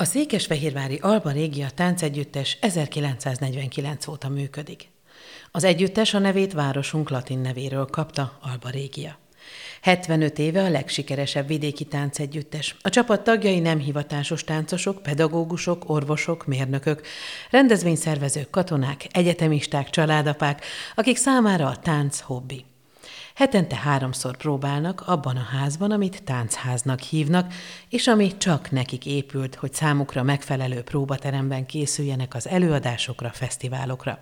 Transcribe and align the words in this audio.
A 0.00 0.04
Székesfehérvári 0.04 0.98
Alba 1.02 1.30
Régia 1.30 1.70
táncegyüttes 1.70 2.58
1949 2.60 4.06
óta 4.06 4.28
működik. 4.28 4.88
Az 5.52 5.64
együttes 5.64 6.14
a 6.14 6.18
nevét 6.18 6.52
városunk 6.52 7.10
latin 7.10 7.38
nevéről 7.38 7.84
kapta, 7.86 8.38
Alba 8.42 8.68
Régia. 8.68 9.18
75 9.82 10.38
éve 10.38 10.62
a 10.62 10.68
legsikeresebb 10.68 11.46
vidéki 11.46 11.84
táncegyüttes. 11.84 12.76
A 12.80 12.88
csapat 12.88 13.24
tagjai 13.24 13.60
nem 13.60 13.78
hivatásos 13.78 14.44
táncosok, 14.44 15.02
pedagógusok, 15.02 15.90
orvosok, 15.90 16.46
mérnökök, 16.46 17.06
rendezvényszervezők, 17.50 18.50
katonák, 18.50 19.06
egyetemisták, 19.10 19.90
családapák, 19.90 20.64
akik 20.94 21.16
számára 21.16 21.66
a 21.66 21.76
tánc 21.76 22.20
hobbi. 22.20 22.64
Hetente 23.38 23.76
háromszor 23.76 24.36
próbálnak 24.36 25.02
abban 25.06 25.36
a 25.36 25.56
házban, 25.58 25.90
amit 25.90 26.22
táncháznak 26.24 27.00
hívnak, 27.00 27.52
és 27.88 28.06
ami 28.06 28.36
csak 28.36 28.70
nekik 28.70 29.06
épült, 29.06 29.54
hogy 29.54 29.74
számukra 29.74 30.22
megfelelő 30.22 30.82
próbateremben 30.82 31.66
készüljenek 31.66 32.34
az 32.34 32.48
előadásokra, 32.48 33.30
fesztiválokra. 33.32 34.18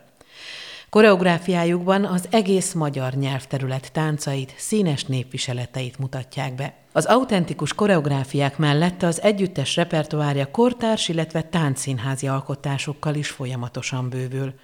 Koreográfiájukban 0.91 2.05
az 2.05 2.29
egész 2.31 2.73
magyar 2.73 3.13
nyelvterület 3.13 3.93
táncait, 3.93 4.55
színes 4.57 5.05
népviseleteit 5.05 5.99
mutatják 5.99 6.55
be. 6.55 6.75
Az 6.93 7.05
autentikus 7.05 7.73
koreográfiák 7.73 8.59
mellett 8.59 9.03
az 9.03 9.23
együttes 9.23 9.77
repertoárja 9.77 10.51
kortárs, 10.51 11.09
illetve 11.09 11.43
táncszínházi 11.43 12.29
alkotásokkal 12.29 13.15
is 13.15 13.29
folyamatosan 13.29 14.09
bővül. 14.09 14.55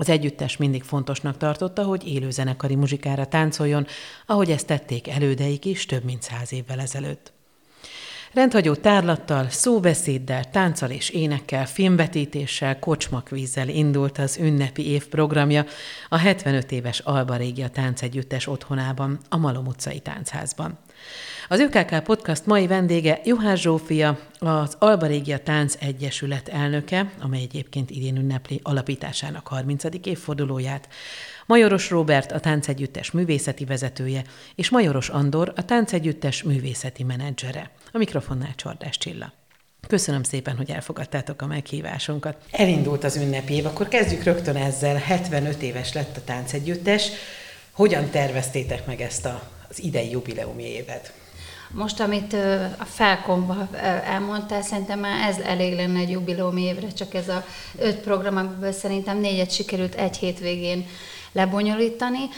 Az 0.00 0.08
együttes 0.08 0.56
mindig 0.56 0.82
fontosnak 0.82 1.36
tartotta, 1.36 1.82
hogy 1.82 2.06
élőzenekari 2.08 2.74
muzsikára 2.74 3.26
táncoljon, 3.26 3.86
ahogy 4.26 4.50
ezt 4.50 4.66
tették 4.66 5.08
elődeik 5.08 5.64
is 5.64 5.86
több 5.86 6.04
mint 6.04 6.22
száz 6.22 6.52
évvel 6.52 6.80
ezelőtt. 6.80 7.32
Rendhagyó 8.32 8.74
tárlattal, 8.74 9.48
szóbeszéddel, 9.48 10.50
tánccal 10.50 10.90
és 10.90 11.08
énekkel, 11.08 11.66
filmvetítéssel, 11.66 12.78
kocsmakvízzel 12.78 13.68
indult 13.68 14.18
az 14.18 14.38
ünnepi 14.38 14.86
év 14.86 15.08
programja 15.08 15.64
a 16.08 16.16
75 16.16 16.72
éves 16.72 16.98
Alba 16.98 17.36
Régia 17.36 17.68
táncegyüttes 17.68 18.46
otthonában, 18.46 19.18
a 19.28 19.36
Malom 19.36 19.66
utcai 19.66 19.98
táncházban. 19.98 20.78
Az 21.48 21.60
ÖKK 21.60 22.02
Podcast 22.02 22.46
mai 22.46 22.66
vendége 22.66 23.20
Juhász 23.24 23.58
Zsófia, 23.58 24.18
az 24.38 24.76
Alba 24.78 25.06
Régia 25.06 25.38
Tánc 25.38 25.74
Egyesület 25.80 26.48
elnöke, 26.48 27.12
amely 27.20 27.42
egyébként 27.42 27.90
idén 27.90 28.16
ünnepli 28.16 28.60
alapításának 28.62 29.46
30. 29.46 29.84
évfordulóját, 30.04 30.88
Majoros 31.46 31.90
Robert 31.90 32.32
a 32.32 32.40
táncegyüttes 32.40 33.10
művészeti 33.10 33.64
vezetője, 33.64 34.22
és 34.54 34.70
Majoros 34.70 35.08
Andor 35.08 35.52
a 35.56 35.64
táncegyüttes 35.64 36.42
művészeti 36.42 37.02
menedzsere. 37.02 37.70
A 37.92 37.98
mikrofonnál 37.98 38.54
Csordás 38.54 38.98
Csilla. 38.98 39.32
Köszönöm 39.88 40.22
szépen, 40.22 40.56
hogy 40.56 40.70
elfogadtátok 40.70 41.42
a 41.42 41.46
meghívásunkat. 41.46 42.36
Elindult 42.50 43.04
az 43.04 43.16
ünnepi 43.16 43.54
év, 43.54 43.66
akkor 43.66 43.88
kezdjük 43.88 44.22
rögtön 44.22 44.56
ezzel. 44.56 44.96
75 44.96 45.62
éves 45.62 45.92
lett 45.92 46.16
a 46.16 46.24
táncegyüttes. 46.24 47.10
Hogyan 47.70 48.10
terveztétek 48.10 48.86
meg 48.86 49.00
ezt 49.00 49.26
a, 49.26 49.50
az 49.70 49.82
idei 49.82 50.10
jubileumi 50.10 50.64
évet? 50.64 51.12
Most, 51.74 52.00
amit 52.00 52.32
a 52.78 52.84
felkomba 52.84 53.68
elmondtál, 54.04 54.62
szerintem 54.62 54.98
már 54.98 55.28
ez 55.28 55.38
elég 55.38 55.74
lenne 55.74 55.98
egy 55.98 56.10
jubileumi 56.10 56.62
évre, 56.62 56.88
csak 56.92 57.14
ez 57.14 57.28
a 57.28 57.44
öt 57.78 57.96
program, 57.96 58.36
amiből 58.36 58.72
szerintem 58.72 59.18
négyet 59.18 59.52
sikerült 59.52 59.94
egy 59.94 60.16
hétvégén 60.16 60.86
lebonyolítani. 61.32 62.28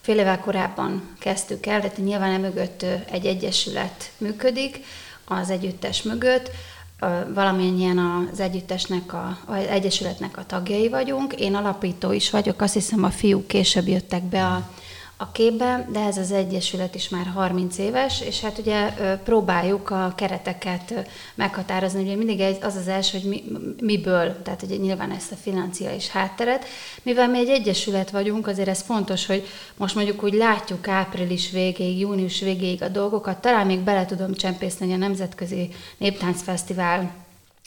Fél 0.00 0.18
évvel 0.18 0.40
korábban 0.40 1.16
kezdtük 1.18 1.66
el, 1.66 1.80
tehát 1.80 1.96
nyilván 1.96 2.40
mögött 2.40 2.84
egy 3.10 3.26
egyesület 3.26 4.10
működik, 4.18 4.80
az 5.24 5.50
együttes 5.50 6.02
mögött, 6.02 6.50
valamennyien 7.34 7.98
az 8.32 8.40
együttesnek, 8.40 9.12
a, 9.12 9.38
az 9.46 9.66
egyesületnek 9.66 10.36
a 10.36 10.46
tagjai 10.46 10.88
vagyunk. 10.88 11.32
Én 11.32 11.54
alapító 11.54 12.12
is 12.12 12.30
vagyok, 12.30 12.60
azt 12.60 12.74
hiszem 12.74 13.04
a 13.04 13.10
fiúk 13.10 13.46
később 13.46 13.88
jöttek 13.88 14.22
be 14.22 14.46
a 14.46 14.70
a 15.22 15.32
képbe, 15.32 15.88
de 15.92 16.00
ez 16.00 16.16
az 16.16 16.32
Egyesület 16.32 16.94
is 16.94 17.08
már 17.08 17.26
30 17.26 17.78
éves, 17.78 18.20
és 18.20 18.40
hát 18.40 18.58
ugye 18.58 18.88
próbáljuk 19.24 19.90
a 19.90 20.12
kereteket 20.16 21.08
meghatározni, 21.34 22.02
ugye 22.02 22.16
mindig 22.16 22.56
az 22.60 22.76
az 22.76 22.88
első, 22.88 23.18
hogy 23.18 23.28
mi, 23.28 23.44
miből, 23.80 24.42
tehát 24.42 24.62
ugye 24.62 24.76
nyilván 24.76 25.10
ezt 25.10 25.32
a 25.32 25.36
financiális 25.36 26.08
hátteret. 26.08 26.64
Mivel 27.02 27.28
mi 27.28 27.38
egy 27.38 27.48
Egyesület 27.48 28.10
vagyunk, 28.10 28.46
azért 28.46 28.68
ez 28.68 28.82
fontos, 28.82 29.26
hogy 29.26 29.46
most 29.76 29.94
mondjuk 29.94 30.22
úgy 30.22 30.34
látjuk 30.34 30.88
április 30.88 31.50
végéig, 31.50 31.98
június 31.98 32.40
végéig 32.40 32.82
a 32.82 32.88
dolgokat, 32.88 33.40
talán 33.40 33.66
még 33.66 33.78
bele 33.78 34.06
tudom 34.06 34.34
csempészni 34.34 34.92
a 34.92 34.96
Nemzetközi 34.96 35.68
Néptáncfesztivál 35.98 37.21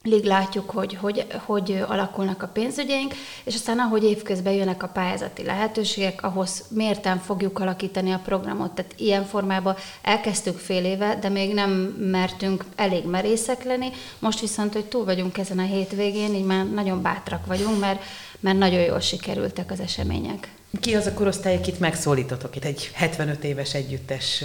Lig 0.05 0.23
látjuk, 0.23 0.69
hogy, 0.69 0.95
hogy 0.95 1.25
hogy 1.45 1.83
alakulnak 1.87 2.43
a 2.43 2.47
pénzügyeink, 2.47 3.13
és 3.43 3.53
aztán 3.55 3.79
ahogy 3.79 4.03
évközben 4.03 4.53
jönnek 4.53 4.83
a 4.83 4.87
pályázati 4.87 5.43
lehetőségek, 5.43 6.23
ahhoz 6.23 6.63
mérten 6.69 7.19
fogjuk 7.19 7.59
alakítani 7.59 8.11
a 8.11 8.21
programot. 8.23 8.71
Tehát 8.71 8.93
ilyen 8.97 9.25
formában 9.25 9.75
elkezdtük 10.01 10.57
fél 10.57 10.85
éve, 10.85 11.15
de 11.15 11.29
még 11.29 11.53
nem 11.53 11.71
mertünk 12.11 12.65
elég 12.75 13.05
merészek 13.05 13.63
lenni. 13.63 13.89
Most 14.19 14.39
viszont, 14.39 14.73
hogy 14.73 14.85
túl 14.85 15.05
vagyunk 15.05 15.37
ezen 15.37 15.59
a 15.59 15.65
hétvégén, 15.65 16.33
így 16.33 16.45
már 16.45 16.69
nagyon 16.69 17.01
bátrak 17.01 17.45
vagyunk, 17.45 17.79
mert, 17.79 18.03
mert 18.39 18.57
nagyon 18.57 18.81
jól 18.81 18.99
sikerültek 18.99 19.71
az 19.71 19.79
események. 19.79 20.49
Ki 20.81 20.95
az 20.95 21.05
a 21.05 21.13
korosztály, 21.13 21.55
akit 21.55 21.79
megszólítotok 21.79 22.55
itt 22.55 22.63
egy 22.63 22.89
75 22.93 23.43
éves 23.43 23.73
együttes 23.73 24.43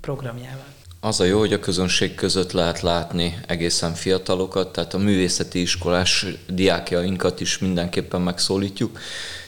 programjával? 0.00 0.74
Az 1.00 1.20
a 1.20 1.24
jó, 1.24 1.38
hogy 1.38 1.52
a 1.52 1.58
közönség 1.58 2.14
között 2.14 2.52
lehet 2.52 2.80
látni 2.80 3.38
egészen 3.46 3.94
fiatalokat, 3.94 4.72
tehát 4.72 4.94
a 4.94 4.98
művészeti 4.98 5.60
iskolás 5.60 6.26
diákjainkat 6.48 7.40
is 7.40 7.58
mindenképpen 7.58 8.20
megszólítjuk. 8.20 8.98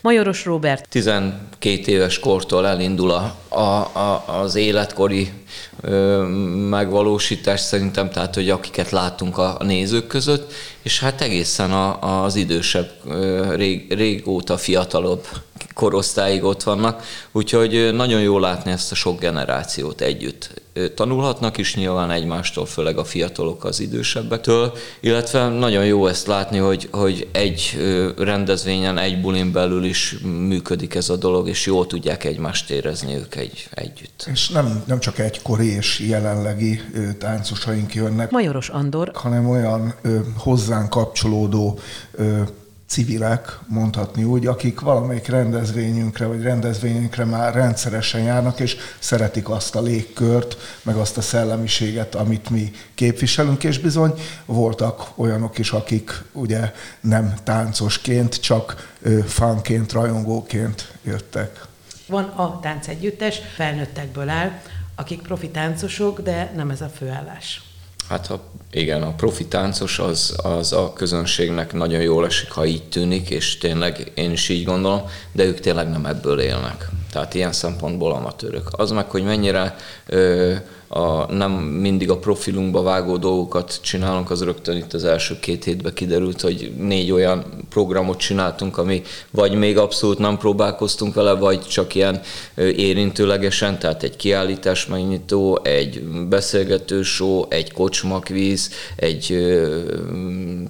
Majoros 0.02 0.44
Robert. 0.44 0.88
12 0.88 1.92
éves 1.92 2.18
kortól 2.18 2.66
elindul 2.66 3.10
a, 3.10 3.36
a, 3.48 3.98
a, 3.98 4.24
az 4.40 4.54
életkori 4.54 5.32
ö, 5.80 6.22
megvalósítás 6.68 7.60
szerintem, 7.60 8.10
tehát 8.10 8.34
hogy 8.34 8.50
akiket 8.50 8.90
látunk 8.90 9.38
a, 9.38 9.56
a 9.58 9.64
nézők 9.64 10.06
között, 10.06 10.52
és 10.82 11.00
hát 11.00 11.20
egészen 11.20 11.72
a, 11.72 12.22
az 12.24 12.34
idősebb, 12.34 12.90
ö, 13.06 13.54
rég, 13.54 13.92
régóta 13.92 14.56
fiatalabb 14.56 15.26
korosztályig 15.74 16.44
ott 16.44 16.62
vannak, 16.62 17.02
úgyhogy 17.32 17.90
nagyon 17.94 18.20
jó 18.20 18.38
látni 18.38 18.70
ezt 18.70 18.92
a 18.92 18.94
sok 18.94 19.20
generációt 19.20 20.00
együtt. 20.00 20.50
Tanulhatnak 20.94 21.56
is 21.56 21.74
nyilván 21.74 22.10
egymástól, 22.10 22.66
főleg 22.66 22.98
a 22.98 23.04
fiatalok 23.04 23.64
az 23.64 23.80
idősebbektől, 23.80 24.72
illetve 25.00 25.48
nagyon 25.48 25.84
jó 25.84 26.06
ezt 26.06 26.26
látni, 26.26 26.58
hogy, 26.58 26.88
hogy 26.90 27.28
egy 27.32 27.78
rendezvényen, 28.16 28.98
egy 28.98 29.20
bulin 29.20 29.52
belül 29.52 29.84
is 29.84 30.16
működik 30.22 30.94
ez 30.94 31.08
a 31.08 31.16
dolog, 31.16 31.48
és 31.48 31.66
jól 31.66 31.86
tudják 31.86 32.24
egymást 32.24 32.70
érezni 32.70 33.14
ők 33.14 33.34
egy, 33.34 33.68
együtt. 33.74 34.28
És 34.32 34.48
nem, 34.48 34.82
nem 34.86 34.98
csak 34.98 35.18
egykori 35.18 35.74
és 35.74 36.00
jelenlegi 36.00 36.80
táncosaink 37.18 37.94
jönnek, 37.94 38.30
Majoros 38.30 38.68
Andor, 38.68 39.10
hanem 39.14 39.48
olyan 39.48 39.94
ö, 40.02 40.18
hozzánk 40.36 40.90
kapcsolódó 40.90 41.78
ö, 42.12 42.42
civilek, 42.88 43.58
mondhatni 43.66 44.24
úgy, 44.24 44.46
akik 44.46 44.80
valamelyik 44.80 45.26
rendezvényünkre 45.26 46.26
vagy 46.26 46.42
rendezvényünkre 46.42 47.24
már 47.24 47.54
rendszeresen 47.54 48.20
járnak, 48.20 48.60
és 48.60 48.76
szeretik 48.98 49.48
azt 49.48 49.74
a 49.74 49.82
légkört, 49.82 50.56
meg 50.82 50.96
azt 50.96 51.16
a 51.16 51.20
szellemiséget, 51.20 52.14
amit 52.14 52.50
mi 52.50 52.72
képviselünk, 52.94 53.64
és 53.64 53.78
bizony 53.78 54.12
voltak 54.44 55.08
olyanok 55.14 55.58
is, 55.58 55.70
akik 55.70 56.22
ugye 56.32 56.72
nem 57.00 57.34
táncosként, 57.44 58.40
csak 58.40 58.96
fanként, 59.26 59.92
rajongóként 59.92 60.92
jöttek. 61.04 61.66
Van 62.06 62.24
a 62.24 62.60
táncegyüttes, 62.60 63.40
felnőttekből 63.54 64.28
áll, 64.28 64.60
akik 64.94 65.22
profi 65.22 65.48
táncosok, 65.48 66.20
de 66.20 66.52
nem 66.56 66.70
ez 66.70 66.80
a 66.80 66.88
főállás. 66.88 67.67
Hát 68.08 68.30
a, 68.30 68.40
igen, 68.70 69.02
a 69.02 69.14
profi 69.14 69.46
táncos 69.46 69.98
az, 69.98 70.36
az 70.42 70.72
a 70.72 70.92
közönségnek 70.92 71.72
nagyon 71.72 72.00
jól 72.00 72.26
esik, 72.26 72.50
ha 72.50 72.64
így 72.64 72.82
tűnik, 72.82 73.30
és 73.30 73.58
tényleg 73.58 74.12
én 74.14 74.30
is 74.30 74.48
így 74.48 74.64
gondolom, 74.64 75.02
de 75.32 75.44
ők 75.44 75.60
tényleg 75.60 75.90
nem 75.90 76.06
ebből 76.06 76.40
élnek. 76.40 76.88
Tehát 77.12 77.34
ilyen 77.34 77.52
szempontból 77.52 78.12
amatőrök. 78.12 78.68
Az 78.70 78.90
meg, 78.90 79.10
hogy 79.10 79.22
mennyire 79.22 79.76
ö, 80.06 80.54
a, 80.88 81.32
nem 81.32 81.52
mindig 81.52 82.10
a 82.10 82.18
profilunkba 82.18 82.82
vágó 82.82 83.16
dolgokat 83.16 83.78
csinálunk, 83.82 84.30
az 84.30 84.42
rögtön 84.42 84.76
itt 84.76 84.92
az 84.92 85.04
első 85.04 85.38
két 85.40 85.64
hétben 85.64 85.94
kiderült, 85.94 86.40
hogy 86.40 86.72
négy 86.78 87.10
olyan 87.10 87.44
programot 87.70 88.18
csináltunk, 88.18 88.78
ami 88.78 89.02
vagy 89.30 89.54
még 89.54 89.78
abszolút 89.78 90.18
nem 90.18 90.38
próbálkoztunk 90.38 91.14
vele, 91.14 91.32
vagy 91.32 91.60
csak 91.60 91.94
ilyen 91.94 92.20
érintőlegesen, 92.56 93.78
tehát 93.78 94.02
egy 94.02 94.16
kiállítás 94.16 94.86
megnyitó, 94.86 95.60
egy 95.62 96.02
beszélgető 96.28 97.02
show, 97.02 97.44
egy 97.48 97.72
kocsmakvíz, 97.72 98.70
egy 98.96 99.56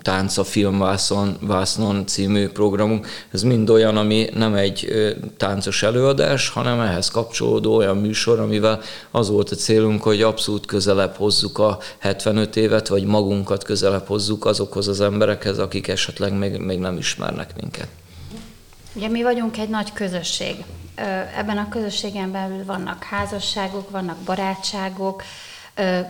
tánca 0.03 0.45
filmvászon 0.45 1.37
vásznon 1.41 2.07
című 2.07 2.49
programunk. 2.49 3.07
Ez 3.33 3.43
mind 3.43 3.71
olyan, 3.71 3.97
ami 3.97 4.29
nem 4.35 4.55
egy 4.55 4.89
táncos 5.37 5.83
előadás, 5.83 6.49
hanem 6.49 6.81
ehhez 6.81 7.09
kapcsolódó 7.09 7.77
olyan 7.77 7.97
műsor, 7.97 8.39
amivel 8.39 8.81
az 9.11 9.31
volt 9.31 9.51
a 9.51 9.55
célunk, 9.55 10.07
hogy 10.09 10.23
abszolút 10.23 10.67
közelebb 10.67 11.15
hozzuk 11.17 11.59
a 11.59 11.79
75 11.99 12.57
évet, 12.57 12.89
vagy 12.89 13.05
magunkat 13.05 13.65
közelebb 13.65 14.07
hozzuk 14.07 14.45
azokhoz 14.45 14.89
az 14.89 15.01
emberekhez, 15.01 15.59
akik 15.59 15.89
esetleg 15.89 16.33
még, 16.33 16.57
még 16.57 16.79
nem 16.79 16.97
ismernek 16.97 17.57
minket. 17.61 17.89
Ugye 18.95 19.09
mi 19.09 19.23
vagyunk 19.23 19.59
egy 19.59 19.69
nagy 19.69 19.93
közösség. 19.93 20.65
Ebben 21.37 21.59
a 21.59 21.69
közösségen 21.69 22.33
belül 22.33 22.65
vannak 22.65 23.03
házasságok, 23.03 23.91
vannak 23.91 24.17
barátságok, 24.17 25.23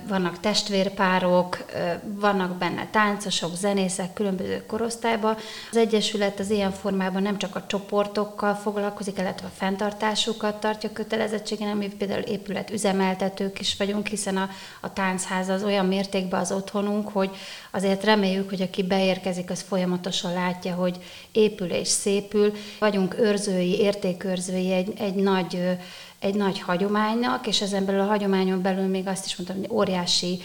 vannak 0.09 0.41
testvérpárok, 0.41 1.65
vannak 2.03 2.57
benne 2.57 2.89
táncosok, 2.91 3.55
zenészek 3.55 4.13
különböző 4.13 4.67
korosztályban. 4.67 5.37
Az 5.71 5.77
Egyesület 5.77 6.39
az 6.39 6.51
ilyen 6.51 6.73
formában 6.73 7.23
nem 7.23 7.39
csak 7.39 7.57
a 7.57 7.65
csoportokkal 7.67 8.55
foglalkozik, 8.55 9.19
illetve 9.19 9.47
a 9.47 9.57
fenntartásukat 9.57 10.61
tartja 10.61 10.93
kötelezettségen, 10.93 11.77
mi 11.77 11.89
például 11.89 12.23
épület 12.23 12.71
üzemeltetők 12.71 13.61
is 13.61 13.77
vagyunk, 13.77 14.07
hiszen 14.07 14.37
a, 14.37 14.49
a 14.81 14.93
táncház 14.93 15.49
az 15.49 15.63
olyan 15.63 15.87
mértékben 15.87 16.41
az 16.41 16.53
otthonunk, 16.53 17.09
hogy 17.09 17.31
azért 17.71 18.05
reméljük, 18.05 18.49
hogy 18.49 18.63
aki 18.63 18.83
beérkezik, 18.83 19.51
az 19.51 19.65
folyamatosan 19.69 20.33
látja, 20.33 20.75
hogy 20.75 20.99
épül 21.33 21.71
és 21.71 21.89
szépül. 21.89 22.53
Vagyunk 22.79 23.19
őrzői, 23.19 23.79
értékőrzői 23.79 24.73
egy, 24.73 24.93
egy 24.99 25.15
nagy 25.15 25.79
egy 26.21 26.35
nagy 26.35 26.61
hagyománynak, 26.61 27.47
és 27.47 27.61
ezen 27.61 27.85
belül 27.85 28.01
a 28.01 28.07
hagyományon 28.07 28.63
belül 28.63 28.87
még 28.87 29.07
azt 29.07 29.27
is 29.27 29.37
mondtam, 29.37 29.59
hogy 29.59 29.71
óriási 29.71 30.41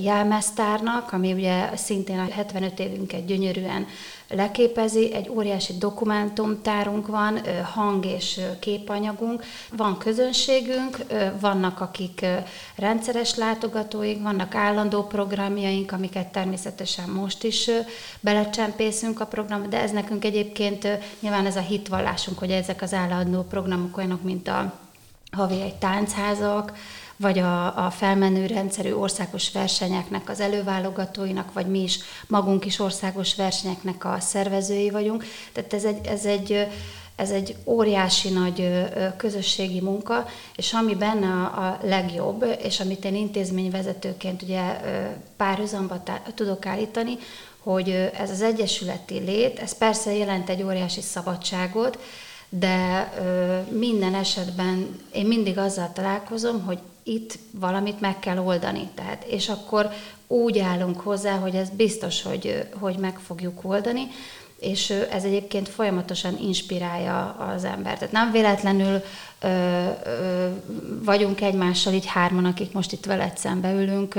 jelmeztárnak, 0.00 1.12
ami 1.12 1.32
ugye 1.32 1.76
szintén 1.76 2.18
a 2.18 2.26
75 2.30 2.78
évünket 2.78 3.26
gyönyörűen 3.26 3.86
leképezi, 4.28 5.14
egy 5.14 5.28
óriási 5.28 5.72
dokumentumtárunk 5.78 7.06
van, 7.06 7.40
hang 7.74 8.06
és 8.06 8.40
képanyagunk, 8.60 9.44
van 9.76 9.98
közönségünk, 9.98 10.96
vannak 11.40 11.80
akik 11.80 12.26
rendszeres 12.76 13.36
látogatóink, 13.36 14.22
vannak 14.22 14.54
állandó 14.54 15.02
programjaink, 15.02 15.92
amiket 15.92 16.32
természetesen 16.32 17.08
most 17.08 17.44
is 17.44 17.70
belecsempészünk 18.20 19.20
a 19.20 19.26
programba, 19.26 19.66
de 19.66 19.80
ez 19.80 19.90
nekünk 19.90 20.24
egyébként 20.24 20.88
nyilván 21.20 21.46
ez 21.46 21.56
a 21.56 21.60
hitvallásunk, 21.60 22.38
hogy 22.38 22.50
ezek 22.50 22.82
az 22.82 22.92
állandó 22.92 23.42
programok 23.42 23.96
olyanok, 23.96 24.22
mint 24.22 24.48
a 24.48 24.81
havi 25.36 25.60
egy 25.60 25.74
táncházak, 25.74 26.72
vagy 27.16 27.38
a, 27.38 27.84
a 27.86 27.90
felmenő 27.90 28.46
rendszerű 28.46 28.92
országos 28.92 29.52
versenyeknek 29.52 30.28
az 30.28 30.40
előválogatóinak, 30.40 31.52
vagy 31.52 31.66
mi 31.66 31.82
is 31.82 31.98
magunk 32.26 32.64
is 32.64 32.78
országos 32.78 33.34
versenyeknek 33.34 34.04
a 34.04 34.20
szervezői 34.20 34.90
vagyunk. 34.90 35.24
Tehát 35.52 35.72
ez 35.72 35.84
egy, 35.84 36.06
ez 36.06 36.24
egy, 36.24 36.66
ez 37.16 37.30
egy 37.30 37.56
óriási 37.64 38.28
nagy 38.28 38.88
közösségi 39.16 39.80
munka, 39.80 40.26
és 40.56 40.72
ami 40.72 40.94
benne 40.94 41.26
a, 41.26 41.66
a 41.66 41.78
legjobb, 41.82 42.58
és 42.62 42.80
amit 42.80 43.04
én 43.04 43.14
intézményvezetőként 43.14 44.42
ugye 44.42 44.80
párhuzamba 45.36 46.02
tudok 46.34 46.66
állítani, 46.66 47.16
hogy 47.58 48.10
ez 48.18 48.30
az 48.30 48.42
egyesületi 48.42 49.18
lét, 49.18 49.58
ez 49.58 49.78
persze 49.78 50.16
jelent 50.16 50.48
egy 50.48 50.62
óriási 50.62 51.00
szabadságot, 51.00 51.98
de 52.58 53.12
ö, 53.18 53.58
minden 53.78 54.14
esetben 54.14 55.00
én 55.12 55.26
mindig 55.26 55.58
azzal 55.58 55.92
találkozom, 55.92 56.62
hogy 56.62 56.78
itt 57.02 57.38
valamit 57.50 58.00
meg 58.00 58.18
kell 58.18 58.38
oldani. 58.38 58.88
Tehát, 58.94 59.24
és 59.24 59.48
akkor 59.48 59.90
úgy 60.26 60.58
állunk 60.58 61.00
hozzá, 61.00 61.36
hogy 61.36 61.54
ez 61.54 61.68
biztos, 61.70 62.22
hogy, 62.22 62.68
hogy 62.80 62.96
meg 62.96 63.18
fogjuk 63.18 63.60
oldani, 63.62 64.06
és 64.62 64.90
ez 64.90 65.24
egyébként 65.24 65.68
folyamatosan 65.68 66.38
inspirálja 66.40 67.36
az 67.54 67.64
embert. 67.64 67.98
Tehát 67.98 68.12
nem 68.12 68.32
véletlenül 68.32 69.02
ö, 69.40 69.48
ö, 70.04 70.48
vagyunk 71.04 71.40
egymással 71.40 71.92
így 71.92 72.06
hárman, 72.06 72.44
akik 72.44 72.72
most 72.72 72.92
itt 72.92 73.04
veled 73.04 73.38
szembe 73.38 73.72
ülünk, 73.72 74.14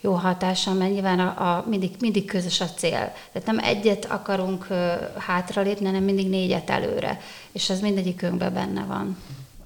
jó 0.00 0.12
hatással, 0.12 0.74
mert 0.74 0.92
nyilván 0.92 1.20
a, 1.20 1.56
a, 1.56 1.64
mindig, 1.68 1.90
mindig 2.00 2.24
közös 2.24 2.60
a 2.60 2.66
cél. 2.76 3.12
Tehát 3.32 3.46
nem 3.46 3.58
egyet 3.58 4.04
akarunk 4.04 4.66
ö, 4.70 4.92
hátralépni, 5.18 5.86
hanem 5.86 6.02
mindig 6.04 6.28
négyet 6.28 6.70
előre, 6.70 7.20
és 7.52 7.70
ez 7.70 7.80
mindegyikünkben 7.80 8.52
benne 8.52 8.84
van. 8.84 9.16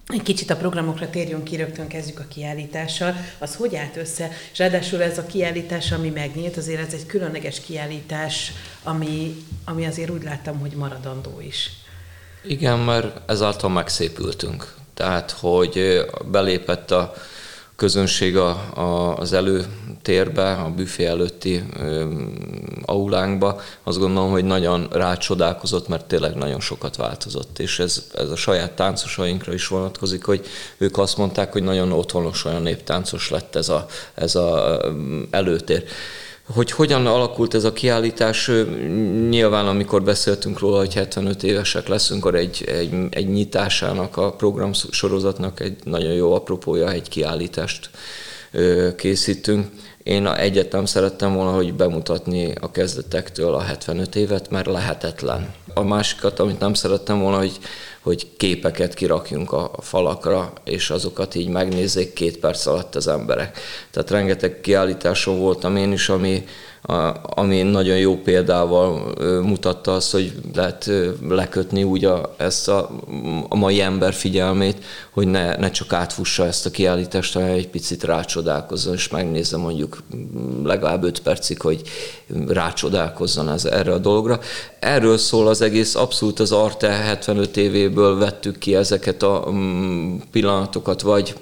Egy 0.07 0.23
kicsit 0.23 0.51
a 0.51 0.57
programokra 0.57 1.11
térjünk 1.11 1.45
ki, 1.45 1.57
rögtön 1.57 1.87
kezdjük 1.87 2.19
a 2.19 2.25
kiállítással. 2.29 3.15
Az 3.39 3.55
hogy 3.55 3.77
állt 3.77 3.97
össze? 3.97 4.31
És 4.53 4.59
ráadásul 4.59 5.03
ez 5.03 5.19
a 5.19 5.27
kiállítás, 5.27 5.93
ami 5.93 6.11
megnyílt, 6.11 6.57
azért 6.57 6.87
ez 6.87 6.93
egy 6.93 7.07
különleges 7.07 7.61
kiállítás, 7.61 8.53
ami, 8.83 9.37
ami 9.65 9.87
azért 9.87 10.11
úgy 10.11 10.23
láttam, 10.23 10.59
hogy 10.59 10.73
maradandó 10.73 11.41
is. 11.41 11.71
Igen, 12.45 12.79
mert 12.79 13.31
ezáltal 13.31 13.71
megszépültünk. 13.71 14.75
Tehát, 14.95 15.31
hogy 15.31 16.05
belépett 16.31 16.91
a 16.91 17.15
közönség 17.77 18.37
a, 18.37 18.49
a, 18.75 19.17
az 19.17 19.33
előtérbe, 19.33 20.53
a 20.53 20.71
büfé 20.71 21.05
előtti 21.05 21.63
ö, 21.79 22.05
aulánkba, 22.83 23.61
azt 23.83 23.99
gondolom, 23.99 24.31
hogy 24.31 24.45
nagyon 24.45 24.89
rácsodálkozott, 24.93 25.89
mert 25.89 26.05
tényleg 26.05 26.35
nagyon 26.35 26.61
sokat 26.61 26.97
változott, 26.97 27.59
és 27.59 27.79
ez, 27.79 28.05
ez 28.15 28.31
a 28.31 28.37
saját 28.37 28.73
táncosainkra 28.73 29.53
is 29.53 29.67
vonatkozik, 29.67 30.25
hogy 30.25 30.47
ők 30.79 30.99
azt 30.99 31.17
mondták, 31.17 31.53
hogy 31.53 31.63
nagyon 31.63 31.93
otthonos, 31.93 32.45
olyan 32.45 32.63
néptáncos 32.63 33.31
lett 33.31 33.57
ez 33.57 33.69
a, 33.69 33.87
ez 34.15 34.35
a 34.35 34.81
előtér. 35.31 35.85
Hogy 36.55 36.71
hogyan 36.71 37.07
alakult 37.07 37.55
ez 37.55 37.65
a 37.65 37.73
kiállítás, 37.73 38.51
nyilván 39.29 39.67
amikor 39.67 40.03
beszéltünk 40.03 40.59
róla, 40.59 40.79
hogy 40.79 40.95
75 40.95 41.43
évesek 41.43 41.89
leszünk, 41.89 42.25
akkor 42.25 42.39
egy, 42.39 42.65
egy, 42.67 42.95
egy 43.11 43.29
nyitásának, 43.29 44.17
a 44.17 44.33
program 44.33 44.73
sorozatnak 44.73 45.61
egy 45.61 45.77
nagyon 45.85 46.13
jó 46.13 46.35
apropója, 46.35 46.91
egy 46.91 47.09
kiállítást 47.09 47.91
készítünk. 48.97 49.67
Én 50.03 50.27
egyet 50.27 50.73
nem 50.73 50.85
szerettem 50.85 51.35
volna, 51.35 51.51
hogy 51.51 51.75
bemutatni 51.75 52.53
a 52.61 52.71
kezdetektől 52.71 53.55
a 53.55 53.61
75 53.61 54.17
évet, 54.17 54.51
mert 54.51 54.67
lehetetlen. 54.67 55.55
A 55.75 55.83
másikat, 55.83 56.41
amit 56.41 56.59
nem 56.59 56.75
szerettem 56.75 57.21
volna, 57.21 57.39
hogy 57.39 57.59
hogy 58.07 58.27
képeket 58.37 58.95
kirakjunk 58.95 59.53
a 59.53 59.71
falakra, 59.79 60.53
és 60.65 60.91
azokat 60.91 61.35
így 61.35 61.49
megnézzék 61.49 62.13
két 62.13 62.39
perc 62.39 62.67
alatt 62.67 62.95
az 62.95 63.09
emberek. 63.09 63.59
Tehát 63.91 64.11
rengeteg 64.11 64.61
kiállításon 64.61 65.39
voltam 65.39 65.77
én 65.77 65.93
is, 65.93 66.09
ami, 66.09 66.45
ami 67.23 67.63
nagyon 67.63 67.97
jó 67.97 68.17
példával 68.17 69.15
mutatta 69.43 69.95
azt, 69.95 70.13
hogy 70.13 70.33
lehet 70.55 70.91
lekötni 71.29 71.83
úgy 71.83 72.05
a, 72.05 72.35
ezt 72.37 72.69
a, 72.69 72.91
a 73.49 73.57
mai 73.57 73.81
ember 73.81 74.13
figyelmét, 74.13 74.85
hogy 75.11 75.27
ne, 75.27 75.57
ne 75.57 75.71
csak 75.71 75.93
átfussa 75.93 76.47
ezt 76.47 76.67
a 76.67 76.71
kiállítást, 76.71 77.33
hanem 77.33 77.49
egy 77.49 77.69
picit 77.69 78.05
rácsodálkozzon, 78.05 78.95
és 78.95 79.09
megnézze 79.09 79.57
mondjuk 79.57 80.03
legalább 80.65 81.05
öt 81.05 81.21
percig, 81.21 81.61
hogy 81.61 81.83
rácsodálkozzon 82.49 83.49
ez, 83.49 83.65
erre 83.65 83.93
a 83.93 83.99
dologra. 83.99 84.41
Erről 84.79 85.19
szól 85.19 85.49
az 85.49 85.61
egész, 85.61 85.95
abszolút 85.95 86.41
az 86.41 86.53
Arte 86.53 86.91
75 86.91 87.57
évéből 87.57 88.19
vettük 88.19 88.59
ki 88.59 88.75
ezeket 88.75 89.23
a 89.23 89.49
mm, 89.51 90.17
pillanatokat, 90.31 91.01
vagy 91.01 91.35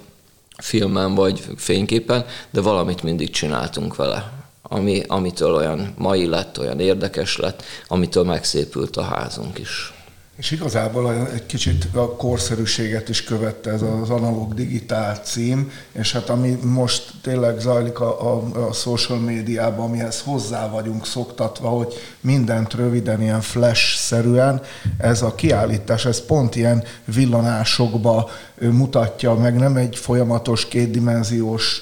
filmen, 0.57 1.15
vagy 1.15 1.43
fényképen, 1.55 2.25
de 2.51 2.61
valamit 2.61 3.03
mindig 3.03 3.29
csináltunk 3.29 3.95
vele 3.95 4.44
ami, 4.67 5.03
amitől 5.07 5.53
olyan 5.53 5.93
mai 5.97 6.25
lett, 6.25 6.59
olyan 6.59 6.79
érdekes 6.79 7.37
lett, 7.37 7.63
amitől 7.87 8.23
megszépült 8.23 8.97
a 8.97 9.01
házunk 9.01 9.59
is. 9.59 9.93
És 10.37 10.51
igazából 10.51 11.29
egy 11.33 11.45
kicsit 11.45 11.87
a 11.93 12.15
korszerűséget 12.15 13.09
is 13.09 13.23
követte 13.23 13.71
ez 13.71 13.81
az 13.81 14.09
analóg 14.09 14.53
digitál 14.53 15.15
cím, 15.15 15.71
és 15.91 16.11
hát 16.11 16.29
ami 16.29 16.57
most 16.63 17.13
tényleg 17.21 17.59
zajlik 17.59 17.99
a, 17.99 18.33
a, 18.33 18.65
a 18.67 18.73
social 18.73 19.19
médiában, 19.19 19.85
amihez 19.85 20.21
hozzá 20.21 20.69
vagyunk 20.69 21.05
szoktatva, 21.05 21.69
hogy 21.69 21.93
mindent 22.21 22.73
röviden, 22.73 23.21
ilyen 23.21 23.41
flash-szerűen, 23.41 24.61
ez 24.97 25.21
a 25.21 25.35
kiállítás, 25.35 26.05
ez 26.05 26.25
pont 26.25 26.55
ilyen 26.55 26.83
villanásokba 27.05 28.29
mutatja 28.59 29.33
meg, 29.33 29.55
nem 29.55 29.75
egy 29.75 29.95
folyamatos 29.95 30.67
kétdimenziós 30.67 31.81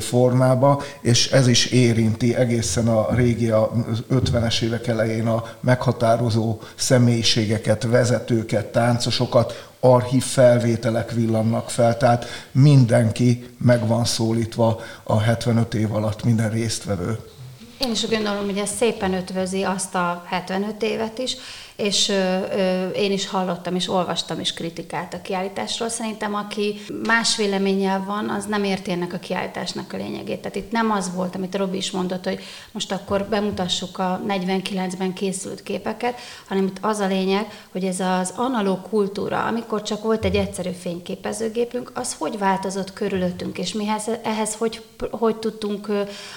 formába, 0.00 0.82
és 1.00 1.30
ez 1.30 1.48
is 1.48 1.66
érinti 1.66 2.34
egészen 2.34 2.88
a 2.88 3.14
régi, 3.14 3.50
a 3.50 3.72
50-es 4.10 4.60
évek 4.60 4.86
elején 4.86 5.26
a 5.26 5.44
meghatározó 5.60 6.58
személyiségeket, 6.74 7.82
vezetőket, 7.82 8.66
táncosokat, 8.66 9.66
archív 9.80 10.24
felvételek 10.24 11.10
villannak 11.10 11.70
fel, 11.70 11.96
tehát 11.96 12.24
mindenki 12.52 13.46
meg 13.58 13.86
van 13.86 14.04
szólítva 14.04 14.80
a 15.02 15.20
75 15.20 15.74
év 15.74 15.94
alatt, 15.94 16.24
minden 16.24 16.50
résztvevő. 16.50 17.18
Én 17.78 17.90
is 17.90 18.08
gondolom, 18.08 18.44
hogy 18.44 18.58
ez 18.58 18.70
szépen 18.78 19.14
ötvözi 19.14 19.62
azt 19.62 19.94
a 19.94 20.22
75 20.26 20.82
évet 20.82 21.18
is, 21.18 21.36
és 21.76 22.12
én 22.96 23.12
is 23.12 23.28
hallottam 23.28 23.74
és 23.74 23.88
olvastam 23.88 24.40
is 24.40 24.52
kritikát 24.52 25.14
a 25.14 25.20
kiállításról. 25.20 25.88
Szerintem 25.88 26.34
aki 26.34 26.80
más 27.06 27.36
véleménnyel 27.36 28.04
van, 28.06 28.28
az 28.28 28.44
nem 28.44 28.64
érti 28.64 28.90
ennek 28.90 29.12
a 29.12 29.18
kiállításnak 29.18 29.92
a 29.92 29.96
lényegét. 29.96 30.38
Tehát 30.38 30.56
itt 30.56 30.70
nem 30.70 30.90
az 30.90 31.14
volt, 31.14 31.34
amit 31.34 31.54
Robi 31.54 31.76
is 31.76 31.90
mondott, 31.90 32.24
hogy 32.24 32.40
most 32.72 32.92
akkor 32.92 33.24
bemutassuk 33.24 33.98
a 33.98 34.20
49-ben 34.28 35.12
készült 35.12 35.62
képeket, 35.62 36.18
hanem 36.48 36.66
itt 36.66 36.78
az 36.80 36.98
a 36.98 37.06
lényeg, 37.06 37.46
hogy 37.72 37.84
ez 37.84 38.00
az 38.00 38.32
analóg 38.36 38.82
kultúra, 38.82 39.44
amikor 39.44 39.82
csak 39.82 40.02
volt 40.02 40.24
egy 40.24 40.36
egyszerű 40.36 40.70
fényképezőgépünk, 40.70 41.90
az 41.94 42.16
hogy 42.18 42.38
változott 42.38 42.92
körülöttünk, 42.92 43.58
és 43.58 43.72
mi 43.72 43.88
ehhez, 43.88 44.10
ehhez 44.22 44.54
hogy, 44.54 44.82
hogy 45.10 45.36
tudtunk 45.36 45.88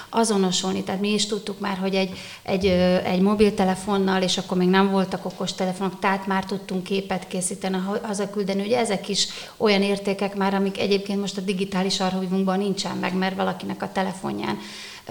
azonosulni. 0.08 0.82
Tehát 0.82 1.00
mi 1.00 1.12
is 1.12 1.26
tudtuk 1.26 1.60
már, 1.60 1.76
hogy 1.76 1.94
egy, 1.94 2.18
egy, 2.42 2.66
egy 3.04 3.20
mobiltelefonnal, 3.20 4.22
és 4.22 4.38
akkor 4.38 4.56
még 4.56 4.68
nem 4.68 4.90
voltak 4.90 5.24
okostelefonok, 5.32 5.98
tehát 5.98 6.26
már 6.26 6.44
tudtunk 6.44 6.82
képet 6.82 7.26
készíteni, 7.28 7.78
hazaküldeni. 8.02 8.62
Ugye 8.62 8.78
ezek 8.78 9.08
is 9.08 9.28
olyan 9.56 9.82
értékek 9.82 10.34
már, 10.34 10.54
amik 10.54 10.78
egyébként 10.78 11.20
most 11.20 11.36
a 11.36 11.40
digitális 11.40 12.00
archívunkban 12.00 12.58
nincsen 12.58 12.96
meg, 12.96 13.14
mert 13.14 13.36
valakinek 13.36 13.82
a 13.82 13.92
telefonján 13.92 14.58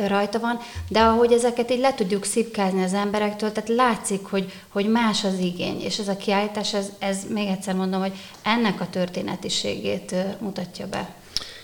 rajta 0.08 0.40
van, 0.40 0.60
de 0.88 1.00
ahogy 1.00 1.32
ezeket 1.32 1.72
így 1.72 1.80
le 1.80 1.94
tudjuk 1.94 2.26
szipkázni 2.26 2.84
az 2.84 2.94
emberektől, 2.94 3.52
tehát 3.52 3.70
látszik, 3.70 4.26
hogy, 4.26 4.52
hogy 4.68 4.88
más 4.90 5.24
az 5.24 5.40
igény, 5.40 5.82
és 5.82 5.98
ez 5.98 6.08
a 6.08 6.18
kiállítás, 6.18 6.74
ez, 6.74 6.92
ez 7.00 7.18
még 7.30 7.48
egyszer 7.48 7.76
mondom, 7.76 8.02
hogy 8.02 8.14
ennek 8.44 8.82
a 8.82 8.90
történetiségét 8.90 10.16
mutatja 10.40 10.88
be. 10.88 11.10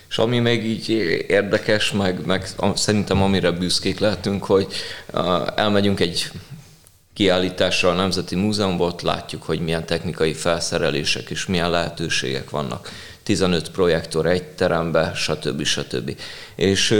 És 0.08 0.18
ami 0.18 0.38
még 0.38 0.64
így 0.64 0.88
érdekes, 1.28 1.92
meg, 1.92 2.26
meg 2.26 2.46
szerintem 2.74 3.22
amire 3.22 3.50
büszkék 3.50 3.98
lehetünk, 3.98 4.44
hogy 4.44 4.66
elmegyünk 5.56 6.00
egy 6.00 6.30
kiállításra 7.16 7.90
a 7.90 7.94
Nemzeti 7.94 8.34
Múzeumban, 8.34 8.88
ott 8.88 9.00
látjuk, 9.00 9.42
hogy 9.42 9.60
milyen 9.60 9.86
technikai 9.86 10.32
felszerelések 10.32 11.30
és 11.30 11.46
milyen 11.46 11.70
lehetőségek 11.70 12.50
vannak. 12.50 12.88
15 13.22 13.70
projektor 13.70 14.26
egy 14.26 14.42
terembe, 14.42 15.12
stb. 15.14 15.64
stb. 15.64 16.16
És 16.56 16.94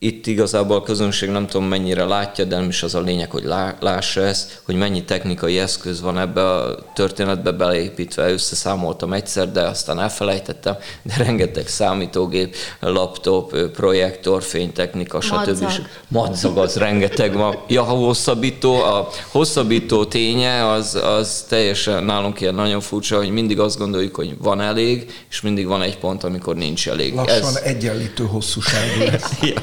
itt 0.00 0.26
igazából 0.26 0.76
a 0.76 0.82
közönség 0.82 1.28
nem 1.28 1.46
tudom 1.46 1.66
mennyire 1.66 2.04
látja, 2.04 2.44
de 2.44 2.56
nem 2.56 2.68
is 2.68 2.82
az 2.82 2.94
a 2.94 3.00
lényeg, 3.00 3.30
hogy 3.30 3.44
lássa 3.80 4.20
ezt, 4.20 4.60
hogy 4.64 4.74
mennyi 4.74 5.04
technikai 5.04 5.58
eszköz 5.58 6.00
van 6.00 6.18
ebbe 6.18 6.50
a 6.50 6.78
történetbe 6.94 7.50
beleépítve. 7.50 8.30
Összeszámoltam 8.30 9.12
egyszer, 9.12 9.52
de 9.52 9.60
aztán 9.60 10.00
elfelejtettem, 10.00 10.76
de 11.02 11.14
rengeteg 11.16 11.68
számítógép, 11.68 12.54
laptop, 12.80 13.56
projektor, 13.70 14.42
fénytechnika, 14.42 15.20
stb. 15.20 15.70
Madzag. 16.08 16.58
Az 16.58 16.76
rengeteg 16.76 17.34
van. 17.34 17.58
Ja, 17.68 17.82
a 17.82 17.84
hosszabbító, 17.84 18.74
a 18.82 19.08
hosszabbító 19.30 20.04
ténye 20.04 20.70
az, 20.70 20.94
az 20.94 21.44
teljesen 21.48 22.04
nálunk 22.04 22.40
ilyen 22.40 22.54
nagyon 22.54 22.80
furcsa, 22.80 23.16
hogy 23.16 23.30
mindig 23.30 23.60
azt 23.60 23.78
gondoljuk, 23.78 24.14
hogy 24.14 24.36
van 24.38 24.60
elég, 24.60 25.12
és 25.30 25.40
mindig 25.40 25.66
van 25.66 25.82
egy 25.82 25.98
pont, 25.98 26.24
amikor 26.24 26.56
nincs 26.56 26.88
elég. 26.88 27.14
Lassan 27.14 27.36
Ez... 27.36 27.54
egyenlítő 27.54 28.24
hosszúságú 28.24 28.98
lesz. 28.98 29.30
ja. 29.40 29.62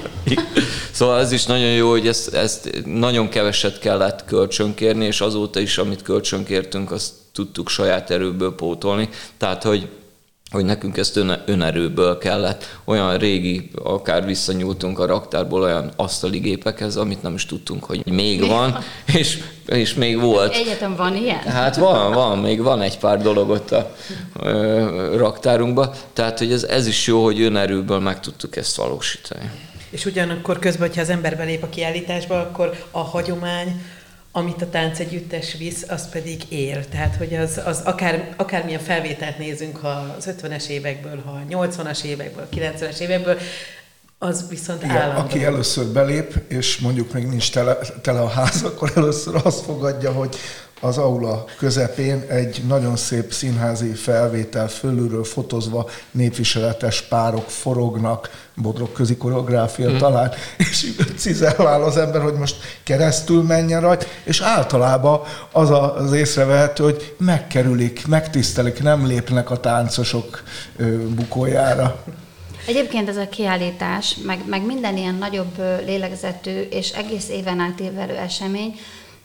Szóval 0.91 1.19
ez 1.19 1.31
is 1.31 1.45
nagyon 1.45 1.71
jó, 1.71 1.89
hogy 1.89 2.07
ezt, 2.07 2.33
ezt 2.33 2.83
nagyon 2.85 3.29
keveset 3.29 3.79
kellett 3.79 4.25
kölcsönkérni, 4.25 5.05
és 5.05 5.21
azóta 5.21 5.59
is, 5.59 5.77
amit 5.77 6.01
kölcsönkértünk, 6.01 6.91
azt 6.91 7.11
tudtuk 7.33 7.69
saját 7.69 8.09
erőből 8.09 8.55
pótolni. 8.55 9.09
Tehát, 9.37 9.63
hogy 9.63 9.89
hogy 10.51 10.65
nekünk 10.65 10.97
ezt 10.97 11.15
ön, 11.15 11.41
önerőből 11.45 12.17
kellett. 12.17 12.79
Olyan 12.85 13.17
régi, 13.17 13.71
akár 13.83 14.25
visszanyúltunk 14.25 14.99
a 14.99 15.05
raktárból 15.05 15.61
olyan 15.61 15.91
asztali 15.95 16.39
gépekhez, 16.39 16.97
amit 16.97 17.21
nem 17.21 17.33
is 17.33 17.45
tudtunk, 17.45 17.83
hogy 17.83 18.05
még 18.05 18.47
van, 18.47 18.77
és, 19.13 19.39
és 19.65 19.93
még 19.93 20.19
volt. 20.19 20.53
Egyetem 20.53 20.95
van 20.95 21.15
ilyen? 21.15 21.39
Hát 21.39 21.75
van, 21.75 22.13
van, 22.13 22.37
még 22.37 22.61
van 22.61 22.81
egy 22.81 22.97
pár 22.97 23.21
dolog 23.21 23.49
ott 23.49 23.71
a 23.71 23.95
ö, 24.39 25.15
raktárunkban. 25.17 25.91
Tehát, 26.13 26.37
hogy 26.39 26.51
ez, 26.51 26.63
ez 26.63 26.87
is 26.87 27.07
jó, 27.07 27.23
hogy 27.23 27.41
önerőből 27.41 27.99
meg 27.99 28.19
tudtuk 28.19 28.55
ezt 28.55 28.75
valósítani. 28.75 29.51
És 29.95 30.05
ugyanakkor 30.05 30.59
közben, 30.59 30.87
hogyha 30.87 31.01
az 31.01 31.09
ember 31.09 31.37
belép 31.37 31.63
a 31.63 31.69
kiállításba, 31.69 32.39
akkor 32.39 32.85
a 32.91 32.99
hagyomány, 32.99 33.81
amit 34.31 34.61
a 34.61 34.69
táncegyüttes 34.69 35.55
visz, 35.57 35.85
az 35.89 36.09
pedig 36.09 36.41
él. 36.49 36.89
Tehát, 36.89 37.15
hogy 37.15 37.35
az, 37.35 37.61
az 37.65 37.81
akár, 37.81 38.33
akármilyen 38.37 38.79
felvételt 38.79 39.37
nézünk, 39.37 39.77
ha 39.77 39.87
az 40.17 40.35
50-es 40.41 40.67
évekből, 40.67 41.21
ha 41.25 41.31
a 41.31 41.65
80-as 41.65 42.03
évekből, 42.03 42.47
a 42.51 42.55
90-es 42.55 42.99
évekből, 42.99 43.37
az 44.17 44.45
viszont 44.49 44.83
Igen, 44.83 44.95
állandó. 44.95 45.21
Aki 45.21 45.43
először 45.43 45.85
belép, 45.85 46.41
és 46.47 46.77
mondjuk 46.77 47.13
még 47.13 47.27
nincs 47.27 47.51
tele, 47.51 47.77
tele 48.01 48.19
a 48.19 48.27
ház, 48.27 48.63
akkor 48.63 48.91
először 48.95 49.41
azt 49.43 49.63
fogadja, 49.63 50.11
hogy 50.11 50.35
az 50.81 50.97
aula 50.97 51.45
közepén 51.57 52.23
egy 52.27 52.63
nagyon 52.67 52.95
szép 52.95 53.33
színházi 53.33 53.93
felvétel 53.93 54.67
fölülről 54.67 55.23
fotozva 55.23 55.89
népviseletes 56.11 57.01
párok 57.01 57.49
forognak, 57.49 58.29
bodrok 58.55 58.93
közi 58.93 59.17
koreográfia 59.17 59.89
hmm. 59.89 59.97
talán, 59.97 60.31
és 60.57 60.93
cizelvál 61.17 61.83
az 61.83 61.97
ember, 61.97 62.21
hogy 62.21 62.33
most 62.33 62.55
keresztül 62.83 63.43
menjen 63.43 63.81
rajta, 63.81 64.05
és 64.23 64.41
általában 64.41 65.21
az 65.51 65.69
az 65.95 66.11
észrevehető, 66.11 66.83
hogy 66.83 67.15
megkerülik, 67.17 68.07
megtisztelik, 68.07 68.83
nem 68.83 69.07
lépnek 69.07 69.51
a 69.51 69.59
táncosok 69.59 70.43
bukójára. 71.15 72.03
Egyébként 72.65 73.09
ez 73.09 73.17
a 73.17 73.29
kiállítás, 73.29 74.15
meg, 74.15 74.39
meg 74.45 74.65
minden 74.65 74.97
ilyen 74.97 75.15
nagyobb 75.15 75.57
lélegzetű 75.85 76.59
és 76.59 76.91
egész 76.91 77.29
éven 77.29 77.59
átívelő 77.59 78.15
esemény, 78.15 78.79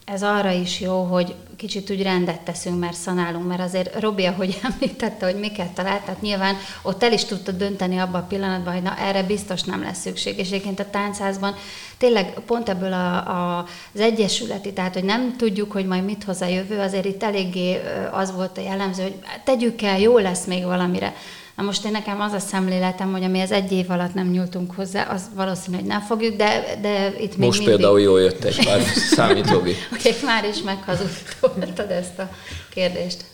ez 0.05 0.23
arra 0.23 0.51
is 0.51 0.81
jó, 0.81 1.03
hogy 1.03 1.35
kicsit 1.57 1.91
úgy 1.91 2.03
rendet 2.03 2.41
teszünk, 2.41 2.79
mert 2.79 2.97
szanálunk, 2.97 3.47
mert 3.47 3.61
azért 3.61 4.01
Robi, 4.01 4.25
ahogy 4.25 4.61
említette, 4.73 5.27
hogy 5.27 5.39
miket 5.39 5.71
talált, 5.71 6.03
tehát 6.03 6.21
nyilván 6.21 6.57
ott 6.83 7.03
el 7.03 7.13
is 7.13 7.25
tudta 7.25 7.53
dönteni 7.53 7.99
abban 7.99 8.21
a 8.21 8.27
pillanatban, 8.27 8.73
hogy 8.73 8.83
na 8.83 8.99
erre 8.99 9.23
biztos 9.23 9.63
nem 9.63 9.83
lesz 9.83 10.01
szükség. 10.01 10.39
És 10.39 10.47
egyébként 10.47 10.81
a 10.81 10.91
táncházban 10.91 11.55
tényleg 11.99 12.41
pont 12.47 12.69
ebből 12.69 12.93
a, 12.93 13.17
a, 13.17 13.67
az 13.95 14.01
egyesületi, 14.01 14.73
tehát 14.73 14.95
hogy 14.95 15.05
nem 15.05 15.37
tudjuk, 15.37 15.73
hogy 15.73 15.87
majd 15.87 16.05
mit 16.05 16.25
hoz 16.25 16.41
a 16.41 16.47
jövő, 16.47 16.79
azért 16.79 17.05
itt 17.05 17.23
eléggé 17.23 17.81
az 18.13 18.35
volt 18.35 18.59
a 18.59 18.63
jellemző, 18.63 19.03
hogy 19.03 19.19
tegyük 19.45 19.83
el, 19.83 19.99
jó 19.99 20.19
lesz 20.19 20.45
még 20.45 20.65
valamire. 20.65 21.15
Na 21.61 21.67
most 21.67 21.85
én 21.85 21.91
nekem 21.91 22.21
az 22.21 22.33
a 22.33 22.39
szemléletem, 22.39 23.13
hogy 23.13 23.25
ami 23.25 23.41
az 23.41 23.53
egy 23.53 23.73
év 23.73 23.91
alatt 23.91 24.15
nem 24.15 24.31
nyúltunk 24.31 24.75
hozzá, 24.75 25.03
az 25.03 25.23
valószínű, 25.35 25.77
hogy 25.77 25.87
nem 25.87 26.01
fogjuk, 26.01 26.37
de, 26.37 26.65
de 26.81 27.07
itt 27.07 27.37
még 27.37 27.47
Most 27.47 27.59
mindig... 27.59 27.77
például 27.77 28.01
jól 28.01 28.21
jött 28.21 28.45
egy 28.45 28.65
pár 28.65 28.81
számítógép. 29.17 29.77
Oké, 29.93 30.15
már 30.25 30.45
is 30.45 30.63
meghazudtoltad 30.63 31.91
ezt 31.91 32.19
a 32.19 32.31
kérdést. 32.69 33.25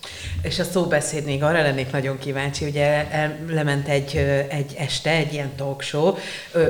És 0.42 0.59
a 0.59 0.64
szóbeszéd 0.64 1.25
még 1.25 1.42
arra 1.42 1.62
lennék 1.62 1.90
nagyon 1.90 2.18
kíváncsi, 2.18 2.64
ugye 2.64 3.09
lement 3.49 3.88
egy, 3.88 4.16
egy 4.49 4.75
este, 4.78 5.11
egy 5.11 5.33
ilyen 5.33 5.54
talk 5.56 5.83
show, 5.83 6.14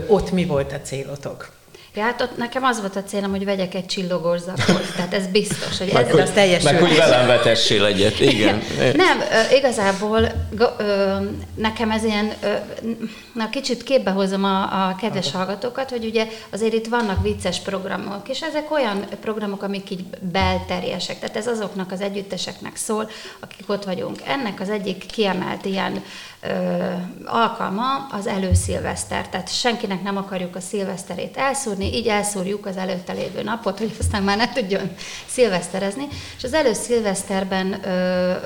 ott 0.06 0.32
mi 0.32 0.44
volt 0.44 0.72
a 0.72 0.80
célotok? 0.80 1.55
Ja, 1.96 2.02
hát 2.02 2.20
ott 2.20 2.36
nekem 2.36 2.64
az 2.64 2.80
volt 2.80 2.96
a 2.96 3.02
célom, 3.02 3.30
hogy 3.30 3.44
vegyek 3.44 3.74
egy 3.74 3.86
csillogós 3.86 4.40
zakot, 4.40 4.94
tehát 4.96 5.14
ez 5.14 5.26
biztos, 5.26 5.78
hogy 5.78 5.92
meg, 5.92 6.08
ez 6.08 6.14
az 6.14 6.30
teljesül. 6.30 6.72
Meg 6.72 6.80
hogy 6.80 6.96
velem 6.96 7.26
vetessél 7.26 7.84
egyet, 7.84 8.20
igen. 8.20 8.62
Nem, 8.78 9.20
igazából 9.56 10.20
nekem 11.54 11.90
ez 11.90 12.04
ilyen, 12.04 12.32
na 13.32 13.50
kicsit 13.50 13.82
képbe 13.82 14.10
hozom 14.10 14.44
a, 14.44 14.62
a 14.62 14.96
kedves 15.00 15.32
hallgatókat, 15.32 15.90
hogy 15.90 16.04
ugye 16.04 16.26
azért 16.50 16.72
itt 16.72 16.86
vannak 16.86 17.22
vicces 17.22 17.60
programok, 17.60 18.28
és 18.28 18.40
ezek 18.42 18.70
olyan 18.70 19.04
programok, 19.20 19.62
amik 19.62 19.90
így 19.90 20.04
belterjesek, 20.32 21.18
tehát 21.18 21.36
ez 21.36 21.46
azoknak 21.46 21.92
az 21.92 22.00
együtteseknek 22.00 22.76
szól, 22.76 23.10
akik 23.40 23.70
ott 23.70 23.84
vagyunk. 23.84 24.18
Ennek 24.26 24.60
az 24.60 24.70
egyik 24.70 25.06
kiemelt 25.06 25.64
ilyen 25.64 26.02
alkalma 27.24 28.06
az 28.10 28.26
előszilveszter, 28.26 29.28
tehát 29.28 29.54
senkinek 29.54 30.02
nem 30.02 30.16
akarjuk 30.16 30.56
a 30.56 30.60
szilveszterét 30.60 31.36
elszúrni, 31.36 31.85
így 31.94 32.06
elszúrjuk 32.06 32.66
az 32.66 32.76
előtte 32.76 33.12
lévő 33.12 33.42
napot, 33.42 33.78
hogy 33.78 33.92
aztán 34.00 34.22
már 34.22 34.36
ne 34.36 34.52
tudjon 34.52 34.90
szilveszterezni, 35.26 36.08
és 36.36 36.44
az 36.44 36.52
előszilveszterben 36.52 37.80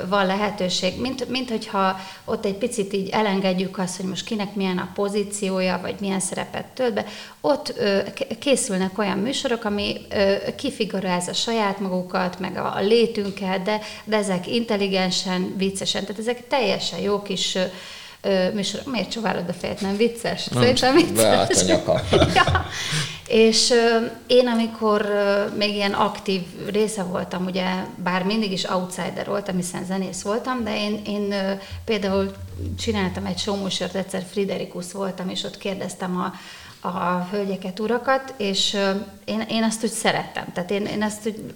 van 0.08 0.26
lehetőség, 0.26 1.00
mint, 1.00 1.28
mint 1.28 1.50
hogyha 1.50 2.00
ott 2.24 2.44
egy 2.44 2.54
picit 2.54 2.92
így 2.92 3.08
elengedjük 3.08 3.78
azt, 3.78 3.96
hogy 3.96 4.06
most 4.06 4.24
kinek 4.24 4.54
milyen 4.54 4.78
a 4.78 4.90
pozíciója, 4.94 5.78
vagy 5.82 5.94
milyen 6.00 6.20
szerepet 6.20 6.64
tölt 6.64 6.94
be, 6.94 7.04
ott 7.40 7.74
ö, 7.78 7.98
készülnek 8.38 8.98
olyan 8.98 9.18
műsorok, 9.18 9.64
ami 9.64 9.96
ö, 10.10 10.34
kifigurázza 10.56 11.32
saját 11.32 11.80
magukat, 11.80 12.38
meg 12.38 12.56
a, 12.56 12.76
a 12.76 12.80
létünket, 12.80 13.62
de, 13.62 13.80
de 14.04 14.16
ezek 14.16 14.46
intelligensen, 14.46 15.54
viccesen, 15.56 16.02
tehát 16.02 16.18
ezek 16.20 16.46
teljesen 16.48 16.98
jó 16.98 17.22
kis 17.22 17.54
ö, 17.54 17.62
műsorok. 18.54 18.92
Miért 18.92 19.10
csóválod 19.10 19.48
a 19.48 19.52
fejet? 19.52 19.80
Nem 19.80 19.96
vicces? 19.96 20.46
Nem, 20.46 20.62
Szerintem 20.62 20.94
vicces. 20.94 21.70
a 21.86 22.00
ja. 22.34 22.66
És 23.26 23.72
én, 24.26 24.46
amikor 24.46 25.06
még 25.56 25.74
ilyen 25.74 25.92
aktív 25.92 26.42
része 26.70 27.02
voltam, 27.02 27.46
ugye, 27.46 27.64
bár 27.96 28.22
mindig 28.22 28.52
is 28.52 28.64
outsider 28.64 29.26
voltam, 29.26 29.56
hiszen 29.56 29.84
zenész 29.84 30.22
voltam, 30.22 30.64
de 30.64 30.76
én, 30.76 31.00
én 31.06 31.34
például 31.84 32.32
csináltam 32.78 33.24
egy 33.24 33.38
showműsort, 33.38 33.94
egyszer 33.94 34.24
Friderikus 34.30 34.92
voltam, 34.92 35.28
és 35.28 35.44
ott 35.44 35.58
kérdeztem 35.58 36.16
a 36.16 36.32
a 36.80 37.28
hölgyeket, 37.30 37.80
urakat, 37.80 38.34
és 38.36 38.76
én, 39.24 39.40
én 39.40 39.62
azt 39.62 39.84
úgy 39.84 39.90
szerettem. 39.90 40.44
Tehát 40.52 40.70
én, 40.70 40.84
én 40.86 41.02
ezt 41.02 41.26
úgy, 41.26 41.54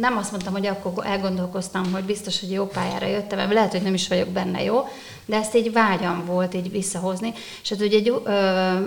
nem 0.00 0.16
azt 0.16 0.30
mondtam, 0.30 0.52
hogy 0.52 0.66
akkor 0.66 1.06
elgondolkoztam, 1.06 1.92
hogy 1.92 2.04
biztos, 2.04 2.40
hogy 2.40 2.50
jó 2.50 2.66
pályára 2.66 3.06
jöttem, 3.06 3.38
mert 3.38 3.52
lehet, 3.52 3.70
hogy 3.70 3.82
nem 3.82 3.94
is 3.94 4.08
vagyok 4.08 4.28
benne 4.28 4.62
jó, 4.62 4.88
de 5.26 5.36
ezt 5.36 5.54
így 5.54 5.72
vágyam 5.72 6.24
volt 6.26 6.54
így 6.54 6.70
visszahozni. 6.70 7.32
És 7.62 7.68
hát 7.68 7.80
ugye 7.80 7.96
egy, 7.96 8.08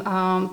a, 0.04 0.52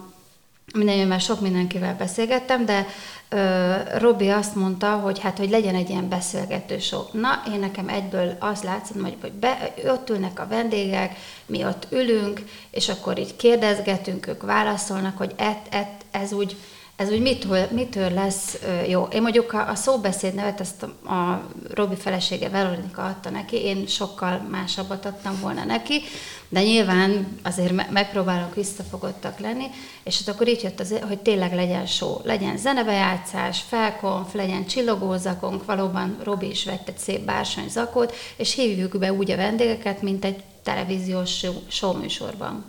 minden, 0.75 1.07
már 1.07 1.21
sok 1.21 1.41
mindenkivel 1.41 1.97
beszélgettem, 1.99 2.65
de 2.65 2.87
ö, 3.29 3.75
Robi 3.99 4.29
azt 4.29 4.55
mondta, 4.55 4.91
hogy 4.91 5.19
hát, 5.19 5.39
hogy 5.39 5.51
legyen 5.51 5.75
egy 5.75 5.89
ilyen 5.89 6.09
beszélgető 6.09 6.79
sok. 6.79 7.13
Na, 7.13 7.43
én 7.53 7.59
nekem 7.59 7.89
egyből 7.89 8.37
az 8.39 8.63
látszott, 8.63 9.01
hogy, 9.03 9.17
hogy 9.21 9.33
be, 9.33 9.75
ott 9.87 10.11
ülnek 10.11 10.41
a 10.41 10.47
vendégek, 10.49 11.17
mi 11.47 11.65
ott 11.65 11.87
ülünk, 11.91 12.43
és 12.71 12.89
akkor 12.89 13.19
így 13.19 13.37
kérdezgetünk, 13.37 14.27
ők 14.27 14.43
válaszolnak, 14.43 15.19
hogy 15.19 15.33
et, 15.37 15.67
et, 15.71 16.05
ez 16.11 16.33
úgy 16.33 16.57
ez 17.01 17.11
úgy 17.11 17.21
mitől, 17.21 17.67
mitől 17.71 18.11
lesz 18.11 18.59
jó? 18.89 19.09
Én 19.13 19.23
mondjuk 19.23 19.53
a, 19.53 19.69
a 19.69 19.75
szóbeszéd 19.75 20.35
nevet, 20.35 20.61
ezt 20.61 20.83
a, 20.83 21.13
a 21.13 21.43
Robi 21.75 21.95
felesége 21.95 22.49
Veronika 22.49 23.05
adta 23.05 23.31
neki, 23.31 23.57
én 23.57 23.87
sokkal 23.87 24.47
másabbat 24.51 25.07
adtam 25.07 25.39
volna 25.41 25.65
neki, 25.65 26.03
de 26.49 26.63
nyilván 26.63 27.39
azért 27.43 27.73
me- 27.73 27.91
megpróbálok 27.91 28.55
visszafogottak 28.55 29.39
lenni, 29.39 29.65
és 30.03 30.19
hát 30.19 30.35
akkor 30.35 30.49
így 30.49 30.63
jött 30.63 30.81
az, 30.81 30.95
hogy 31.09 31.19
tényleg 31.19 31.55
legyen 31.55 31.87
show, 31.87 32.17
legyen 32.25 32.57
zenebejátszás, 32.57 33.63
felkonf, 33.69 34.35
legyen 34.35 34.67
csillogózakunk, 34.67 35.65
valóban 35.65 36.17
Robi 36.23 36.51
is 36.51 36.65
vett 36.65 36.89
egy 36.89 36.99
szép 36.99 37.21
bársony 37.21 37.69
zakot, 37.69 38.15
és 38.37 38.55
hívjuk 38.55 38.99
be 38.99 39.13
úgy 39.13 39.31
a 39.31 39.37
vendégeket, 39.37 40.03
mint 40.03 40.25
egy 40.25 40.43
televíziós 40.63 41.47
show 41.69 41.93
műsorban. 41.99 42.65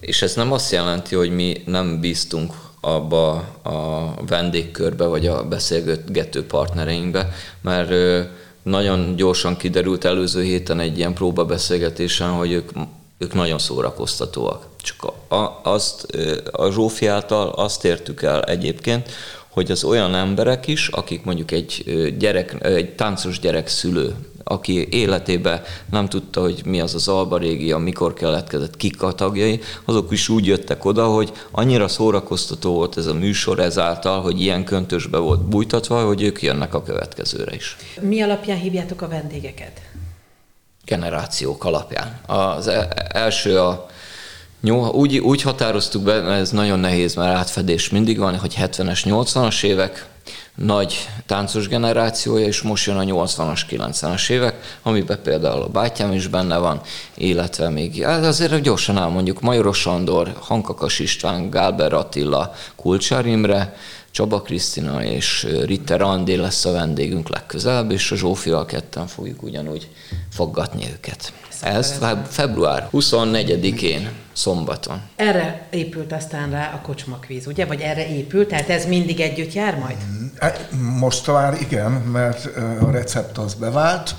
És 0.00 0.22
ez 0.22 0.34
nem 0.34 0.52
azt 0.52 0.72
jelenti, 0.72 1.14
hogy 1.14 1.30
mi 1.30 1.62
nem 1.66 2.00
bíztunk 2.00 2.63
abba 2.84 3.32
a 3.62 4.14
vendégkörbe, 4.26 5.06
vagy 5.06 5.26
a 5.26 5.44
beszélgető 5.44 6.46
partnereinkbe, 6.46 7.28
mert 7.60 7.92
nagyon 8.62 9.16
gyorsan 9.16 9.56
kiderült 9.56 10.04
előző 10.04 10.42
héten 10.42 10.80
egy 10.80 10.98
ilyen 10.98 11.14
próbabeszélgetésen, 11.14 12.30
hogy 12.30 12.52
ők, 12.52 12.70
ők 13.18 13.34
nagyon 13.34 13.58
szórakoztatóak. 13.58 14.66
Csak 14.76 15.12
a, 15.28 15.60
azt, 15.62 16.16
a 16.52 16.70
Zsófi 16.70 17.06
által 17.06 17.48
azt 17.48 17.84
értük 17.84 18.22
el 18.22 18.42
egyébként, 18.42 19.10
hogy 19.54 19.70
az 19.70 19.84
olyan 19.84 20.14
emberek 20.14 20.66
is, 20.66 20.88
akik 20.88 21.24
mondjuk 21.24 21.50
egy, 21.50 21.84
gyerek, 22.18 22.56
egy 22.64 22.94
táncos 22.94 23.38
gyerek 23.38 23.68
szülő, 23.68 24.14
aki 24.44 24.88
életébe 24.90 25.62
nem 25.90 26.08
tudta, 26.08 26.40
hogy 26.40 26.62
mi 26.64 26.80
az 26.80 26.94
az 26.94 27.08
Alba 27.08 27.38
régia, 27.38 27.78
mikor 27.78 28.14
keletkezett, 28.14 28.76
kik 28.76 29.02
a 29.02 29.12
tagjai, 29.12 29.60
azok 29.84 30.12
is 30.12 30.28
úgy 30.28 30.46
jöttek 30.46 30.84
oda, 30.84 31.06
hogy 31.06 31.32
annyira 31.50 31.88
szórakoztató 31.88 32.72
volt 32.72 32.96
ez 32.96 33.06
a 33.06 33.14
műsor 33.14 33.58
ezáltal, 33.58 34.20
hogy 34.20 34.40
ilyen 34.40 34.64
köntösbe 34.64 35.18
volt 35.18 35.40
bújtatva, 35.40 36.06
hogy 36.06 36.22
ők 36.22 36.42
jönnek 36.42 36.74
a 36.74 36.82
következőre 36.82 37.54
is. 37.54 37.76
Mi 38.00 38.20
alapján 38.20 38.58
hívjátok 38.58 39.02
a 39.02 39.08
vendégeket? 39.08 39.80
Generációk 40.84 41.64
alapján. 41.64 42.20
Az 42.26 42.66
e- 42.66 43.08
első 43.08 43.58
a 43.58 43.86
jó, 44.66 44.90
úgy, 44.90 45.18
úgy 45.18 45.42
határoztuk 45.42 46.02
be, 46.02 46.20
mert 46.20 46.40
ez 46.40 46.50
nagyon 46.50 46.78
nehéz, 46.78 47.14
mert 47.14 47.36
átfedés 47.36 47.88
mindig 47.88 48.18
van, 48.18 48.38
hogy 48.38 48.56
70-es, 48.60 49.00
80-as 49.04 49.62
évek, 49.62 50.06
nagy 50.54 51.08
táncos 51.26 51.68
generációja, 51.68 52.46
és 52.46 52.62
most 52.62 52.86
jön 52.86 52.96
a 52.96 53.24
80-as, 53.24 53.60
90-es 53.70 54.30
évek, 54.30 54.78
amiben 54.82 55.18
például 55.22 55.62
a 55.62 55.68
bátyám 55.68 56.12
is 56.12 56.26
benne 56.26 56.56
van, 56.56 56.80
illetve 57.14 57.68
még, 57.68 58.04
hát 58.04 58.24
azért 58.24 58.60
gyorsan 58.60 58.98
elmondjuk, 58.98 59.40
Majoros 59.40 59.86
Andor, 59.86 60.34
Hankakas 60.40 60.98
István, 60.98 61.50
Gálber 61.50 61.92
Attila, 61.92 62.54
Kulcsár 62.76 63.26
Imre, 63.26 63.76
Csaba 64.10 64.42
Krisztina 64.42 65.04
és 65.04 65.46
Ritter 65.64 66.02
Andi 66.02 66.36
lesz 66.36 66.64
a 66.64 66.72
vendégünk 66.72 67.28
legközelebb, 67.28 67.90
és 67.90 68.10
a 68.10 68.16
Zsófival 68.16 68.64
ketten 68.64 69.06
fogjuk 69.06 69.42
ugyanúgy 69.42 69.88
foggatni 70.30 70.84
őket. 70.92 71.32
Ez 71.64 71.98
február 72.28 72.88
24-én, 72.92 74.10
szombaton. 74.32 75.02
Erre 75.16 75.66
épült 75.70 76.12
aztán 76.12 76.50
rá 76.50 76.72
a 76.72 76.80
kocsmakvíz, 76.80 77.46
ugye? 77.46 77.66
Vagy 77.66 77.80
erre 77.80 78.08
épült? 78.08 78.48
Tehát 78.48 78.68
ez 78.68 78.86
mindig 78.86 79.20
együtt 79.20 79.52
jár 79.52 79.78
majd? 79.78 79.96
E, 80.38 80.68
most 80.98 81.26
már 81.26 81.60
igen, 81.60 81.90
mert 81.90 82.56
a 82.80 82.90
recept 82.90 83.38
az 83.38 83.54
bevált. 83.54 84.14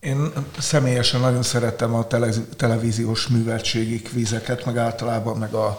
Én 0.00 0.32
személyesen 0.58 1.20
nagyon 1.20 1.42
szerettem 1.42 1.94
a 1.94 2.06
televíziós 2.56 3.26
műveltségi 3.28 4.02
kvízeket, 4.02 4.64
meg 4.64 4.76
általában 4.76 5.36
meg 5.36 5.54
a 5.54 5.78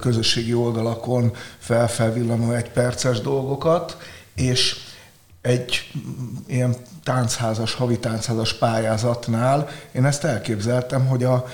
közösségi 0.00 0.54
oldalakon 0.54 1.32
felfelvillanó 1.58 2.52
egy 2.52 2.70
perces 2.70 3.20
dolgokat, 3.20 3.96
és 4.34 4.76
egy 5.40 5.90
ilyen 6.46 6.76
táncházas, 7.06 7.74
havi 7.74 7.98
táncházas 7.98 8.54
pályázatnál. 8.54 9.68
Én 9.92 10.04
ezt 10.04 10.24
elképzeltem, 10.24 11.06
hogy 11.06 11.24
a, 11.24 11.46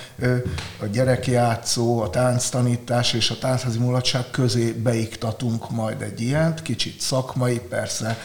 a 0.81 0.85
gyerekjátszó, 0.91 2.01
a 2.01 2.09
tánctanítás 2.09 3.13
és 3.13 3.29
a 3.29 3.37
tánchazi 3.39 3.79
mulatság 3.79 4.25
közé 4.31 4.71
beiktatunk 4.71 5.71
majd 5.71 6.01
egy 6.01 6.21
ilyent, 6.21 6.61
kicsit 6.61 7.01
szakmai, 7.01 7.59
persze 7.69 8.17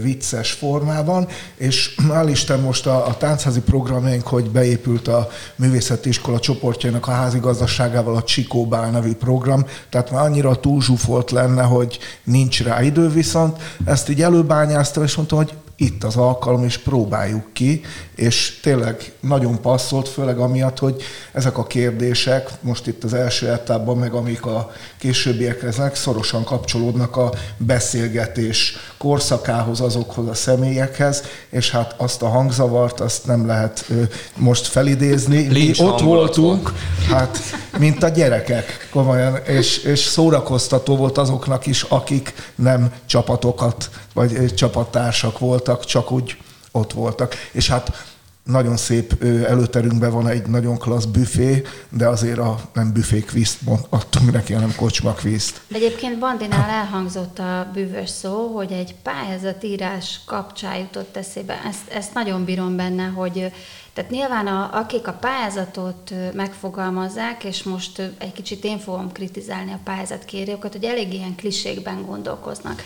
vicces 0.00 0.52
formában, 0.52 1.28
és 1.56 1.96
Isten 2.30 2.60
most 2.60 2.86
a, 2.86 3.06
a 3.06 3.16
táncházi 3.16 3.60
programjaink, 3.60 4.26
hogy 4.26 4.50
beépült 4.50 5.08
a 5.08 5.28
Művészeti 5.56 6.08
Iskola 6.08 6.38
csoportjának 6.38 7.06
a 7.06 7.10
házigazdaságával 7.10 8.16
a 8.16 8.22
Csikó 8.22 8.66
Bál 8.66 8.90
nevű 8.90 9.14
program, 9.14 9.66
tehát 9.88 10.10
már 10.10 10.24
annyira 10.24 10.60
túlzsúfolt 10.60 11.30
lenne, 11.30 11.62
hogy 11.62 11.98
nincs 12.24 12.62
rá 12.62 12.82
idő, 12.82 13.08
viszont 13.08 13.62
ezt 13.84 14.08
így 14.08 14.22
előbányáztam, 14.22 15.02
és 15.02 15.14
mondtam, 15.14 15.38
hogy 15.38 15.52
itt 15.80 16.04
az 16.04 16.16
alkalom, 16.16 16.64
és 16.64 16.78
próbáljuk 16.78 17.52
ki, 17.52 17.80
és 18.14 18.58
tényleg 18.62 19.12
nagyon 19.20 19.60
passzolt, 19.60 20.08
főleg 20.08 20.38
amiatt, 20.38 20.78
hogy 20.78 21.02
ezek 21.32 21.58
a 21.58 21.66
kérdések 21.66 22.50
most 22.60 22.86
itt 22.86 23.04
az 23.04 23.14
első 23.14 23.48
etapban, 23.48 23.98
meg 23.98 24.12
amik 24.12 24.46
a 24.46 24.72
későbbiekhez 24.98 25.80
szorosan 25.92 26.44
kapcsolódnak 26.44 27.16
a 27.16 27.32
beszélgetés 27.56 28.76
korszakához, 29.00 29.80
azokhoz 29.80 30.28
a 30.28 30.34
személyekhez, 30.34 31.22
és 31.50 31.70
hát 31.70 31.94
azt 31.96 32.22
a 32.22 32.28
hangzavart, 32.28 33.00
azt 33.00 33.26
nem 33.26 33.46
lehet 33.46 33.90
most 34.36 34.66
felidézni. 34.66 35.46
Mi 35.46 35.72
ott 35.78 36.00
voltunk, 36.00 36.62
volt. 36.62 36.76
hát 37.08 37.38
mint 37.78 38.02
a 38.02 38.08
gyerekek, 38.08 38.88
komolyan, 38.90 39.36
és, 39.36 39.78
és 39.78 39.98
szórakoztató 39.98 40.96
volt 40.96 41.18
azoknak 41.18 41.66
is, 41.66 41.82
akik 41.82 42.34
nem 42.54 42.92
csapatokat, 43.06 43.90
vagy 44.14 44.54
csapattársak 44.54 45.38
voltak, 45.38 45.84
csak 45.84 46.10
úgy 46.10 46.36
ott 46.72 46.92
voltak. 46.92 47.34
És 47.52 47.68
hát 47.68 48.04
nagyon 48.50 48.76
szép 48.76 49.22
előterünkben 49.24 50.10
van 50.10 50.28
egy 50.28 50.46
nagyon 50.46 50.78
klassz 50.78 51.04
büfé, 51.04 51.62
de 51.88 52.08
azért 52.08 52.38
a 52.38 52.60
nem 52.74 52.92
büfé 52.92 53.20
kvízt 53.20 53.58
adtunk 53.88 54.32
neki, 54.32 54.52
hanem 54.52 54.74
kocsma 54.76 55.12
kvízt. 55.12 55.60
De 55.68 55.76
egyébként 55.76 56.18
Bandinál 56.18 56.70
elhangzott 56.70 57.38
a 57.38 57.70
bűvös 57.72 58.10
szó, 58.10 58.46
hogy 58.46 58.72
egy 58.72 58.94
pályázatírás 59.02 60.20
kapcsán 60.26 60.76
jutott 60.76 61.16
eszébe. 61.16 61.60
Ezt, 61.68 61.88
ezt 61.94 62.14
nagyon 62.14 62.44
bírom 62.44 62.76
benne, 62.76 63.04
hogy 63.04 63.52
tehát 63.92 64.10
nyilván 64.10 64.46
a, 64.46 64.70
akik 64.72 65.06
a 65.06 65.12
pályázatot 65.12 66.14
megfogalmazzák, 66.32 67.44
és 67.44 67.62
most 67.62 67.98
egy 68.18 68.32
kicsit 68.32 68.64
én 68.64 68.78
fogom 68.78 69.12
kritizálni 69.12 69.72
a 69.72 69.80
pályázatkérőket, 69.84 70.72
hogy 70.72 70.84
elég 70.84 71.12
ilyen 71.12 71.34
klisékben 71.34 72.04
gondolkoznak. 72.06 72.82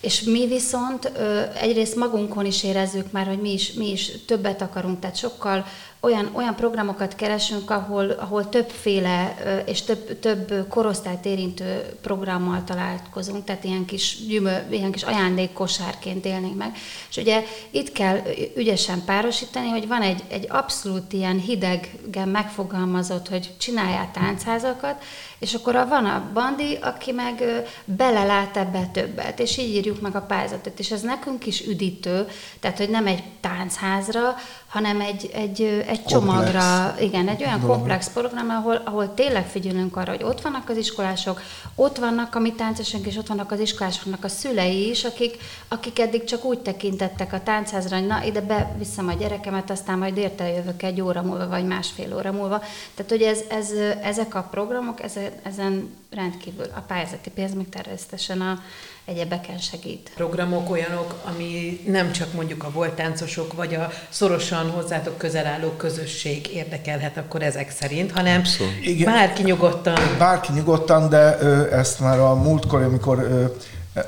És 0.00 0.22
mi 0.22 0.46
viszont 0.46 1.12
egyrészt 1.60 1.96
magunkon 1.96 2.44
is 2.44 2.64
érezzük 2.64 3.12
már, 3.12 3.26
hogy 3.26 3.40
mi 3.40 3.52
is, 3.52 3.72
mi 3.72 3.90
is 3.90 4.10
többet 4.26 4.62
akarunk, 4.62 5.00
tehát 5.00 5.16
sokkal 5.16 5.64
olyan, 6.00 6.30
olyan 6.32 6.54
programokat 6.54 7.14
keresünk, 7.14 7.70
ahol, 7.70 8.10
ahol 8.10 8.48
többféle 8.48 9.34
és 9.66 9.82
több, 9.82 10.18
több 10.18 10.68
korosztályt 10.68 11.24
érintő 11.24 11.96
programmal 12.02 12.64
találkozunk, 12.64 13.44
tehát 13.44 13.64
ilyen 13.64 13.84
kis, 13.84 14.26
gyümö, 14.26 14.56
ilyen 14.70 14.92
kis 14.92 15.02
ajándékkosárként 15.02 16.24
élnénk 16.24 16.56
meg. 16.56 16.76
És 17.10 17.16
ugye 17.16 17.44
itt 17.70 17.92
kell 17.92 18.22
ügyesen 18.56 19.04
párosítani, 19.04 19.68
hogy 19.68 19.88
van 19.88 20.02
egy, 20.02 20.22
egy 20.28 20.46
abszolút 20.48 21.12
ilyen 21.12 21.38
hidegen 21.40 22.28
megfogalmazott, 22.28 23.28
hogy 23.28 23.50
csináljál 23.58 24.10
táncházakat, 24.12 25.02
és 25.38 25.54
akkor 25.54 25.74
van 25.88 26.04
a 26.04 26.30
bandi, 26.32 26.78
aki 26.80 27.12
meg 27.12 27.42
belelát 27.84 28.56
ebbe 28.56 28.86
többet, 28.92 29.40
és 29.40 29.56
így 29.56 29.74
írjuk 29.74 30.00
meg 30.00 30.16
a 30.16 30.20
pályázatot. 30.20 30.78
És 30.78 30.90
ez 30.90 31.00
nekünk 31.00 31.46
is 31.46 31.66
üdítő, 31.66 32.28
tehát 32.60 32.78
hogy 32.78 32.88
nem 32.88 33.06
egy 33.06 33.22
táncházra, 33.40 34.36
hanem 34.68 35.00
egy, 35.00 35.30
egy, 35.32 35.84
egy 35.86 36.04
csomagra, 36.04 36.94
igen, 37.00 37.28
egy 37.28 37.42
olyan 37.42 37.60
komplex 37.60 38.10
program, 38.12 38.50
ahol, 38.50 38.80
ahol 38.84 39.14
tényleg 39.14 39.46
figyelünk 39.46 39.96
arra, 39.96 40.10
hogy 40.10 40.22
ott 40.22 40.40
vannak 40.40 40.68
az 40.68 40.76
iskolások, 40.76 41.40
ott 41.74 41.96
vannak 41.96 42.34
a 42.34 42.38
mi 42.38 42.52
táncosunk, 42.52 43.06
és 43.06 43.16
ott 43.16 43.26
vannak 43.26 43.50
az 43.52 43.60
iskolásoknak 43.60 44.24
a 44.24 44.28
szülei 44.28 44.88
is, 44.88 45.04
akik, 45.04 45.36
akik 45.68 45.98
eddig 45.98 46.24
csak 46.24 46.44
úgy 46.44 46.58
tekintettek 46.58 47.32
a 47.32 47.42
táncházra, 47.42 47.96
hogy 47.96 48.06
na, 48.06 48.24
ide 48.24 48.40
beviszem 48.40 49.08
a 49.08 49.12
gyerekemet, 49.12 49.70
aztán 49.70 49.98
majd 49.98 50.16
érte 50.16 50.48
jövök 50.48 50.82
egy 50.82 51.00
óra 51.00 51.22
múlva, 51.22 51.48
vagy 51.48 51.66
másfél 51.66 52.16
óra 52.16 52.32
múlva. 52.32 52.58
Tehát, 52.94 53.10
hogy 53.10 53.22
ez, 53.22 53.40
ez, 53.48 53.70
ezek 54.02 54.34
a 54.34 54.48
programok, 54.50 55.02
ezen, 55.02 55.30
ezen 55.42 55.94
rendkívül 56.10 56.66
a 56.74 56.80
pályázati 56.80 57.30
pénz 57.30 57.54
meg 57.54 57.68
természetesen 57.68 58.40
a, 58.40 58.58
egyebeken 59.08 59.58
segít. 59.58 60.10
Programok 60.14 60.70
olyanok, 60.70 61.14
ami 61.24 61.80
nem 61.86 62.12
csak 62.12 62.32
mondjuk 62.32 62.64
a 62.64 62.70
voltáncosok, 62.70 63.52
vagy 63.52 63.74
a 63.74 63.90
szorosan 64.08 64.70
hozzátok 64.70 65.18
közel 65.18 65.46
álló 65.46 65.68
közösség 65.68 66.46
érdekelhet 66.52 67.16
akkor 67.16 67.42
ezek 67.42 67.70
szerint, 67.70 68.12
hanem 68.12 68.42
Igen. 68.82 69.12
bárki 69.12 69.42
nyugodtan. 69.42 69.98
Bárki 70.18 70.52
nyugodtan, 70.52 71.08
de 71.08 71.38
ö, 71.40 71.74
ezt 71.74 72.00
már 72.00 72.18
a 72.18 72.34
múltkor, 72.34 72.82
amikor 72.82 73.18
ö, 73.18 73.44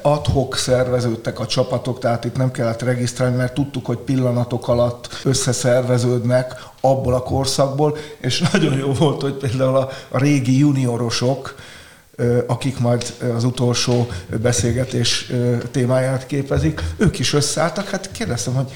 adhok 0.03 0.57
szerveződtek 0.57 1.41
a 1.41 1.47
csapatok, 1.47 1.99
tehát 1.99 2.25
itt 2.25 2.37
nem 2.37 2.51
kellett 2.51 2.83
regisztrálni, 2.83 3.37
mert 3.37 3.55
tudtuk, 3.55 3.87
hogy 3.87 3.99
pillanatok 3.99 4.69
alatt 4.69 5.09
összeszerveződnek 5.25 6.65
abból 6.81 7.15
a 7.15 7.23
korszakból, 7.23 7.97
és 8.21 8.41
nagyon 8.53 8.77
jó 8.79 8.93
volt, 8.93 9.21
hogy 9.21 9.35
például 9.35 9.77
a, 9.77 9.89
a 10.09 10.19
régi 10.19 10.59
juniorosok, 10.59 11.55
akik 12.47 12.79
majd 12.79 13.13
az 13.37 13.45
utolsó 13.45 14.09
beszélgetés 14.43 15.31
témáját 15.71 16.27
képezik, 16.27 16.83
ők 16.97 17.19
is 17.19 17.33
összeálltak. 17.33 17.89
Hát 17.89 18.11
kérdeztem, 18.13 18.55
hogy 18.55 18.73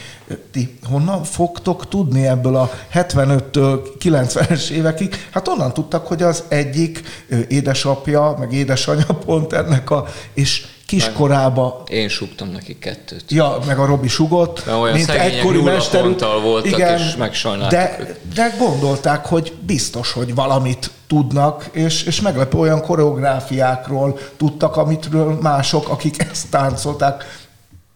ti 0.51 0.79
honnan 0.89 1.23
fogtok 1.25 1.89
tudni 1.89 2.27
ebből 2.27 2.57
a 2.57 2.71
75-től 2.95 3.81
90-es 4.05 4.69
évekig? 4.69 5.27
Hát 5.31 5.49
onnan 5.49 5.73
tudtak, 5.73 6.07
hogy 6.07 6.23
az 6.23 6.45
egyik 6.49 7.03
édesapja, 7.49 8.37
meg 8.39 8.53
édesanyja 8.53 9.15
pont 9.25 9.53
ennek 9.53 9.91
a, 9.91 10.07
és 10.35 10.67
kiskorába. 10.87 11.83
Én 11.89 12.09
sugtam 12.09 12.49
neki 12.49 12.79
kettőt. 12.79 13.25
Ja, 13.29 13.59
meg 13.67 13.79
a 13.79 13.87
Robi 13.87 14.09
sugott, 14.09 14.67
Mert 14.67 14.79
olyan 14.79 14.95
mint 14.95 15.09
egykori 15.11 15.63
mester. 15.63 16.05
voltak, 16.43 16.73
igen, 16.73 16.99
és 16.99 17.17
megsajnáltuk 17.17 17.79
de, 17.79 18.17
de 18.35 18.55
gondolták, 18.59 19.27
hogy 19.27 19.53
biztos, 19.67 20.13
hogy 20.13 20.35
valamit 20.35 20.91
tudnak, 21.07 21.69
és, 21.73 22.03
és 22.03 22.21
meglepő 22.21 22.59
olyan 22.59 22.81
koreográfiákról 22.81 24.19
tudtak, 24.37 24.77
amitről 24.77 25.39
mások, 25.41 25.89
akik 25.89 26.23
ezt 26.31 26.51
táncolták, 26.51 27.25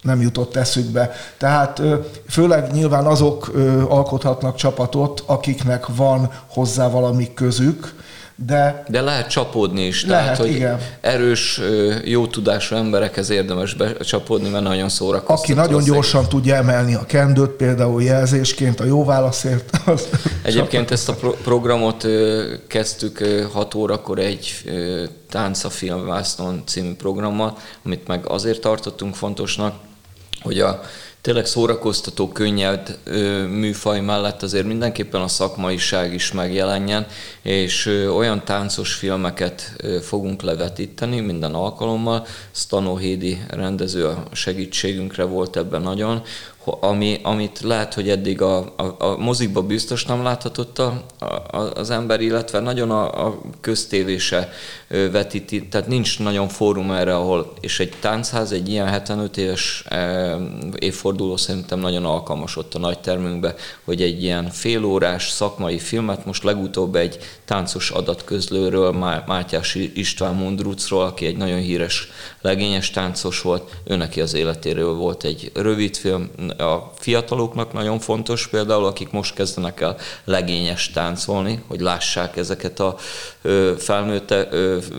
nem 0.02 0.20
jutott 0.20 0.56
eszükbe. 0.56 1.12
Tehát 1.38 1.82
főleg 2.28 2.72
nyilván 2.72 3.06
azok 3.06 3.52
alkothatnak 3.88 4.56
csapatot, 4.56 5.22
akiknek 5.26 5.86
van 5.86 6.30
hozzá 6.46 6.88
valami 6.88 7.34
közük, 7.34 7.94
de, 8.46 8.85
de 8.88 9.01
lehet 9.01 9.31
csapódni 9.31 9.87
is, 9.87 10.05
lehet, 10.05 10.24
tehát 10.24 10.38
hogy 10.38 10.51
igen. 10.51 10.81
erős, 11.01 11.61
jó 12.05 12.27
tudású 12.27 12.74
emberekhez 12.74 13.31
érdemes 13.31 13.74
becsapódni, 13.74 14.48
mert 14.48 14.64
nagyon 14.64 14.88
szórakoztató. 14.88 15.42
Aki 15.42 15.53
nagyon 15.53 15.85
gyorsan 15.85 16.22
szépen. 16.22 16.37
tudja 16.37 16.55
emelni 16.55 16.94
a 16.94 17.07
kendőt, 17.07 17.51
például 17.51 18.03
jelzésként 18.03 18.81
a 18.81 18.85
jó 18.85 19.05
válaszért. 19.05 19.70
Az 19.87 20.09
Egyébként 20.42 20.90
ezt 20.90 21.09
a 21.09 21.14
pro- 21.14 21.37
programot 21.37 22.07
kezdtük 22.66 23.24
6 23.53 23.74
órakor 23.74 24.18
egy 24.18 24.64
Tánc 25.31 25.64
a 25.64 25.70
filmvásznon 25.70 26.62
című 26.66 26.94
programmal, 26.94 27.57
amit 27.85 28.07
meg 28.07 28.27
azért 28.29 28.61
tartottunk 28.61 29.14
fontosnak, 29.14 29.74
hogy 30.42 30.61
a 30.61 30.81
tényleg 31.28 31.46
szórakoztató, 31.46 32.28
könnyed 32.28 32.98
műfaj 33.48 34.00
mellett 34.00 34.42
azért 34.42 34.66
mindenképpen 34.66 35.20
a 35.20 35.28
szakmaiság 35.28 36.14
is 36.14 36.32
megjelenjen, 36.32 37.06
és 37.42 37.86
olyan 38.14 38.44
táncos 38.44 38.94
filmeket 38.94 39.76
fogunk 40.02 40.42
levetíteni 40.42 41.20
minden 41.20 41.54
alkalommal. 41.54 42.26
Stanó 42.50 42.96
Hédi 42.96 43.38
rendező 43.50 44.06
a 44.06 44.22
segítségünkre 44.32 45.24
volt 45.24 45.56
ebben 45.56 45.82
nagyon, 45.82 46.22
ami, 46.64 47.20
amit 47.22 47.60
lehet, 47.60 47.94
hogy 47.94 48.08
eddig 48.08 48.42
a, 48.42 48.58
a, 48.58 48.94
a 48.98 49.16
mozikba 49.16 49.62
biztos 49.62 50.04
nem 50.04 50.22
láthatott 50.22 50.78
a, 50.78 51.04
a, 51.18 51.56
az 51.56 51.90
ember, 51.90 52.20
illetve 52.20 52.60
nagyon 52.60 52.90
a, 52.90 53.26
a 53.26 53.40
köztévése 53.60 54.52
vetíti, 54.88 55.68
tehát 55.68 55.86
nincs 55.86 56.18
nagyon 56.18 56.48
fórum 56.48 56.90
erre, 56.90 57.16
ahol, 57.16 57.52
és 57.60 57.80
egy 57.80 57.92
táncház, 58.00 58.52
egy 58.52 58.68
ilyen 58.68 58.86
75 58.86 59.36
éves 59.36 59.84
évforduló 60.78 61.36
szerintem 61.36 61.78
nagyon 61.78 62.04
alkalmas 62.04 62.56
ott 62.56 62.74
a 62.74 62.78
nagy 62.78 62.98
termünkbe, 62.98 63.54
hogy 63.84 64.02
egy 64.02 64.22
ilyen 64.22 64.50
félórás 64.50 65.30
szakmai 65.30 65.78
filmet, 65.78 66.26
most 66.26 66.42
legutóbb 66.42 66.94
egy 66.94 67.18
táncos 67.44 67.90
adatközlőről, 67.90 68.92
Mátyás 69.26 69.74
István 69.74 70.34
Mundrucról, 70.34 71.02
aki 71.02 71.26
egy 71.26 71.36
nagyon 71.36 71.58
híres 71.58 72.08
legényes 72.40 72.90
táncos 72.90 73.40
volt, 73.40 73.70
ő 73.84 73.96
neki 73.96 74.20
az 74.20 74.34
életéről 74.34 74.94
volt 74.94 75.24
egy 75.24 75.50
rövid 75.54 75.96
film, 75.96 76.30
a 76.50 76.92
fiataloknak 76.96 77.72
nagyon 77.72 77.98
fontos 77.98 78.46
például, 78.46 78.84
akik 78.84 79.11
most 79.11 79.34
kezdenek 79.34 79.80
el 79.80 79.96
legényes 80.24 80.90
táncolni, 80.90 81.62
hogy 81.66 81.80
lássák 81.80 82.37
ezeket 82.37 82.80
a 82.80 82.96
felnőtt 83.78 84.34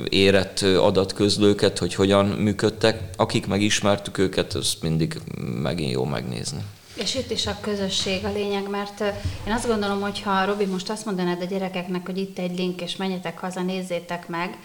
érett 0.09 0.61
adatközlőket, 0.61 1.77
hogy 1.77 1.95
hogyan 1.95 2.25
működtek. 2.25 3.09
Akik 3.17 3.47
megismertük 3.47 4.17
őket, 4.17 4.53
azt 4.53 4.81
mindig 4.81 5.21
megint 5.61 5.91
jó 5.91 6.03
megnézni. 6.03 6.59
És 6.93 7.15
itt 7.15 7.31
is 7.31 7.47
a 7.47 7.57
közösség 7.61 8.25
a 8.25 8.31
lényeg, 8.33 8.69
mert 8.69 9.01
én 9.47 9.53
azt 9.53 9.67
gondolom, 9.67 10.01
hogy 10.01 10.21
ha 10.21 10.45
Robi 10.45 10.65
most 10.65 10.89
azt 10.89 11.05
mondanád 11.05 11.41
a 11.41 11.45
gyerekeknek, 11.45 12.05
hogy 12.05 12.17
itt 12.17 12.39
egy 12.39 12.57
link, 12.57 12.81
és 12.81 12.95
menjetek 12.95 13.39
haza, 13.39 13.61
nézzétek 13.61 14.27
meg, 14.27 14.57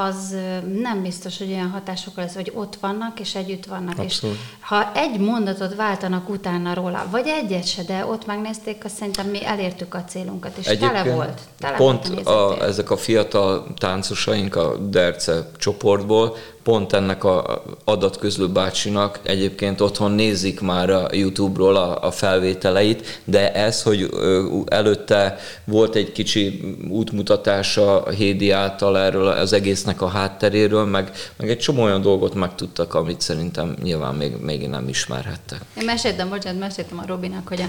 az 0.00 0.36
nem 0.80 1.02
biztos, 1.02 1.38
hogy 1.38 1.52
olyan 1.52 1.70
hatásokkal 1.70 2.24
lesz, 2.24 2.34
hogy 2.34 2.52
ott 2.54 2.76
vannak, 2.80 3.20
és 3.20 3.34
együtt 3.34 3.66
vannak. 3.66 3.98
Abszolút. 3.98 4.36
És 4.36 4.42
ha 4.60 4.92
egy 4.94 5.18
mondatot 5.18 5.74
váltanak 5.74 6.28
utána 6.28 6.74
róla, 6.74 7.06
vagy 7.10 7.26
egyet 7.26 7.66
se, 7.66 7.82
de 7.82 8.06
ott 8.06 8.26
megnézték, 8.26 8.84
azt 8.84 8.96
szerintem 8.96 9.26
mi 9.26 9.44
elértük 9.44 9.94
a 9.94 10.04
célunkat, 10.04 10.56
és 10.56 10.66
Egyébként 10.66 10.92
tele 10.92 11.14
volt. 11.14 11.40
Tele 11.58 11.76
pont 11.76 12.08
volt 12.08 12.26
a, 12.26 12.48
a, 12.48 12.64
ezek 12.64 12.90
a 12.90 12.96
fiatal 12.96 13.66
táncosaink 13.78 14.56
a 14.56 14.76
Derce 14.76 15.50
csoportból 15.56 16.36
pont 16.70 16.92
ennek 16.92 17.24
a 17.24 17.62
adatközlő 17.84 18.48
bácsinak 18.48 19.20
egyébként 19.22 19.80
otthon 19.80 20.12
nézik 20.12 20.60
már 20.60 20.90
a 20.90 21.08
YouTube-ról 21.12 21.76
a, 21.76 22.06
a 22.06 22.10
felvételeit, 22.10 23.20
de 23.24 23.52
ez, 23.52 23.82
hogy 23.82 24.08
előtte 24.66 25.38
volt 25.64 25.94
egy 25.94 26.12
kicsi 26.12 26.76
útmutatása 26.88 28.10
Hédi 28.10 28.50
által 28.50 28.98
erről 28.98 29.26
az 29.26 29.52
egésznek 29.52 30.02
a 30.02 30.08
hátteréről, 30.08 30.84
meg, 30.84 31.10
meg 31.36 31.50
egy 31.50 31.58
csomó 31.58 31.82
olyan 31.82 32.02
dolgot 32.02 32.34
megtudtak, 32.34 32.94
amit 32.94 33.20
szerintem 33.20 33.76
nyilván 33.82 34.14
még, 34.14 34.32
még 34.40 34.68
nem 34.68 34.88
ismerhettek. 34.88 35.60
Én 35.78 35.84
meséltem, 35.84 36.28
bocsánat, 36.28 36.60
meséltem 36.60 36.98
a 36.98 37.06
Robinak, 37.06 37.48
hogy 37.48 37.60
a 37.60 37.68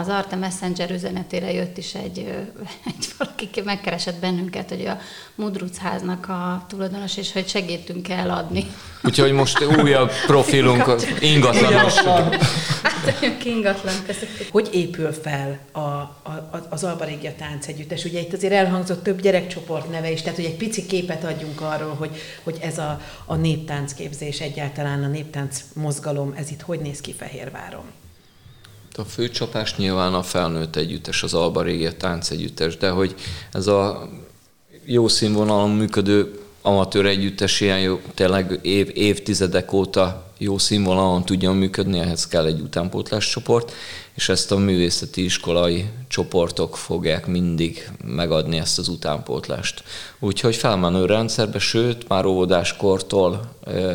az 0.00 0.08
Arte 0.08 0.36
Messenger 0.36 0.90
üzenetére 0.90 1.52
jött 1.52 1.78
is 1.78 1.94
egy, 1.94 2.18
egy 2.96 3.08
valaki 3.18 3.48
megkeresett 3.64 4.20
bennünket, 4.20 4.68
hogy 4.68 4.86
a 4.86 4.98
Mudruc 5.34 5.78
háznak 5.78 6.28
a 6.28 6.64
tulajdonos, 6.68 7.16
és 7.16 7.32
hogy 7.32 7.48
segítünk 7.48 8.08
eladni. 8.08 8.66
Úgyhogy 9.02 9.32
most 9.32 9.64
újabb 9.64 10.10
profilunk 10.26 10.94
ingatlanos. 11.20 11.94
Hát, 11.94 13.44
ingatlan, 13.44 13.94
Hogy 14.50 14.68
épül 14.72 15.12
fel 15.12 15.58
a, 15.72 15.80
a, 15.80 16.66
az 16.68 16.84
Alba 16.84 17.04
Régia 17.04 17.34
Tánc 17.38 17.66
Együttes? 17.66 18.04
Ugye 18.04 18.20
itt 18.20 18.32
azért 18.32 18.52
elhangzott 18.52 19.02
több 19.02 19.20
gyerekcsoport 19.20 19.90
neve 19.90 20.10
is, 20.10 20.22
tehát 20.22 20.36
hogy 20.36 20.44
egy 20.44 20.56
pici 20.56 20.86
képet 20.86 21.24
adjunk 21.24 21.60
arról, 21.60 21.94
hogy, 21.94 22.10
hogy 22.42 22.58
ez 22.60 22.78
a, 22.78 23.00
a 23.24 23.34
néptáncképzés 23.34 24.40
egyáltalán, 24.40 25.04
a 25.04 25.08
néptánc 25.08 25.64
mozgalom, 25.74 26.34
ez 26.36 26.50
itt 26.50 26.60
hogy 26.60 26.80
néz 26.80 27.00
ki 27.00 27.12
Fehérváron? 27.12 27.84
A 28.94 29.02
főcsapás 29.02 29.76
nyilván 29.76 30.14
a 30.14 30.22
felnőtt 30.22 30.76
együttes, 30.76 31.22
az 31.22 31.34
Alba 31.34 31.62
Régia 31.62 31.96
tánc 31.96 32.30
együttes, 32.30 32.76
de 32.76 32.90
hogy 32.90 33.14
ez 33.52 33.66
a 33.66 34.08
jó 34.84 35.08
színvonalon 35.08 35.70
működő 35.70 36.40
amatőr 36.62 37.06
együttes 37.06 37.60
ilyen 37.60 37.80
jó, 37.80 38.00
tényleg 38.14 38.58
év, 38.62 38.90
évtizedek 38.94 39.72
óta 39.72 40.31
jó 40.42 40.58
színvonalon 40.58 41.24
tudjon 41.24 41.56
működni, 41.56 41.98
ehhez 41.98 42.26
kell 42.26 42.44
egy 42.44 42.60
utánpótlás 42.60 43.30
csoport, 43.30 43.72
és 44.14 44.28
ezt 44.28 44.52
a 44.52 44.56
művészeti 44.56 45.24
iskolai 45.24 45.90
csoportok 46.08 46.76
fogják 46.76 47.26
mindig 47.26 47.90
megadni 48.04 48.58
ezt 48.58 48.78
az 48.78 48.88
utánpótlást. 48.88 49.82
Úgyhogy 50.18 50.56
felmenő 50.56 51.06
rendszerbe, 51.06 51.58
sőt, 51.58 52.08
már 52.08 52.24
óvodáskortól 52.24 53.52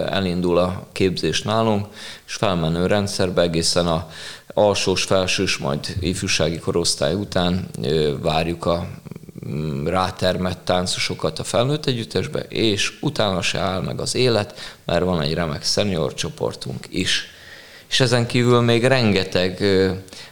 elindul 0.10 0.58
a 0.58 0.88
képzés 0.92 1.42
nálunk, 1.42 1.86
és 2.28 2.34
felmenő 2.34 2.86
rendszerbe 2.86 3.42
egészen 3.42 3.88
a 3.88 4.10
alsós, 4.54 5.04
felsős, 5.04 5.58
majd 5.58 5.96
ifjúsági 6.00 6.60
korosztály 6.60 7.14
után 7.14 7.70
várjuk 8.22 8.66
a 8.66 8.88
rátermett 9.86 10.66
táncosokat 10.66 11.40
a 11.40 11.44
felnőtt 11.44 11.86
együttesbe, 11.86 12.40
és 12.40 12.98
utána 13.02 13.42
se 13.42 13.60
áll 13.60 13.82
meg 13.82 14.00
az 14.00 14.16
élet, 14.16 14.78
mert 14.86 15.04
van 15.04 15.22
egy 15.22 15.34
remek 15.34 15.64
szenior 15.64 16.14
csoportunk 16.14 16.86
is. 16.90 17.26
és 17.90 18.00
ezen 18.00 18.26
kívül 18.26 18.62
még 18.62 18.86
rengeteg 18.86 19.64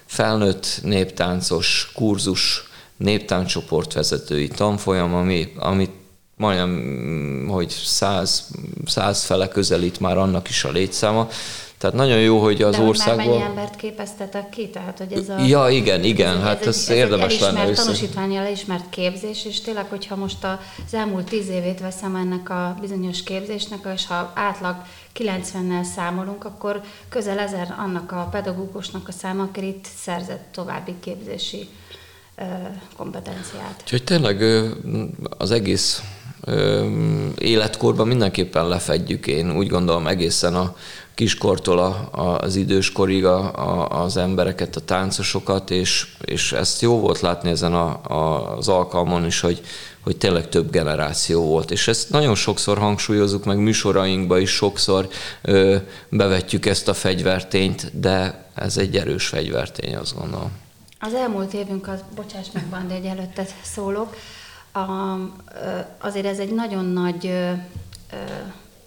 felnőtt 0.06 0.80
néptáncos 0.84 1.92
kurzus, 1.94 2.70
néptáncsoportvezetői 2.98 4.48
tanfolyam, 4.48 5.14
ami, 5.14 5.54
amit 5.56 5.92
majdnem, 6.36 7.48
hogy 7.48 7.70
száz, 7.70 8.48
száz 8.86 9.24
fele 9.24 9.48
közelít 9.48 10.00
már 10.00 10.18
annak 10.18 10.50
is 10.50 10.64
a 10.64 10.72
létszáma. 10.72 11.30
Tehát 11.86 12.00
nagyon 12.00 12.20
jó, 12.20 12.40
hogy 12.40 12.62
az 12.62 12.76
De 12.76 12.82
országból... 12.82 13.24
De 13.26 13.30
mennyi 13.32 13.42
embert 13.42 13.76
képeztetek 13.76 14.50
ki? 14.50 14.70
Tehát, 14.70 14.98
hogy 14.98 15.14
ez 15.14 15.30
a, 15.30 15.40
ja, 15.40 15.70
igen, 15.70 16.04
igen, 16.04 16.38
ez, 16.38 16.44
hát 16.44 16.62
ez, 16.62 16.68
ez, 16.68 16.90
ez 16.90 16.96
érdemes 16.96 17.40
lenne 17.40 17.68
össze. 17.68 17.84
tanúsítványjal 17.84 18.46
elismert 18.46 18.90
képzés, 18.90 19.46
és 19.46 19.62
tényleg, 19.62 19.86
hogyha 19.90 20.16
most 20.16 20.44
az 20.44 20.94
elmúlt 20.94 21.30
tíz 21.30 21.50
évét 21.50 21.80
veszem 21.80 22.16
ennek 22.16 22.50
a 22.50 22.78
bizonyos 22.82 23.24
képzésnek, 23.24 23.88
és 23.96 24.08
ha 24.08 24.32
átlag 24.36 24.76
90-nel 25.20 25.84
számolunk, 25.96 26.46
akkor 26.46 26.82
közel 27.10 27.40
ezer 27.40 27.76
annak 27.78 28.12
a 28.12 28.28
pedagógusnak 28.32 29.08
a 29.08 29.12
száma, 29.12 29.44
aki 29.44 29.68
itt 29.68 29.86
szerzett 29.98 30.48
további 30.52 30.94
képzési 31.00 31.68
kompetenciát. 32.98 33.82
Úgyhogy 33.82 34.04
tényleg 34.04 34.44
az 35.38 35.52
egész 35.52 36.02
életkorban 37.38 38.08
mindenképpen 38.08 38.68
lefedjük, 38.68 39.28
én 39.28 39.58
úgy 39.58 39.68
gondolom 39.68 40.08
egészen 40.08 40.56
a 40.56 40.76
kiskortól 41.16 41.80
a, 41.80 42.38
az 42.40 42.56
időskorig 42.56 43.26
a, 43.26 43.54
a, 43.56 44.04
az 44.04 44.18
embereket, 44.18 44.76
a 44.76 44.80
táncosokat, 44.80 45.72
és, 45.72 46.08
és 46.22 46.52
ezt 46.52 46.82
jó 46.82 47.00
volt 47.00 47.20
látni 47.20 47.50
ezen 47.50 47.74
a, 47.74 48.02
a, 48.04 48.58
az 48.58 48.68
alkalmon 48.68 49.26
is, 49.26 49.40
hogy, 49.40 49.62
hogy 50.02 50.18
tényleg 50.18 50.50
több 50.50 50.72
generáció 50.72 51.44
volt. 51.46 51.72
És 51.72 51.88
ezt 51.88 52.10
nagyon 52.10 52.36
sokszor 52.36 52.78
hangsúlyozunk, 52.78 53.46
meg 53.46 53.58
műsorainkba 53.58 54.40
is 54.40 54.50
sokszor 54.50 55.08
ö, 55.42 55.76
bevetjük 56.10 56.66
ezt 56.66 56.88
a 56.88 56.94
fegyvertényt, 56.94 58.00
de 58.00 58.46
ez 58.56 58.78
egy 58.78 58.98
erős 58.98 59.28
fegyvertény, 59.28 59.96
azt 59.96 60.18
gondolom. 60.20 60.52
Az 61.00 61.14
elmúlt 61.14 61.54
évünk, 61.54 61.88
az, 61.88 62.00
bocsáss 62.16 62.48
meg, 62.54 62.66
Bandi, 62.66 62.94
egy 62.94 63.06
előttet 63.06 63.54
szólok, 63.64 64.16
a, 64.76 65.20
azért 66.00 66.26
ez 66.26 66.40
egy 66.40 66.54
nagyon 66.54 66.86
nagy 66.86 67.54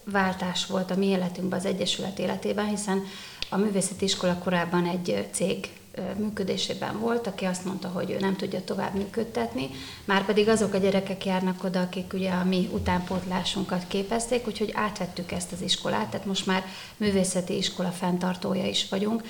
váltás 0.05 0.67
volt 0.67 0.91
a 0.91 0.97
mi 0.97 1.07
életünkben, 1.07 1.59
az 1.59 1.65
Egyesület 1.65 2.19
életében, 2.19 2.67
hiszen 2.67 3.03
a 3.51 3.57
művészeti 3.57 4.05
iskola 4.05 4.39
korábban 4.39 4.87
egy 4.87 5.29
cég 5.31 5.69
működésében 6.17 7.01
volt, 7.01 7.27
aki 7.27 7.45
azt 7.45 7.65
mondta, 7.65 7.89
hogy 7.89 8.11
ő 8.11 8.19
nem 8.19 8.37
tudja 8.37 8.65
tovább 8.65 8.95
működtetni, 8.95 9.71
már 10.05 10.25
pedig 10.25 10.49
azok 10.49 10.75
a 10.75 10.79
gyerekek 10.79 11.25
járnak 11.25 11.65
oda, 11.65 11.81
akik 11.81 12.13
ugye 12.13 12.31
a 12.31 12.45
mi 12.45 12.69
utánpótlásunkat 12.73 13.85
képezték, 13.89 14.47
úgyhogy 14.47 14.73
átvettük 14.75 15.33
ezt 15.33 15.53
az 15.53 15.61
iskolát, 15.61 16.09
tehát 16.11 16.27
most 16.27 16.47
már 16.47 16.65
művészeti 16.97 17.57
iskola 17.57 17.91
fenntartója 17.91 18.67
is 18.67 18.89
vagyunk, 18.89 19.23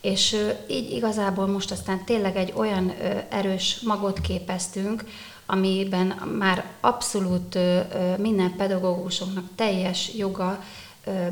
és 0.00 0.36
így 0.68 0.90
igazából 0.90 1.46
most 1.46 1.70
aztán 1.70 2.04
tényleg 2.04 2.36
egy 2.36 2.52
olyan 2.56 2.92
erős 3.28 3.80
magot 3.80 4.20
képeztünk, 4.20 5.04
amiben 5.46 6.06
már 6.38 6.64
abszolút 6.80 7.58
minden 8.18 8.54
pedagógusoknak 8.56 9.44
teljes 9.54 10.14
joga 10.14 10.64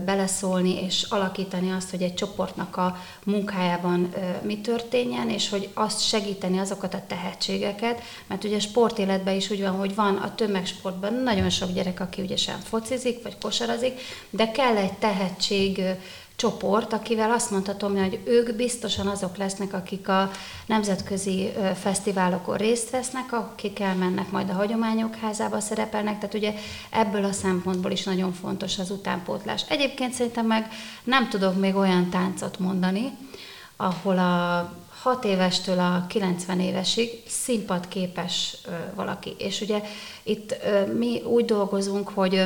beleszólni 0.05 0.83
és 0.83 1.03
alakítani 1.09 1.71
azt, 1.71 1.91
hogy 1.91 2.03
egy 2.03 2.15
csoportnak 2.15 2.77
a 2.77 2.97
munkájában 3.25 4.15
mi 4.43 4.61
történjen, 4.61 5.31
és 5.31 5.49
hogy 5.49 5.69
azt 5.75 6.07
segíteni 6.07 6.59
azokat 6.59 6.95
a 6.95 7.03
tehetségeket, 7.07 8.03
mert 8.27 8.45
ugye 8.45 8.61
sportéletben 8.61 9.35
is 9.35 9.51
úgy 9.51 9.61
van, 9.61 9.71
hogy 9.71 9.95
van 9.95 10.17
a 10.17 10.35
tömegsportban 10.35 11.15
nagyon 11.15 11.51
sok 11.51 11.73
gyerek, 11.73 12.01
aki 12.01 12.23
ügyesen 12.23 12.59
focizik, 12.59 13.23
vagy 13.23 13.39
kosarazik, 13.41 14.01
de 14.31 14.51
kell 14.51 14.77
egy 14.77 14.93
tehetség 14.93 15.83
csoport, 16.37 16.93
akivel 16.93 17.31
azt 17.31 17.51
mondhatom, 17.51 17.97
hogy 17.97 18.21
ők 18.25 18.55
biztosan 18.55 19.07
azok 19.07 19.37
lesznek, 19.37 19.73
akik 19.73 20.09
a 20.09 20.31
nemzetközi 20.67 21.53
fesztiválokon 21.75 22.57
részt 22.57 22.91
vesznek, 22.91 23.33
akik 23.33 23.81
elmennek 23.81 24.31
majd 24.31 24.51
a 24.51 24.53
hagyományok 24.53 25.15
házába 25.15 25.61
szerepelnek, 25.61 26.19
tehát 26.19 26.35
ugye 26.35 26.55
ebből 26.91 27.25
a 27.25 27.33
szempontból 27.33 27.91
is 27.91 28.05
nagyon 28.05 28.33
fontos 28.33 28.79
az 28.79 28.91
utánpótlás. 28.91 29.65
Egyébként 29.69 30.13
szerintem 30.13 30.47
meg 30.47 30.69
nem 31.05 31.29
tudok 31.29 31.61
még 31.61 31.75
olyan 31.75 32.11
táncot 32.11 32.59
mondani, 32.59 33.13
ahol 33.77 34.19
a 34.19 34.73
6 35.03 35.25
évestől 35.25 35.79
a 35.79 36.05
90 36.09 36.61
évesig 36.61 37.11
színpadképes 37.27 38.57
valaki. 38.95 39.35
És 39.39 39.61
ugye 39.61 39.83
itt 40.23 40.57
mi 40.99 41.23
úgy 41.23 41.45
dolgozunk, 41.45 42.09
hogy 42.09 42.45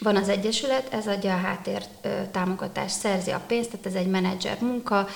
van 0.00 0.16
az 0.16 0.28
Egyesület, 0.28 0.92
ez 0.92 1.06
adja 1.06 1.34
a 1.34 1.38
háttér 1.38 1.82
támogatást, 2.30 2.94
szerzi 2.94 3.30
a 3.30 3.40
pénzt, 3.46 3.70
tehát 3.70 3.86
ez 3.86 3.94
egy 3.94 4.06
menedzser 4.06 4.56
munka, 4.60 5.06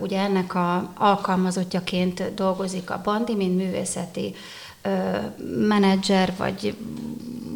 ugye 0.00 0.20
ennek 0.20 0.54
a 0.54 0.92
alkalmazottjaként 0.98 2.34
dolgozik 2.34 2.90
a 2.90 3.00
Bandi, 3.04 3.34
mint 3.34 3.56
művészeti 3.56 4.34
menedzser, 5.66 6.32
vagy 6.36 6.76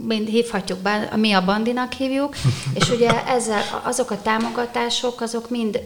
mind 0.08 0.28
hívhatjuk, 0.28 0.78
mi 1.16 1.32
a 1.32 1.44
bandinak 1.44 1.92
hívjuk, 1.92 2.36
és 2.78 2.90
ugye 2.90 3.26
ezzel 3.26 3.62
azok 3.82 4.10
a 4.10 4.22
támogatások, 4.22 5.20
azok 5.20 5.50
mind 5.50 5.80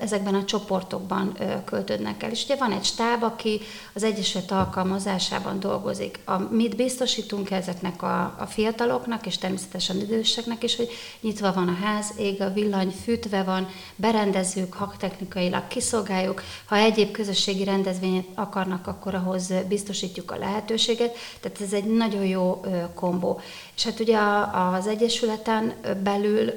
ezekben 0.00 0.34
a 0.34 0.44
csoportokban 0.44 1.36
költődnek 1.64 2.22
el. 2.22 2.30
És 2.30 2.44
ugye 2.44 2.56
van 2.56 2.72
egy 2.72 2.84
stáb, 2.84 3.22
aki 3.22 3.60
az 3.94 4.02
Egyesület 4.02 4.50
alkalmazásában 4.50 5.60
dolgozik. 5.60 6.18
A, 6.24 6.38
mit 6.38 6.76
biztosítunk 6.76 7.50
ezeknek 7.50 8.02
a, 8.02 8.34
a 8.38 8.46
fiataloknak, 8.46 9.26
és 9.26 9.38
természetesen 9.38 9.96
időseknek 9.96 10.62
is, 10.62 10.76
hogy 10.76 10.88
nyitva 11.20 11.52
van 11.52 11.68
a 11.68 11.86
ház, 11.86 12.12
ég 12.18 12.42
a 12.42 12.52
villany, 12.52 12.94
fűtve 13.04 13.42
van, 13.42 13.68
berendezők, 13.96 14.74
haktechnikailag 14.74 15.68
kiszolgáljuk. 15.68 16.42
Ha 16.64 16.76
egyéb 16.76 17.10
közösségi 17.10 17.64
rendezvényt 17.64 18.26
akarnak, 18.34 18.86
akkor 18.86 19.14
ahhoz 19.14 19.52
biztosítjuk 19.68 20.30
a 20.30 20.38
lehetőséget. 20.68 21.16
Tehát 21.40 21.60
ez 21.60 21.72
egy 21.72 21.84
nagyon 21.84 22.24
jó 22.24 22.60
kombó. 22.94 23.40
És 23.76 23.84
hát 23.84 24.00
ugye 24.00 24.18
az 24.52 24.86
Egyesületen 24.86 25.72
belül 26.02 26.50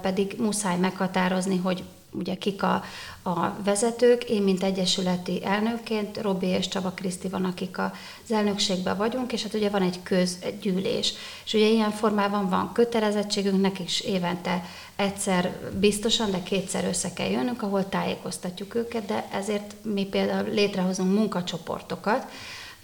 pedig 0.00 0.34
muszáj 0.38 0.78
meghatározni, 0.78 1.56
hogy 1.56 1.82
ugye 2.18 2.34
kik 2.34 2.62
a, 2.62 2.82
a 3.22 3.56
vezetők, 3.64 4.24
én, 4.24 4.42
mint 4.42 4.62
egyesületi 4.62 5.44
elnökként, 5.44 6.22
Robi 6.22 6.46
és 6.46 6.68
Csaba 6.68 6.90
Kriszti 6.90 7.28
van, 7.28 7.44
akik 7.44 7.78
az 7.78 8.32
elnökségben 8.32 8.96
vagyunk, 8.96 9.32
és 9.32 9.42
hát 9.42 9.54
ugye 9.54 9.68
van 9.68 9.82
egy 9.82 10.02
közgyűlés. 10.02 11.12
És 11.44 11.54
ugye 11.54 11.66
ilyen 11.66 11.90
formában 11.90 12.48
van 12.48 12.72
kötelezettségünk, 12.72 13.60
nekik 13.60 13.86
is 13.86 14.00
évente 14.00 14.64
egyszer 14.96 15.56
biztosan, 15.78 16.30
de 16.30 16.42
kétszer 16.42 16.84
össze 16.84 17.12
kell 17.12 17.30
jönnünk, 17.30 17.62
ahol 17.62 17.88
tájékoztatjuk 17.88 18.74
őket, 18.74 19.06
de 19.06 19.28
ezért 19.32 19.74
mi 19.82 20.04
például 20.04 20.48
létrehozunk 20.48 21.14
munkacsoportokat, 21.14 22.26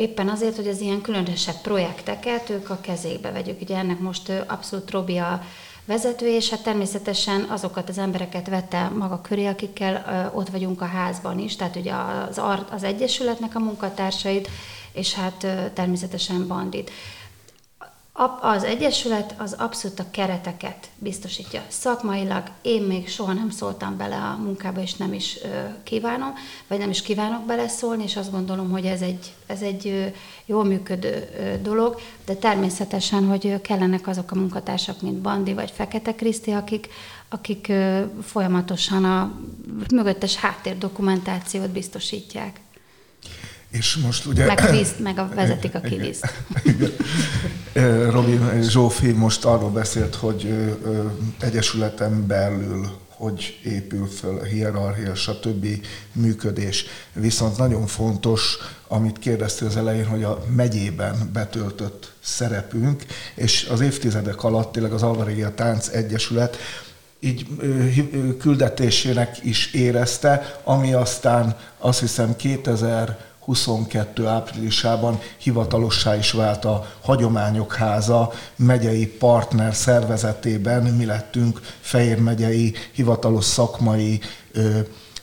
éppen 0.00 0.28
azért, 0.28 0.56
hogy 0.56 0.68
az 0.68 0.80
ilyen 0.80 1.00
különösebb 1.00 1.60
projekteket 1.62 2.50
ők 2.50 2.70
a 2.70 2.80
kezébe 2.80 3.30
vegyük. 3.30 3.60
Ugye 3.60 3.76
ennek 3.76 3.98
most 3.98 4.32
abszolút 4.46 4.90
Robi 4.90 5.18
a 5.18 5.42
vezető, 5.84 6.26
és 6.28 6.50
hát 6.50 6.62
természetesen 6.62 7.40
azokat 7.40 7.88
az 7.88 7.98
embereket 7.98 8.48
vette 8.48 8.88
maga 8.88 9.20
köré, 9.20 9.46
akikkel 9.46 10.30
ott 10.34 10.48
vagyunk 10.48 10.80
a 10.80 10.84
házban 10.84 11.38
is, 11.38 11.56
tehát 11.56 11.76
ugye 11.76 11.92
az, 12.28 12.40
az 12.70 12.82
Egyesületnek 12.82 13.54
a 13.54 13.58
munkatársait, 13.58 14.48
és 14.92 15.14
hát 15.14 15.46
természetesen 15.74 16.46
bandit. 16.46 16.90
Az 18.40 18.64
Egyesület 18.64 19.34
az 19.38 19.52
abszolút 19.52 20.00
a 20.00 20.10
kereteket 20.10 20.88
biztosítja. 20.98 21.62
Szakmailag 21.68 22.42
én 22.62 22.82
még 22.82 23.08
soha 23.08 23.32
nem 23.32 23.50
szóltam 23.50 23.96
bele 23.96 24.16
a 24.16 24.36
munkába, 24.42 24.80
és 24.80 24.94
nem 24.94 25.12
is 25.12 25.38
kívánom, 25.82 26.34
vagy 26.68 26.78
nem 26.78 26.90
is 26.90 27.02
kívánok 27.02 27.46
beleszólni, 27.46 28.02
és 28.02 28.16
azt 28.16 28.30
gondolom, 28.30 28.70
hogy 28.70 28.84
ez 28.84 29.00
egy, 29.00 29.34
ez 29.46 29.62
egy 29.62 30.12
jól 30.46 30.64
működő 30.64 31.28
dolog, 31.62 32.00
de 32.26 32.34
természetesen, 32.34 33.26
hogy 33.26 33.60
kellenek 33.60 34.06
azok 34.06 34.30
a 34.30 34.34
munkatársak, 34.34 35.00
mint 35.00 35.18
Bandi 35.18 35.54
vagy 35.54 35.70
Fekete 35.70 36.14
Kriszti, 36.14 36.50
akik, 36.50 36.88
akik 37.28 37.72
folyamatosan 38.22 39.04
a 39.04 39.32
mögöttes 39.94 40.36
háttérdokumentációt 40.36 41.70
biztosítják. 41.70 42.60
És 43.70 43.96
most 43.96 44.26
ugye... 44.26 44.46
Meg 44.46 44.56
kvízt, 44.56 44.98
meg 44.98 45.18
a 45.18 45.30
vezetik 45.34 45.74
a 45.74 45.80
kiviszt. 45.80 46.32
Robin 48.10 48.62
Zsófi 48.62 49.12
most 49.12 49.44
arról 49.44 49.70
beszélt, 49.70 50.14
hogy 50.14 50.54
egyesületen 51.40 52.26
belül 52.26 52.98
hogy 53.20 53.58
épül 53.64 54.06
föl 54.06 54.38
a 54.38 54.44
hierarchia, 54.44 55.14
stb. 55.14 55.66
működés. 56.12 56.84
Viszont 57.12 57.56
nagyon 57.56 57.86
fontos, 57.86 58.56
amit 58.88 59.18
kérdeztél 59.18 59.68
az 59.68 59.76
elején, 59.76 60.06
hogy 60.06 60.22
a 60.22 60.44
megyében 60.54 61.30
betöltött 61.32 62.12
szerepünk, 62.20 63.04
és 63.34 63.68
az 63.70 63.80
évtizedek 63.80 64.44
alatt 64.44 64.72
tényleg 64.72 64.92
az 64.92 65.02
Alvarégia 65.02 65.54
Tánc 65.54 65.88
Egyesület 65.88 66.56
így 67.18 67.46
küldetésének 68.38 69.44
is 69.44 69.72
érezte, 69.72 70.60
ami 70.64 70.92
aztán 70.92 71.56
azt 71.78 72.00
hiszem 72.00 72.36
2000 72.36 73.29
22 73.40 74.26
áprilisában 74.26 75.20
hivatalossá 75.38 76.16
is 76.16 76.32
vált 76.32 76.64
a 76.64 76.86
Hagyományok 77.00 77.74
Háza 77.74 78.32
megyei 78.56 79.06
partner 79.06 79.74
szervezetében. 79.74 80.82
Mi 80.82 81.04
lettünk 81.04 81.60
Fehér 81.80 82.20
megyei 82.20 82.74
hivatalos 82.92 83.44
szakmai 83.44 84.20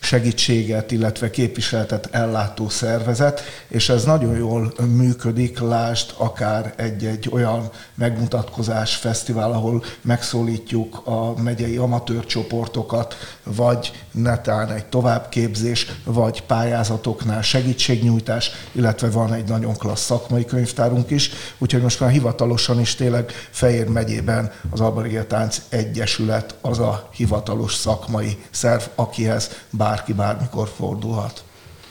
segítséget, 0.00 0.90
illetve 0.90 1.30
képviseletet 1.30 2.08
ellátó 2.10 2.68
szervezet, 2.68 3.42
és 3.68 3.88
ez 3.88 4.04
nagyon 4.04 4.36
jól 4.36 4.72
működik, 4.96 5.58
lásd 5.58 6.14
akár 6.16 6.74
egy-egy 6.76 7.28
olyan 7.32 7.70
megmutatkozás, 7.94 8.94
fesztivál, 8.94 9.52
ahol 9.52 9.84
megszólítjuk 10.02 11.00
a 11.06 11.34
megyei 11.42 11.76
amatőr 11.76 12.26
csoportokat, 12.26 13.16
vagy 13.44 13.92
netán 14.12 14.72
egy 14.72 14.84
továbbképzés, 14.84 15.86
vagy 16.04 16.42
pályázatoknál 16.42 17.42
segítségnyújtás, 17.42 18.50
illetve 18.72 19.10
van 19.10 19.32
egy 19.32 19.48
nagyon 19.48 19.76
klassz 19.76 20.04
szakmai 20.04 20.44
könyvtárunk 20.44 21.10
is, 21.10 21.30
úgyhogy 21.58 21.82
most 21.82 22.00
már 22.00 22.10
hivatalosan 22.10 22.80
is 22.80 22.94
tényleg 22.94 23.32
Fejér 23.50 23.88
megyében 23.88 24.52
az 24.70 24.80
Albarigia 24.80 25.26
Tánc 25.26 25.60
Egyesület 25.68 26.54
az 26.60 26.78
a 26.78 27.08
hivatalos 27.12 27.74
szakmai 27.74 28.38
szerv, 28.50 28.82
akihez 28.94 29.50
bárki 29.88 30.12
bármikor 30.12 30.68
fordulhat. 30.68 31.44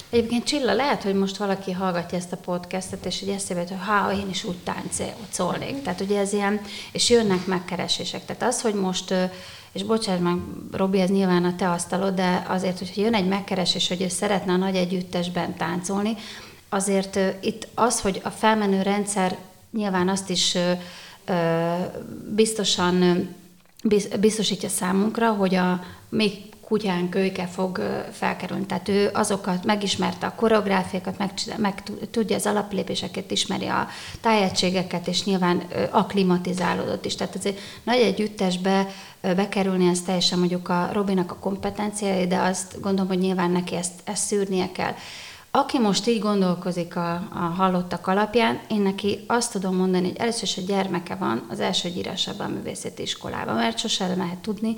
Egyébként 0.10 0.44
Csilla, 0.44 0.74
lehet, 0.74 1.04
hogy 1.04 1.16
most 1.16 1.38
valaki 1.38 1.72
hallgatja 1.72 2.18
ezt 2.18 2.32
a 2.32 2.38
podcastet, 2.38 3.06
és 3.06 3.20
hogy 3.20 3.30
eszébe 3.30 3.60
hogy 3.60 3.78
ha 3.86 4.14
én 4.14 4.30
is 4.30 4.44
úgy 4.44 4.58
táncolnék. 4.58 5.82
Tehát 5.82 6.02
ugye 6.02 6.20
ez 6.20 6.34
ilyen, 6.34 6.62
és 6.92 7.10
jönnek 7.10 7.46
megkeresések. 7.46 8.26
Tehát 8.26 8.44
az, 8.44 8.62
hogy 8.62 8.74
most 8.74 9.14
és 9.72 9.84
bocsánat 9.84 10.22
meg, 10.22 10.38
Robi, 10.72 11.00
ez 11.00 11.10
nyilván 11.10 11.46
a 11.46 11.56
te 11.56 11.70
asztalod, 11.70 12.16
de 12.16 12.46
azért, 12.48 12.78
hogyha 12.78 13.02
jön 13.02 13.14
egy 13.14 13.28
megkeresés, 13.28 13.88
hogy 13.88 14.02
ő 14.02 14.08
szeretne 14.08 14.54
a 14.54 14.58
nagy 14.58 14.76
együttesben 14.76 15.56
táncolni, 15.56 16.16
azért 16.70 17.20
itt 17.42 17.68
az, 17.74 18.02
hogy 18.02 18.22
a 18.24 18.30
felmenő 18.30 18.82
rendszer 18.82 19.38
nyilván 19.72 20.10
azt 20.10 20.30
is 20.30 20.58
biztosan 22.36 23.28
biztosítja 24.20 24.70
számunkra, 24.70 25.32
hogy 25.32 25.56
a 25.56 25.84
még 26.10 26.56
kutyán 26.68 27.10
kölyke 27.10 27.46
fog 27.46 27.82
felkerülni. 28.12 28.66
Tehát 28.66 28.88
ő 28.88 29.10
azokat 29.14 29.66
megismerte 29.66 30.28
a 30.28 30.36
koreográfiákat, 30.36 31.18
meg, 31.18 31.32
meg 31.58 31.84
tudja 32.12 32.36
az 32.36 32.46
alaplépéseket, 32.46 33.32
ismeri 33.32 33.66
a 33.66 33.88
tájegységeket, 34.22 35.08
és 35.08 35.24
nyilván 35.24 35.64
aklimatizálódott 35.92 37.06
is. 37.06 37.16
Tehát 37.16 37.36
azért 37.36 37.60
nagy 37.84 37.98
együttesbe 37.98 38.88
bekerülni, 39.22 39.88
ez 39.88 40.02
teljesen 40.02 40.40
mondjuk 40.40 40.70
a 40.70 40.90
Robinak 40.94 41.32
a 41.32 41.36
kompetenciája, 41.40 42.26
de 42.26 42.38
azt 42.38 42.82
gondolom, 42.82 43.08
hogy 43.08 43.20
nyilván 43.20 43.52
neki 43.52 43.76
ezt, 43.76 43.94
ezt 44.04 44.26
szűrnie 44.26 44.72
kell. 44.72 44.94
Aki 45.52 45.80
most 45.80 46.08
így 46.08 46.20
gondolkozik 46.20 46.96
a, 46.96 47.14
a 47.14 47.54
hallottak 47.58 48.08
alapján, 48.08 48.60
én 48.70 48.82
neki 48.82 49.24
azt 49.28 49.52
tudom 49.52 49.76
mondani, 49.76 50.08
hogy 50.08 50.18
először 50.18 50.44
is 50.44 50.58
a 50.58 50.62
gyermeke 50.62 51.16
van 51.16 51.46
az 51.50 51.60
első 51.60 51.90
gyírásában 51.90 52.46
a 52.46 52.54
művészeti 52.54 53.02
iskolában, 53.02 53.56
mert 53.56 53.78
sose 53.78 54.16
lehet 54.16 54.38
tudni, 54.38 54.76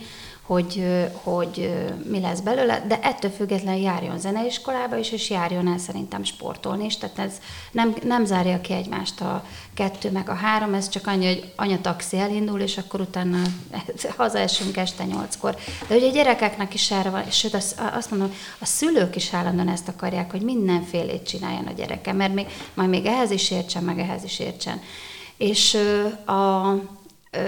hogy, 0.50 0.84
hogy 1.24 1.74
mi 2.10 2.20
lesz 2.20 2.40
belőle, 2.40 2.86
de 2.88 3.00
ettől 3.02 3.32
függetlenül 3.32 3.82
járjon 3.82 4.20
zeneiskolába 4.20 4.98
is, 4.98 5.12
és 5.12 5.30
járjon 5.30 5.68
el 5.68 5.78
szerintem 5.78 6.24
sportolni 6.24 6.86
is, 6.86 6.98
tehát 6.98 7.20
ez 7.20 7.32
nem, 7.72 7.96
nem 8.04 8.26
zárja 8.26 8.62
ki 8.62 8.74
egymást 8.74 9.22
a 9.22 9.44
kettő 9.74 10.12
meg 10.12 10.30
a 10.30 10.34
három, 10.34 10.74
ez 10.74 10.90
csak 10.90 11.08
annyi, 11.08 11.26
hogy 11.26 11.52
anya 11.56 11.82
taxi 11.82 12.18
elindul, 12.18 12.60
és 12.60 12.78
akkor 12.78 13.02
utána 13.02 13.38
hazaesünk 14.18 14.78
este 14.78 15.04
nyolckor. 15.04 15.56
De 15.88 15.96
ugye 15.96 16.08
a 16.08 16.12
gyerekeknek 16.12 16.74
is 16.74 16.92
erre 16.92 17.10
van, 17.10 17.24
sőt 17.24 17.54
azt 17.94 18.10
mondom, 18.10 18.34
a 18.60 18.66
szülők 18.66 19.16
is 19.16 19.34
állandóan 19.34 19.70
ezt 19.70 19.88
akarják, 19.88 20.32
hogy 20.32 20.42
mindenfélét 20.42 21.28
csináljon 21.28 21.66
a 21.66 21.72
gyereke, 21.72 22.14
mert 22.14 22.34
még, 22.34 22.48
majd 22.74 22.90
még 22.90 23.06
ehhez 23.06 23.32
is 23.32 23.52
értsen, 23.52 23.84
meg 23.84 24.00
ehhez 24.00 24.24
is 24.24 24.40
értsen. 24.40 24.82
És 25.38 25.78
a, 26.26 26.74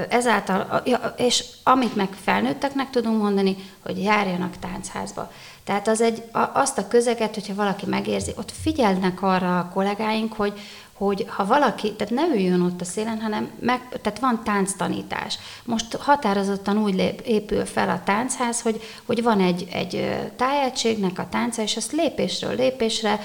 ezáltal, 0.09 0.83
és 1.17 1.43
amit 1.63 1.95
meg 1.95 2.09
felnőtteknek 2.23 2.89
tudunk 2.89 3.21
mondani, 3.21 3.55
hogy 3.83 4.03
járjanak 4.03 4.57
táncházba. 4.59 5.31
Tehát 5.63 5.87
az 5.87 6.01
egy, 6.01 6.23
azt 6.53 6.77
a 6.77 6.87
közeget, 6.87 7.33
hogyha 7.33 7.55
valaki 7.55 7.85
megérzi, 7.85 8.31
ott 8.37 8.51
figyelnek 8.61 9.21
arra 9.21 9.59
a 9.59 9.69
kollégáink, 9.73 10.33
hogy, 10.33 10.59
hogy 10.93 11.25
ha 11.27 11.45
valaki, 11.45 11.93
tehát 11.93 12.13
ne 12.13 12.35
üljön 12.35 12.61
ott 12.61 12.81
a 12.81 12.85
szélen, 12.85 13.21
hanem 13.21 13.51
meg, 13.59 13.99
tehát 14.01 14.19
van 14.19 14.43
tánctanítás. 14.43 15.37
Most 15.63 15.95
határozottan 15.95 16.77
úgy 16.77 16.95
lép, 16.95 17.19
épül 17.19 17.65
fel 17.65 17.89
a 17.89 18.01
táncház, 18.03 18.61
hogy, 18.61 18.81
hogy 19.05 19.23
van 19.23 19.39
egy, 19.39 19.67
egy 19.71 20.19
tájegységnek 20.35 21.19
a 21.19 21.27
tánca, 21.29 21.61
és 21.61 21.75
ezt 21.75 21.91
lépésről 21.91 22.55
lépésre 22.55 23.19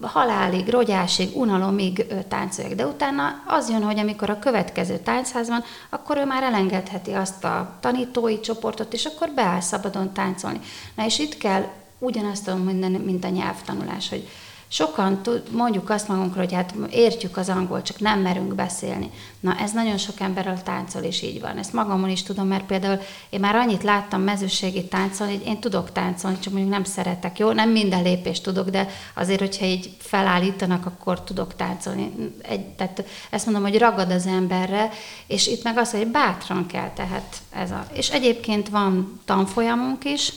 halálig, 0.00 0.68
rogyásig, 0.68 1.36
unalomig 1.36 2.06
táncolják. 2.28 2.74
De 2.74 2.86
utána 2.86 3.42
az 3.46 3.70
jön, 3.70 3.82
hogy 3.82 3.98
amikor 3.98 4.30
a 4.30 4.38
következő 4.38 4.98
táncház 4.98 5.48
van, 5.48 5.64
akkor 5.90 6.16
ő 6.16 6.24
már 6.24 6.42
elengedheti 6.42 7.12
azt 7.12 7.44
a 7.44 7.76
tanítói 7.80 8.40
csoportot, 8.40 8.92
és 8.92 9.04
akkor 9.04 9.30
beáll 9.34 9.60
szabadon 9.60 10.12
táncolni. 10.12 10.60
Na 10.94 11.04
és 11.04 11.18
itt 11.18 11.38
kell 11.38 11.64
ugyanazt 11.98 12.44
tudom 12.44 12.64
mondani, 12.64 12.96
mint 12.96 13.24
a 13.24 13.28
nyelvtanulás, 13.28 14.08
hogy 14.08 14.28
Sokan 14.72 15.20
mondjuk 15.50 15.90
azt 15.90 16.08
magunkra, 16.08 16.40
hogy 16.40 16.52
hát 16.52 16.74
értjük 16.90 17.36
az 17.36 17.48
angol, 17.48 17.82
csak 17.82 18.00
nem 18.00 18.20
merünk 18.20 18.54
beszélni. 18.54 19.10
Na 19.40 19.56
ez 19.58 19.72
nagyon 19.72 19.98
sok 19.98 20.20
emberrel 20.20 20.62
táncol, 20.62 21.02
és 21.02 21.22
így 21.22 21.40
van. 21.40 21.58
Ezt 21.58 21.72
magamon 21.72 22.10
is 22.10 22.22
tudom, 22.22 22.46
mert 22.46 22.64
például 22.64 23.00
én 23.30 23.40
már 23.40 23.54
annyit 23.54 23.82
láttam 23.82 24.22
mezőségi 24.22 24.84
táncolni, 24.84 25.36
hogy 25.36 25.46
én 25.46 25.60
tudok 25.60 25.92
táncolni, 25.92 26.38
csak 26.38 26.52
mondjuk 26.52 26.72
nem 26.72 26.84
szeretek. 26.84 27.38
Jó, 27.38 27.52
nem 27.52 27.70
minden 27.70 28.02
lépést 28.02 28.42
tudok, 28.42 28.68
de 28.68 28.88
azért, 29.14 29.40
hogyha 29.40 29.64
így 29.64 29.90
felállítanak, 29.98 30.86
akkor 30.86 31.22
tudok 31.22 31.56
táncolni. 31.56 32.12
Egy, 32.42 32.66
tehát 32.66 33.04
ezt 33.30 33.44
mondom, 33.44 33.62
hogy 33.62 33.78
ragad 33.78 34.10
az 34.10 34.26
emberre, 34.26 34.90
és 35.26 35.46
itt 35.46 35.62
meg 35.62 35.78
az, 35.78 35.90
hogy 35.90 36.06
bátran 36.06 36.66
kell, 36.66 36.90
tehát 36.90 37.36
ez 37.50 37.70
a... 37.70 37.86
És 37.92 38.10
egyébként 38.10 38.68
van 38.68 39.20
tanfolyamunk 39.24 40.04
is, 40.04 40.32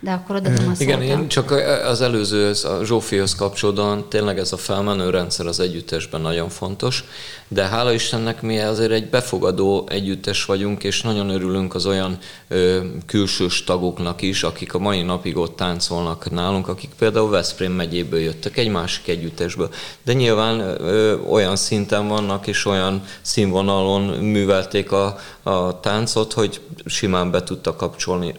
de 0.00 0.12
akkor 0.12 0.36
oda 0.36 0.50
a 0.50 0.72
Igen, 0.78 1.02
én 1.02 1.28
csak 1.28 1.50
az 1.84 2.00
előző, 2.00 2.52
a 2.62 2.84
Zsófihoz 2.84 3.34
kapcsolódóan 3.34 4.08
tényleg 4.08 4.38
ez 4.38 4.52
a 4.52 4.56
felmenő 4.56 5.10
rendszer 5.10 5.46
az 5.46 5.60
együttesben 5.60 6.20
nagyon 6.20 6.48
fontos, 6.48 7.04
de 7.48 7.66
hála 7.66 7.92
Istennek 7.92 8.42
mi 8.42 8.58
azért 8.58 8.90
egy 8.90 9.10
befogadó 9.10 9.86
együttes 9.90 10.44
vagyunk, 10.44 10.84
és 10.84 11.02
nagyon 11.02 11.28
örülünk 11.28 11.74
az 11.74 11.86
olyan 11.86 12.18
ö, 12.48 12.80
külsős 13.06 13.64
tagoknak 13.64 14.22
is, 14.22 14.42
akik 14.42 14.74
a 14.74 14.78
mai 14.78 15.02
napig 15.02 15.36
ott 15.36 15.56
táncolnak 15.56 16.30
nálunk, 16.30 16.68
akik 16.68 16.90
például 16.98 17.30
Veszprém 17.30 17.72
megyéből 17.72 18.20
jöttek, 18.20 18.56
egy 18.56 18.68
másik 18.68 19.08
együttesből. 19.08 19.70
De 20.02 20.12
nyilván 20.12 20.60
ö, 20.60 21.18
olyan 21.20 21.56
szinten 21.56 22.08
vannak, 22.08 22.46
és 22.46 22.64
olyan 22.64 23.04
színvonalon 23.20 24.02
művelték 24.02 24.92
a, 24.92 25.18
a 25.42 25.80
táncot, 25.80 26.32
hogy 26.32 26.60
simán 26.84 27.30
be 27.30 27.42
tudta 27.42 27.76
kapcsolni, 27.76 28.34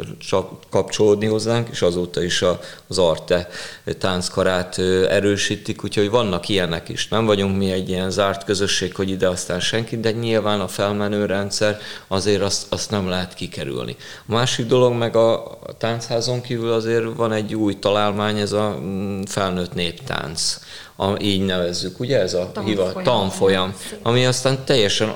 kapcsolódni 0.70 1.28
hozzánk, 1.56 1.70
és 1.72 1.82
azóta 1.82 2.24
is 2.24 2.42
a, 2.42 2.60
az 2.88 2.98
Arte 2.98 3.48
tánckarát 3.98 4.78
erősítik, 5.10 5.84
úgyhogy 5.84 6.10
vannak 6.10 6.50
ilyenek 6.50 6.90
is. 6.90 7.08
Nem 7.08 7.26
vagyunk 7.26 7.58
mi 7.58 7.72
egy 7.72 7.90
ilyen 7.90 8.12
zárt 8.12 8.44
közösség, 8.44 8.96
hogy 8.96 9.10
ide 9.10 9.28
aztán 9.28 9.60
senki, 9.60 10.00
de 10.00 10.12
nyilván 10.12 10.60
a 10.60 10.68
felmenő 10.68 11.26
rendszer 11.26 11.80
azért 12.08 12.42
azt, 12.42 12.66
azt 12.70 12.92
nem 12.92 13.08
lehet 13.08 13.34
kikerülni. 13.34 13.96
A 14.28 14.32
másik 14.32 14.66
dolog 14.66 14.94
meg 14.94 15.16
a 15.16 15.58
táncházon 15.78 16.42
kívül 16.42 16.72
azért 16.72 17.16
van 17.16 17.32
egy 17.32 17.56
új 17.56 17.80
találmány, 17.80 18.40
ez 18.40 18.52
a 18.52 18.78
mm, 18.80 19.22
felnőtt 19.22 19.74
néptánc, 19.74 20.60
a, 20.96 21.22
így 21.22 21.46
nevezzük, 21.46 22.00
ugye 22.00 22.20
ez 22.20 22.34
a 22.34 22.52
tanfolyam, 22.54 22.88
hiva, 22.88 23.02
tanfolyam 23.02 23.76
ami 24.02 24.26
aztán 24.26 24.66
teljesen 24.66 25.16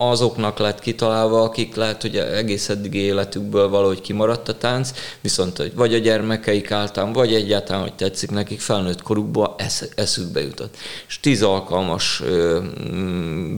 azoknak 0.00 0.58
lett 0.58 0.80
kitalálva, 0.80 1.42
akik 1.42 1.74
lehet, 1.74 2.02
hogy 2.02 2.16
egész 2.16 2.68
eddig 2.68 2.94
életükből 2.94 3.68
valahogy 3.68 4.00
kimaradt 4.00 4.48
a 4.48 4.58
tánc, 4.58 4.92
viszont 5.20 5.56
hogy 5.56 5.74
vagy 5.74 5.94
a 5.94 5.98
gyermekeik 5.98 6.70
által, 6.70 7.12
vagy 7.12 7.34
egyáltalán, 7.34 7.82
hogy 7.82 7.94
tetszik 7.94 8.30
nekik, 8.30 8.60
felnőtt 8.60 9.02
korukba 9.02 9.54
esz, 9.58 9.88
eszükbe 9.94 10.40
jutott. 10.40 10.76
És 11.08 11.20
tíz 11.20 11.42
alkalmas 11.42 12.20
ö, 12.24 12.60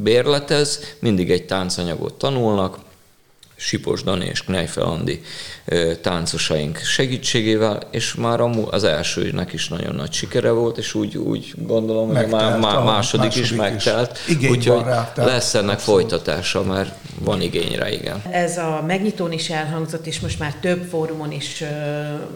bérletez, 0.03 0.81
mindig 0.99 1.31
egy 1.31 1.47
táncanyagot 1.47 2.15
tanulnak, 2.15 2.79
Sipos 3.61 4.03
Dani 4.03 4.27
és 4.27 4.43
Knejfe 4.43 4.83
Andi 4.83 5.23
táncosaink 6.01 6.79
segítségével, 6.79 7.83
és 7.91 8.15
már 8.15 8.41
az 8.71 8.85
elsőnek 8.85 9.53
is 9.53 9.69
nagyon 9.69 9.95
nagy 9.95 10.13
sikere 10.13 10.51
volt, 10.51 10.79
és 10.79 10.95
úgy, 10.95 11.17
úgy 11.17 11.55
gondolom, 11.57 12.07
hogy 12.07 12.27
már 12.27 12.59
má, 12.59 12.79
második, 12.79 12.85
második 12.85 13.37
is. 13.37 13.53
megtelt, 13.53 14.19
úgyhogy 14.51 14.85
lesz 15.15 15.55
ennek 15.55 15.79
folytatása, 15.79 16.63
mert 16.63 16.95
van 17.19 17.41
igény 17.41 17.75
rá, 17.75 17.89
igen. 17.89 18.23
Ez 18.31 18.59
a 18.59 18.85
megnyitón 18.87 19.33
is 19.33 19.51
elhangzott, 19.51 20.07
és 20.07 20.21
most 20.21 20.39
már 20.39 20.55
több 20.61 20.85
fórumon 20.91 21.33
is, 21.33 21.65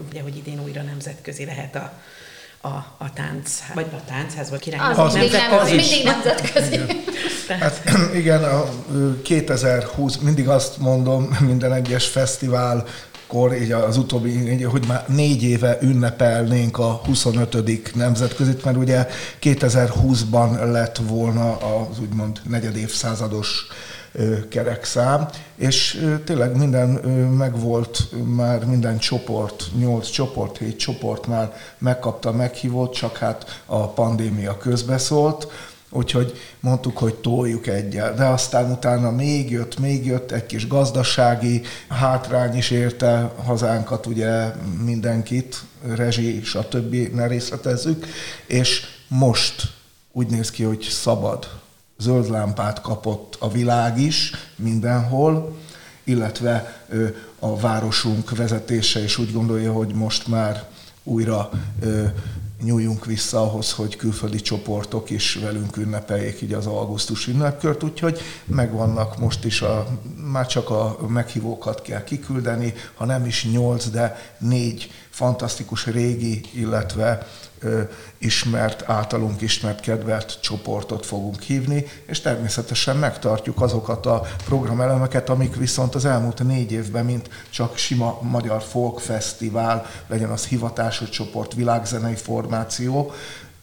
ugye, 0.09 0.21
hogy 0.21 0.37
idén 0.37 0.61
újra 0.63 0.81
nemzetközi 0.81 1.45
lehet 1.45 1.75
a 1.75 1.93
a, 2.65 2.85
a 2.97 3.13
tánc, 3.13 3.51
vagy 3.73 3.85
a 3.91 4.01
táncház, 4.07 4.49
vagy 4.49 4.59
király. 4.59 4.91
Az, 4.91 4.97
az, 4.97 5.13
mindig, 5.13 5.31
nem, 5.31 5.59
az 5.59 5.69
mindig 5.69 6.03
nemzetközi. 6.13 6.73
Igen. 6.73 7.59
Hát 7.59 7.81
igen, 8.21 8.43
a 8.43 8.65
2020, 9.23 10.17
mindig 10.17 10.47
azt 10.47 10.77
mondom 10.77 11.37
minden 11.49 11.73
egyes 11.73 12.07
fesztivál 12.07 12.85
kor, 13.27 13.53
így 13.53 13.71
az 13.71 13.97
utóbbi, 13.97 14.63
hogy 14.63 14.85
már 14.87 15.03
négy 15.07 15.43
éve 15.43 15.77
ünnepelnénk 15.81 16.77
a 16.77 17.01
25. 17.05 17.95
nemzetközit, 17.95 18.63
mert 18.65 18.77
ugye 18.77 19.07
2020-ban 19.41 20.71
lett 20.71 20.97
volna 20.97 21.57
az 21.57 21.99
úgymond 21.99 22.41
negyedévszázados 22.49 23.67
kerekszám, 24.49 25.27
és 25.55 26.05
tényleg 26.25 26.57
minden 26.57 26.89
megvolt, 27.37 28.07
már 28.35 28.65
minden 28.65 28.97
csoport, 28.97 29.63
nyolc 29.77 30.09
csoport, 30.09 30.57
hét 30.57 30.77
csoport 30.77 31.27
már 31.27 31.53
megkapta 31.77 32.31
meghívót, 32.31 32.93
csak 32.93 33.17
hát 33.17 33.61
a 33.65 33.87
pandémia 33.87 34.57
közbeszólt, 34.57 35.47
úgyhogy 35.89 36.33
mondtuk, 36.59 36.97
hogy 36.97 37.15
toljuk 37.15 37.67
egyel. 37.67 38.13
De 38.13 38.25
aztán 38.25 38.71
utána 38.71 39.11
még 39.11 39.51
jött, 39.51 39.79
még 39.79 40.05
jött 40.05 40.31
egy 40.31 40.45
kis 40.45 40.67
gazdasági 40.67 41.61
hátrány 41.87 42.55
is 42.55 42.71
érte 42.71 43.31
hazánkat, 43.43 44.05
ugye 44.05 44.51
mindenkit, 44.83 45.63
rezsi, 45.95 46.41
stb. 46.43 46.95
ne 47.13 47.27
részletezzük, 47.27 48.05
és 48.45 48.81
most 49.07 49.63
úgy 50.11 50.27
néz 50.27 50.51
ki, 50.51 50.63
hogy 50.63 50.81
szabad 50.81 51.47
zöld 51.97 52.29
lámpát 52.29 52.81
kapott 52.81 53.35
a 53.39 53.51
világ 53.51 53.99
is 53.99 54.31
mindenhol, 54.55 55.55
illetve 56.03 56.85
a 57.39 57.59
városunk 57.59 58.35
vezetése 58.35 59.03
is 59.03 59.17
úgy 59.17 59.31
gondolja, 59.31 59.73
hogy 59.73 59.93
most 59.93 60.27
már 60.27 60.63
újra 61.03 61.49
nyúljunk 62.63 63.05
vissza 63.05 63.41
ahhoz, 63.41 63.71
hogy 63.71 63.95
külföldi 63.95 64.41
csoportok 64.41 65.09
is 65.09 65.35
velünk 65.35 65.77
ünnepeljék 65.77 66.41
így 66.41 66.53
az 66.53 66.65
augusztus 66.65 67.27
ünnepkört, 67.27 67.83
úgyhogy 67.83 68.19
megvannak 68.45 69.17
most 69.17 69.45
is, 69.45 69.61
a, 69.61 69.87
már 70.31 70.47
csak 70.47 70.69
a 70.69 70.97
meghívókat 71.07 71.81
kell 71.81 72.03
kiküldeni, 72.03 72.73
ha 72.95 73.05
nem 73.05 73.25
is 73.25 73.45
nyolc, 73.51 73.89
de 73.89 74.33
négy 74.37 74.91
fantasztikus 75.15 75.85
régi, 75.85 76.41
illetve 76.53 77.27
ö, 77.59 77.81
ismert, 78.17 78.89
általunk 78.89 79.41
ismert, 79.41 79.79
kedvelt 79.79 80.39
csoportot 80.41 81.05
fogunk 81.05 81.41
hívni, 81.41 81.85
és 82.05 82.21
természetesen 82.21 82.97
megtartjuk 82.97 83.61
azokat 83.61 84.05
a 84.05 84.21
programelemeket, 84.45 85.29
amik 85.29 85.55
viszont 85.55 85.95
az 85.95 86.05
elmúlt 86.05 86.43
négy 86.43 86.71
évben, 86.71 87.05
mint 87.05 87.29
csak 87.49 87.77
sima 87.77 88.19
magyar 88.21 88.61
folk 88.61 88.99
fesztivál, 88.99 89.85
legyen 90.07 90.29
az 90.29 90.45
hivatásos 90.45 91.09
csoport, 91.09 91.53
világzenei 91.53 92.15
formáció, 92.15 93.11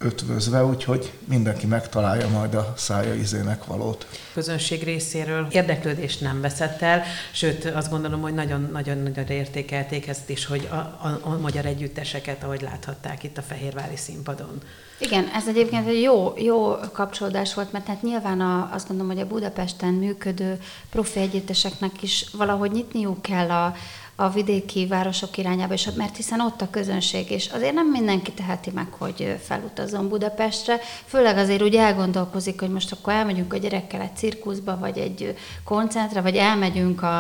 ötvözve, 0.05 0.65
úgyhogy 0.65 1.13
mindenki 1.25 1.67
megtalálja 1.67 2.29
majd 2.29 2.55
a 2.55 2.73
szája 2.77 3.15
izének 3.15 3.65
valót. 3.65 4.07
Közönség 4.35 4.83
részéről 4.83 5.47
érdeklődést 5.51 6.21
nem 6.21 6.41
veszett 6.41 6.83
el, 6.83 7.03
sőt 7.33 7.65
azt 7.65 7.91
gondolom, 7.91 8.21
hogy 8.21 8.35
nagyon-nagyon 8.35 9.29
értékelték 9.29 10.07
ezt 10.07 10.31
is, 10.31 10.47
hogy 10.47 10.69
a, 10.71 10.75
a, 10.75 11.21
a 11.23 11.39
magyar 11.41 11.67
együtteseket, 11.67 12.43
ahogy 12.43 12.61
láthatták 12.61 13.23
itt 13.23 13.39
a 13.39 13.43
Fehérvári 13.43 13.97
színpadon. 13.97 14.63
Igen, 14.99 15.31
ez 15.35 15.49
egyébként 15.49 15.89
egy 15.89 16.01
jó, 16.01 16.35
jó 16.37 16.75
kapcsolódás 16.93 17.55
volt, 17.55 17.73
mert 17.73 17.87
hát 17.87 18.03
nyilván 18.03 18.41
a, 18.41 18.71
azt 18.73 18.89
gondolom, 18.89 19.13
hogy 19.13 19.23
a 19.23 19.27
Budapesten 19.27 19.95
működő 19.95 20.59
profi 20.91 21.21
együtteseknek 21.21 22.03
is 22.03 22.27
valahogy 22.33 22.71
nyitniuk 22.71 23.23
kell 23.23 23.51
a, 23.51 23.75
a 24.23 24.31
vidéki 24.31 24.87
városok 24.87 25.39
irányába, 25.39 25.73
és 25.73 25.89
mert 25.97 26.17
hiszen 26.17 26.41
ott 26.41 26.61
a 26.61 26.71
közönség, 26.71 27.31
és 27.31 27.47
azért 27.47 27.75
nem 27.75 27.91
mindenki 27.91 28.33
teheti 28.33 28.71
meg, 28.71 28.87
hogy 28.99 29.37
felutazzon 29.45 30.09
Budapestre, 30.09 30.81
főleg 31.07 31.37
azért 31.37 31.63
úgy 31.63 31.75
elgondolkozik, 31.75 32.61
hogy 32.61 32.71
most 32.71 32.93
akkor 32.93 33.13
elmegyünk 33.13 33.53
a 33.53 33.57
gyerekkel 33.57 34.01
egy 34.01 34.17
cirkuszba, 34.17 34.79
vagy 34.79 34.99
egy 34.99 35.37
koncertre, 35.65 36.21
vagy 36.21 36.37
elmegyünk 36.37 37.03
a, 37.03 37.19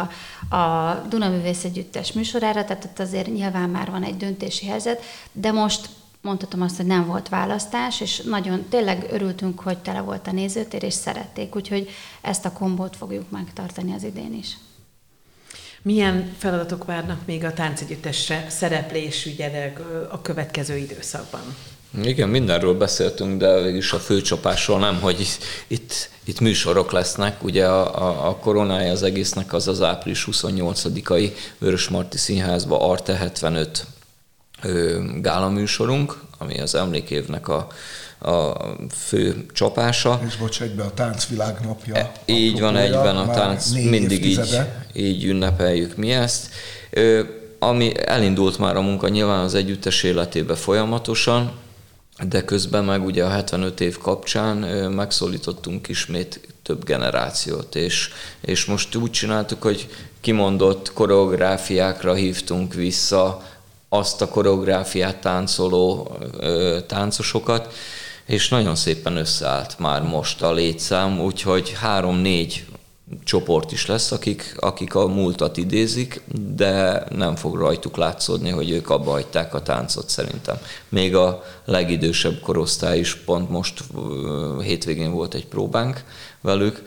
a 0.56 0.94
Dunaművész 1.08 1.64
Együttes 1.64 2.12
műsorára, 2.12 2.64
tehát 2.64 2.84
ott 2.84 2.98
azért 2.98 3.32
nyilván 3.32 3.70
már 3.70 3.90
van 3.90 4.02
egy 4.02 4.16
döntési 4.16 4.66
helyzet, 4.66 5.02
de 5.32 5.52
most 5.52 5.88
mondhatom 6.20 6.62
azt, 6.62 6.76
hogy 6.76 6.86
nem 6.86 7.06
volt 7.06 7.28
választás, 7.28 8.00
és 8.00 8.20
nagyon 8.20 8.64
tényleg 8.68 9.06
örültünk, 9.10 9.60
hogy 9.60 9.78
tele 9.78 10.00
volt 10.00 10.26
a 10.26 10.32
nézőtér, 10.32 10.82
és 10.82 10.94
szerették, 10.94 11.56
úgyhogy 11.56 11.88
ezt 12.20 12.44
a 12.44 12.52
kombót 12.52 12.96
fogjuk 12.96 13.30
megtartani 13.30 13.94
az 13.94 14.04
idén 14.04 14.34
is. 14.34 14.56
Milyen 15.82 16.34
feladatok 16.38 16.84
várnak 16.84 17.26
még 17.26 17.44
a 17.44 17.52
táncegyüttesre 17.52 18.46
szereplés 18.48 19.26
ügyelek 19.26 19.80
a 20.10 20.22
következő 20.22 20.76
időszakban? 20.76 21.40
Igen, 22.02 22.28
mindenről 22.28 22.74
beszéltünk, 22.74 23.38
de 23.40 23.60
végülis 23.60 23.92
a 23.92 23.98
főcsapásról 23.98 24.78
nem, 24.78 25.00
hogy 25.00 25.26
itt, 25.66 26.10
itt 26.24 26.40
műsorok 26.40 26.92
lesznek. 26.92 27.44
Ugye 27.44 27.66
a, 27.66 28.02
a, 28.02 28.28
a 28.28 28.36
koronája 28.36 28.92
az 28.92 29.02
egésznek 29.02 29.52
az 29.52 29.68
az 29.68 29.82
április 29.82 30.28
28-ai 30.30 31.32
Vörösmarty 31.58 32.16
Színházba 32.16 32.90
Arte 32.90 33.14
75 33.14 33.86
gála 35.20 35.48
műsorunk, 35.48 36.20
ami 36.38 36.60
az 36.60 36.74
emlékévnek 36.74 37.48
a 37.48 37.66
a 38.22 38.56
fő 38.90 39.46
csapása. 39.52 40.20
És 40.26 40.36
bocs, 40.36 40.62
egyben 40.62 40.86
a 40.86 40.94
táncvilág 40.94 41.58
napja. 41.64 41.94
E, 41.94 42.12
így 42.24 42.60
van, 42.60 42.76
egyben 42.76 43.16
a 43.16 43.30
tánc, 43.30 43.70
mindig 43.70 44.24
így, 44.24 44.60
így 44.92 45.24
ünnepeljük 45.24 45.96
mi 45.96 46.12
ezt. 46.12 46.48
Ö, 46.90 47.22
ami 47.58 47.92
elindult 48.04 48.58
már 48.58 48.76
a 48.76 48.80
munka 48.80 49.08
nyilván 49.08 49.44
az 49.44 49.54
együttes 49.54 50.02
életébe 50.02 50.54
folyamatosan, 50.54 51.52
de 52.28 52.44
közben 52.44 52.84
meg 52.84 53.04
ugye 53.04 53.24
a 53.24 53.28
75 53.28 53.80
év 53.80 53.98
kapcsán 53.98 54.56
megszólítottunk 54.92 55.88
ismét 55.88 56.40
több 56.62 56.84
generációt, 56.84 57.74
és, 57.74 58.10
és 58.40 58.64
most 58.64 58.94
úgy 58.94 59.10
csináltuk, 59.10 59.62
hogy 59.62 59.88
kimondott 60.20 60.92
koreográfiákra 60.92 62.14
hívtunk 62.14 62.74
vissza 62.74 63.42
azt 63.88 64.20
a 64.20 64.28
koreográfiát 64.28 65.16
táncoló 65.16 66.16
ö, 66.38 66.78
táncosokat, 66.86 67.74
és 68.26 68.48
nagyon 68.48 68.74
szépen 68.74 69.16
összeállt 69.16 69.78
már 69.78 70.02
most 70.02 70.42
a 70.42 70.52
létszám, 70.52 71.20
úgyhogy 71.20 71.72
három-négy 71.80 72.64
csoport 73.24 73.72
is 73.72 73.86
lesz, 73.86 74.12
akik, 74.12 74.54
akik 74.58 74.94
a 74.94 75.06
múltat 75.06 75.56
idézik, 75.56 76.22
de 76.54 77.04
nem 77.10 77.36
fog 77.36 77.56
rajtuk 77.56 77.96
látszódni, 77.96 78.50
hogy 78.50 78.70
ők 78.70 78.90
abba 78.90 79.10
hagyták 79.10 79.54
a 79.54 79.62
táncot 79.62 80.08
szerintem. 80.08 80.56
Még 80.88 81.14
a 81.14 81.42
legidősebb 81.64 82.40
korosztály 82.40 82.98
is 82.98 83.14
pont 83.14 83.50
most 83.50 83.84
hétvégén 84.62 85.12
volt 85.12 85.34
egy 85.34 85.46
próbánk 85.46 86.04
velük, 86.40 86.82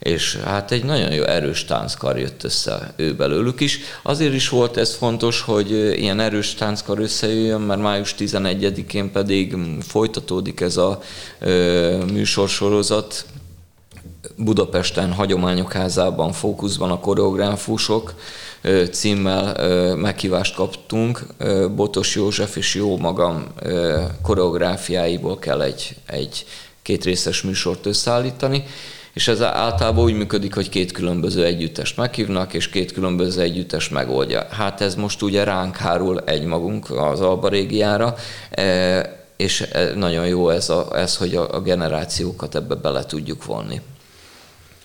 és 0.00 0.36
hát 0.36 0.70
egy 0.70 0.84
nagyon 0.84 1.12
jó 1.12 1.22
erős 1.22 1.64
tánckar 1.64 2.18
jött 2.18 2.44
össze 2.44 2.92
ő 2.96 3.14
belőlük 3.14 3.60
is. 3.60 3.78
Azért 4.02 4.34
is 4.34 4.48
volt 4.48 4.76
ez 4.76 4.94
fontos, 4.94 5.40
hogy 5.40 5.70
ilyen 5.98 6.20
erős 6.20 6.54
tánckar 6.54 6.98
összejöjjön, 6.98 7.60
mert 7.60 7.80
május 7.80 8.14
11-én 8.18 9.12
pedig 9.12 9.56
folytatódik 9.80 10.60
ez 10.60 10.76
a 10.76 11.00
műsorsorozat, 12.12 13.24
Budapesten 14.36 15.12
Hagyományok 15.12 15.72
Házában 15.72 16.32
fókuszban 16.32 16.90
a 16.90 17.00
koreográfusok 17.00 18.14
címmel 18.90 19.66
meghívást 19.96 20.54
kaptunk. 20.54 21.26
Botos 21.74 22.14
József 22.14 22.56
és 22.56 22.74
jó 22.74 22.96
magam 22.98 23.44
koreográfiáiból 24.22 25.38
kell 25.38 25.62
egy, 25.62 25.96
egy 26.06 26.44
kétrészes 26.82 27.42
műsort 27.42 27.86
összeállítani, 27.86 28.64
és 29.12 29.28
ez 29.28 29.42
általában 29.42 30.04
úgy 30.04 30.14
működik, 30.14 30.54
hogy 30.54 30.68
két 30.68 30.92
különböző 30.92 31.44
együttest 31.44 31.96
meghívnak, 31.96 32.54
és 32.54 32.68
két 32.68 32.92
különböző 32.92 33.40
együttes 33.40 33.88
megoldja. 33.88 34.46
Hát 34.50 34.80
ez 34.80 34.94
most 34.94 35.22
ugye 35.22 35.44
ránk 35.44 35.76
hárul 35.76 36.20
egymagunk 36.20 36.90
az 36.90 37.20
Alba 37.20 37.48
régiára, 37.48 38.14
e, 38.50 39.18
és 39.36 39.60
e, 39.60 39.94
nagyon 39.94 40.26
jó 40.26 40.50
ez, 40.50 40.68
a, 40.68 40.98
ez 40.98 41.16
hogy 41.16 41.34
a 41.36 41.60
generációkat 41.60 42.54
ebbe 42.54 42.74
bele 42.74 43.04
tudjuk 43.04 43.44
vonni. 43.44 43.80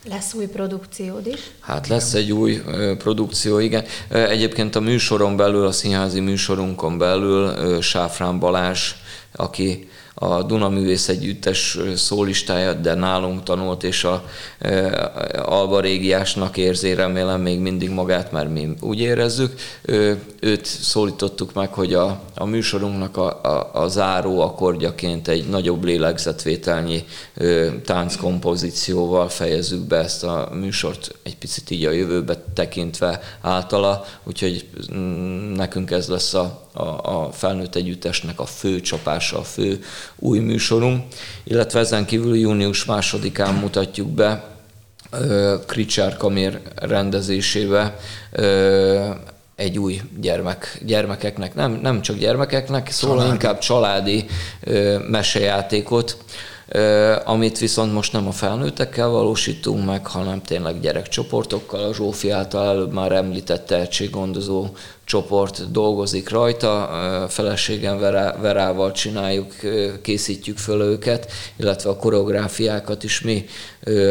Lesz 0.10 0.34
új 0.34 0.46
produkciód 0.46 1.28
is? 1.28 1.40
Hát 1.60 1.88
lesz 1.88 2.14
egy 2.14 2.32
új 2.32 2.62
produkció, 2.98 3.60
igen. 3.60 3.84
Egyébként 4.10 4.76
a 4.76 4.80
műsoron 4.80 5.36
belül, 5.36 5.66
a 5.66 5.72
színházi 5.72 6.20
műsorunkon 6.20 6.98
belül 6.98 7.82
Sáfrán 7.82 8.40
Balázs, 8.40 8.94
aki 9.36 9.88
a 10.18 10.44
Duna 10.44 10.70
Művész 10.70 11.08
Együttes 11.08 11.78
szólistája, 11.96 12.74
de 12.74 12.94
nálunk 12.94 13.44
tanult, 13.44 13.84
és 13.84 14.04
a 14.04 14.26
e, 14.60 15.12
Alba 15.46 15.80
Régiásnak 15.80 16.58
érzi 16.58 16.94
remélem 16.94 17.42
még 17.42 17.60
mindig 17.60 17.90
magát, 17.90 18.32
mert 18.32 18.54
mi 18.54 18.74
úgy 18.80 19.00
érezzük. 19.00 19.54
Ő, 19.82 20.22
őt 20.40 20.66
szólítottuk 20.66 21.54
meg, 21.54 21.74
hogy 21.74 21.94
a, 21.94 22.22
a 22.36 22.46
műsorunknak 22.46 23.18
a, 23.18 23.42
a, 23.44 23.70
a 23.74 23.88
záró 23.88 24.42
akkordjaként 24.42 25.28
egy 25.28 25.50
nagyobb 25.50 25.84
lélegzetvételnyi 25.84 27.04
ö, 27.34 27.70
tánckompozícióval 27.86 29.30
fejezzük 29.30 29.82
be 29.82 29.98
ezt 29.98 30.24
a 30.24 30.50
műsort 30.54 31.16
egy 31.24 31.38
picit 31.38 31.72
így 31.72 31.86
a 31.86 31.92
jövőbe 31.92 32.44
tekintve 32.54 33.22
általa, 33.42 34.06
úgyhogy 34.24 34.66
mm, 34.94 35.54
nekünk 35.54 35.92
ez 35.92 36.08
lesz 36.08 36.34
a, 36.34 36.65
a, 36.76 37.24
a 37.24 37.32
felnőtt 37.32 37.76
együttesnek 37.76 38.40
a 38.40 38.46
fő 38.46 38.82
csapása, 38.82 39.38
a 39.38 39.44
fő 39.44 39.84
új 40.16 40.40
műsorunk, 40.40 41.04
illetve 41.44 41.80
ezen 41.80 42.06
kívül 42.06 42.38
június 42.38 42.86
másodikán 42.86 43.54
mutatjuk 43.54 44.08
be 44.08 44.56
Kricsár 45.68 46.18
Kamér 46.18 46.60
rendezésébe 46.76 47.98
egy 49.56 49.80
új 49.80 50.02
gyermek, 50.20 50.82
gyermekeknek, 50.86 51.56
nem, 51.56 51.80
nem 51.82 52.02
csak 52.02 52.18
gyermekeknek, 52.18 52.92
szól 52.92 53.10
családi. 53.10 53.32
inkább 53.32 53.60
családi 53.60 54.26
ö, 54.64 54.98
mesejátékot, 55.10 56.18
ö, 56.68 57.16
amit 57.26 57.60
viszont 57.60 57.94
most 57.94 58.14
nem 58.14 58.28
a 58.28 58.32
felnőttekkel 58.32 59.08
valósítunk 59.08 59.86
meg, 59.86 60.08
hanem 60.08 60.42
tényleg 60.42 60.80
gyerekcsoportokkal. 60.80 61.84
A 61.84 61.94
Zsófi 61.94 62.30
által 62.30 62.68
előbb 62.68 62.94
már 62.94 63.12
említett 63.12 63.66
tehetséggondozó 63.66 64.68
csoport 65.06 65.72
dolgozik 65.72 66.30
rajta, 66.30 67.26
feleségem 67.30 68.00
Verával 68.42 68.92
csináljuk, 68.92 69.54
készítjük 70.02 70.58
föl 70.58 70.82
őket, 70.82 71.32
illetve 71.56 71.90
a 71.90 71.96
koreográfiákat 71.96 73.04
is 73.04 73.22
mi 73.22 73.46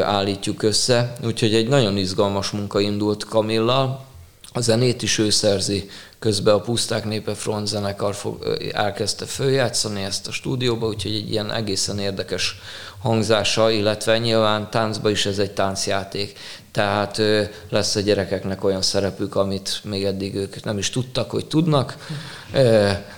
állítjuk 0.02 0.62
össze. 0.62 1.12
Úgyhogy 1.24 1.54
egy 1.54 1.68
nagyon 1.68 1.96
izgalmas 1.96 2.50
munka 2.50 2.80
indult 2.80 3.24
Kamillal, 3.24 4.04
a 4.52 4.60
zenét 4.60 5.02
is 5.02 5.18
ő 5.18 5.30
szerzi, 5.30 5.90
közben 6.24 6.54
a 6.54 6.60
Puszták 6.60 7.04
Népe 7.04 7.34
Front 7.34 7.66
zenekar 7.66 8.14
fog, 8.14 8.58
elkezdte 8.72 9.24
följátszani 9.24 10.02
ezt 10.02 10.26
a 10.26 10.32
stúdióba, 10.32 10.86
úgyhogy 10.86 11.14
egy 11.14 11.30
ilyen 11.30 11.52
egészen 11.52 11.98
érdekes 11.98 12.58
hangzása, 12.98 13.70
illetve 13.70 14.18
nyilván 14.18 14.70
táncba 14.70 15.10
is 15.10 15.26
ez 15.26 15.38
egy 15.38 15.50
táncjáték. 15.50 16.38
Tehát 16.72 17.20
lesz 17.68 17.96
a 17.96 18.00
gyerekeknek 18.00 18.64
olyan 18.64 18.82
szerepük, 18.82 19.34
amit 19.34 19.80
még 19.82 20.04
eddig 20.04 20.34
ők 20.34 20.64
nem 20.64 20.78
is 20.78 20.90
tudtak, 20.90 21.30
hogy 21.30 21.46
tudnak, 21.46 21.96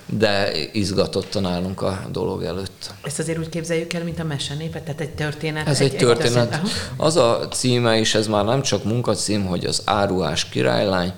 de 0.07 0.51
izgatottan 0.73 1.47
állunk 1.47 1.83
a 1.83 2.01
dolog 2.11 2.43
előtt. 2.43 2.91
Ezt 3.03 3.19
azért 3.19 3.39
úgy 3.39 3.49
képzeljük 3.49 3.93
el, 3.93 4.05
mint 4.05 4.19
a 4.19 4.25
mesenépet, 4.25 4.83
tehát 4.83 5.01
egy 5.01 5.15
történet. 5.15 5.69
Ez 5.69 5.81
egy, 5.81 5.93
egy 5.93 5.99
történet. 5.99 6.55
Egy 6.55 6.71
az 6.97 7.17
a 7.17 7.49
címe, 7.53 7.99
és 7.99 8.15
ez 8.15 8.27
már 8.27 8.45
nem 8.45 8.63
csak 8.63 8.85
munkacím, 8.85 9.47
hogy 9.47 9.65
az 9.65 9.83
áruhás 9.85 10.49
királylány, 10.49 11.13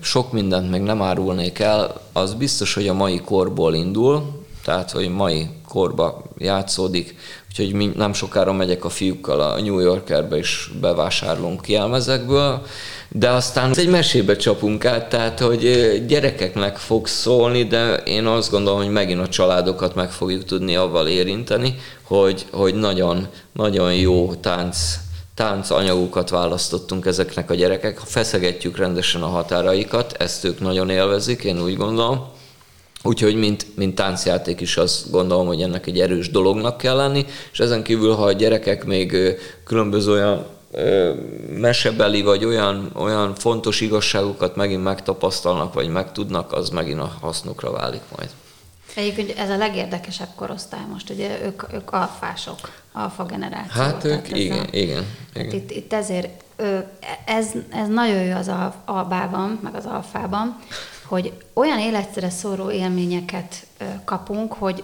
sok 0.00 0.32
mindent 0.32 0.70
még 0.70 0.80
nem 0.80 1.02
árulnék 1.02 1.58
el, 1.58 2.00
az 2.12 2.34
biztos, 2.34 2.74
hogy 2.74 2.88
a 2.88 2.94
mai 2.94 3.20
korból 3.20 3.74
indul, 3.74 4.44
tehát 4.64 4.90
hogy 4.90 5.08
mai 5.08 5.48
korba 5.68 6.22
játszódik, 6.38 7.14
úgyhogy 7.48 7.94
nem 7.96 8.12
sokára 8.12 8.52
megyek 8.52 8.84
a 8.84 8.88
fiúkkal 8.88 9.40
a 9.40 9.60
New 9.60 9.78
Yorkerbe 9.78 10.38
is 10.38 10.70
bevásárlunk 10.80 11.68
jelmezekből, 11.68 12.62
de 13.08 13.30
aztán 13.30 13.74
egy 13.76 13.88
mesébe 13.88 14.36
csapunk 14.36 14.84
át, 14.84 15.08
tehát 15.08 15.38
hogy 15.38 15.60
gyerekeknek 16.06 16.76
fog 16.76 17.06
szólni, 17.06 17.64
de 17.64 17.94
én 17.94 18.26
azt 18.26 18.50
gondolom, 18.50 18.78
hogy 18.78 18.90
megint 18.92 19.20
a 19.20 19.28
családokat 19.28 19.94
meg 19.94 20.10
fogjuk 20.10 20.44
tudni 20.44 20.76
avval 20.76 21.08
érinteni, 21.08 21.74
hogy, 22.02 22.46
hogy 22.50 22.74
nagyon, 22.74 23.28
nagyon 23.52 23.94
jó 23.94 24.34
tánc 24.34 24.76
táncanyagokat 25.40 26.30
választottunk 26.30 27.06
ezeknek 27.06 27.50
a 27.50 27.54
gyerekek, 27.54 27.98
feszegetjük 27.98 28.76
rendesen 28.76 29.22
a 29.22 29.26
határaikat, 29.26 30.12
ezt 30.18 30.44
ők 30.44 30.60
nagyon 30.60 30.90
élvezik, 30.90 31.44
én 31.44 31.62
úgy 31.62 31.76
gondolom. 31.76 32.26
Úgyhogy 33.02 33.36
mint, 33.36 33.66
mint 33.76 33.94
táncjáték 33.94 34.60
is 34.60 34.76
azt 34.76 35.10
gondolom, 35.10 35.46
hogy 35.46 35.62
ennek 35.62 35.86
egy 35.86 36.00
erős 36.00 36.30
dolognak 36.30 36.76
kell 36.76 36.96
lenni, 36.96 37.26
és 37.52 37.60
ezen 37.60 37.82
kívül, 37.82 38.14
ha 38.14 38.24
a 38.24 38.32
gyerekek 38.32 38.84
még 38.84 39.16
különböző 39.64 40.12
olyan 40.12 40.46
mesebeli, 41.56 42.22
vagy 42.22 42.44
olyan, 42.44 42.90
olyan 42.94 43.34
fontos 43.34 43.80
igazságokat 43.80 44.56
megint 44.56 44.82
megtapasztalnak, 44.82 45.74
vagy 45.74 45.88
megtudnak, 45.88 46.52
az 46.52 46.68
megint 46.68 47.00
a 47.00 47.16
hasznukra 47.20 47.70
válik 47.70 48.02
majd. 48.16 48.30
Egyébként 48.94 49.38
ez 49.38 49.50
a 49.50 49.56
legérdekesebb 49.56 50.28
korosztály 50.34 50.84
most, 50.92 51.10
ugye 51.10 51.44
ők, 51.44 51.72
ők 51.72 51.92
alfások, 51.92 52.58
alfa 52.92 53.24
generáció. 53.24 53.82
Hát 53.82 54.04
ők, 54.04 54.38
igen, 54.38 54.58
a, 54.58 54.66
igen, 54.70 55.06
igen. 55.34 55.54
Itt, 55.54 55.70
itt 55.70 55.92
ezért 55.92 56.44
ez, 57.24 57.46
ez 57.70 57.88
nagyon 57.88 58.22
jó 58.22 58.36
az 58.36 58.50
albában, 58.84 59.58
meg 59.62 59.74
az 59.74 59.86
alfában, 59.86 60.58
hogy 61.04 61.32
olyan 61.52 61.78
életre 61.78 62.30
szóró 62.30 62.70
élményeket 62.70 63.66
kapunk, 64.04 64.52
hogy 64.52 64.82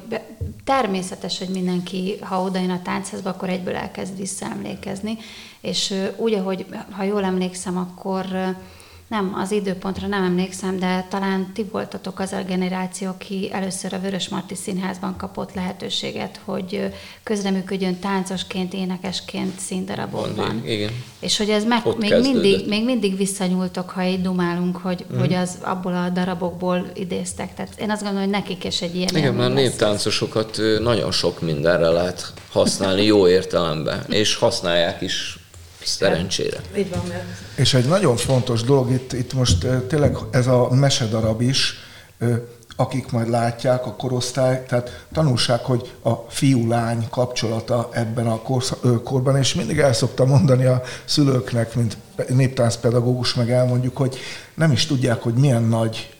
természetes, 0.64 1.38
hogy 1.38 1.48
mindenki, 1.48 2.16
ha 2.20 2.42
odajön 2.42 2.70
a 2.70 2.82
táncházba, 2.82 3.30
akkor 3.30 3.48
egyből 3.48 3.74
elkezd 3.76 4.16
visszaemlékezni, 4.16 5.18
és 5.60 5.94
úgy, 6.16 6.34
ahogy, 6.34 6.66
ha 6.90 7.02
jól 7.02 7.24
emlékszem, 7.24 7.76
akkor 7.76 8.26
nem, 9.08 9.36
az 9.42 9.50
időpontra 9.50 10.06
nem 10.06 10.24
emlékszem, 10.24 10.78
de 10.78 11.06
talán 11.10 11.52
ti 11.54 11.64
voltatok 11.72 12.18
az 12.18 12.32
a 12.32 12.42
generáció, 12.42 13.08
aki 13.08 13.48
először 13.52 13.92
a 13.92 13.98
Vörös 13.98 14.28
Marti 14.28 14.54
Színházban 14.54 15.16
kapott 15.16 15.54
lehetőséget, 15.54 16.40
hogy 16.44 16.92
közreműködjön 17.22 17.98
táncosként, 17.98 18.74
énekesként 18.74 19.58
színdarabokban. 19.58 20.62
Igen. 20.66 20.90
És 21.20 21.36
hogy 21.36 21.50
ez 21.50 21.64
meg, 21.64 21.82
még, 21.98 22.14
mindig, 22.20 22.68
még 22.68 22.84
mindig 22.84 23.16
visszanyúltok, 23.16 23.90
ha 23.90 24.04
így 24.04 24.22
dumálunk, 24.22 24.76
hogy, 24.76 25.04
mm. 25.14 25.18
hogy 25.18 25.34
az 25.34 25.58
abból 25.60 25.94
a 25.94 26.08
darabokból 26.08 26.90
idéztek. 26.94 27.54
Tehát 27.54 27.80
én 27.80 27.90
azt 27.90 28.02
gondolom, 28.02 28.24
hogy 28.30 28.40
nekik 28.40 28.64
is 28.64 28.82
egy 28.82 28.96
ilyen 28.96 29.16
Igen, 29.16 29.34
mert 29.34 29.54
néptáncosokat 29.54 30.60
nagyon 30.80 31.12
sok 31.12 31.40
mindenre 31.40 31.88
lehet 31.88 32.32
használni 32.52 33.04
jó 33.04 33.28
értelemben, 33.28 34.04
és 34.22 34.34
használják 34.34 35.00
is 35.00 35.38
Szerencsére. 35.86 36.60
Így 36.76 36.90
van, 36.90 37.02
mert... 37.08 37.24
És 37.54 37.74
egy 37.74 37.88
nagyon 37.88 38.16
fontos 38.16 38.62
dolog, 38.62 38.90
itt, 38.90 39.12
itt 39.12 39.32
most 39.32 39.66
tényleg 39.88 40.16
ez 40.30 40.46
a 40.46 40.68
mesedarab 40.70 41.40
is, 41.40 41.74
akik 42.76 43.10
majd 43.10 43.28
látják 43.28 43.86
a 43.86 43.94
korosztály, 43.94 44.64
tehát 44.68 45.06
tanulság, 45.12 45.60
hogy 45.60 45.92
a 46.02 46.10
fiú-lány 46.28 47.08
kapcsolata 47.10 47.88
ebben 47.92 48.26
a 48.26 48.40
korban, 49.04 49.36
és 49.36 49.54
mindig 49.54 49.78
el 49.78 49.92
szoktam 49.92 50.28
mondani 50.28 50.64
a 50.64 50.82
szülőknek, 51.04 51.74
mint 51.74 51.96
néptáncpedagógus, 52.28 53.34
meg 53.34 53.50
elmondjuk, 53.50 53.96
hogy 53.96 54.18
nem 54.54 54.72
is 54.72 54.86
tudják, 54.86 55.22
hogy 55.22 55.34
milyen 55.34 55.62
nagy 55.62 56.14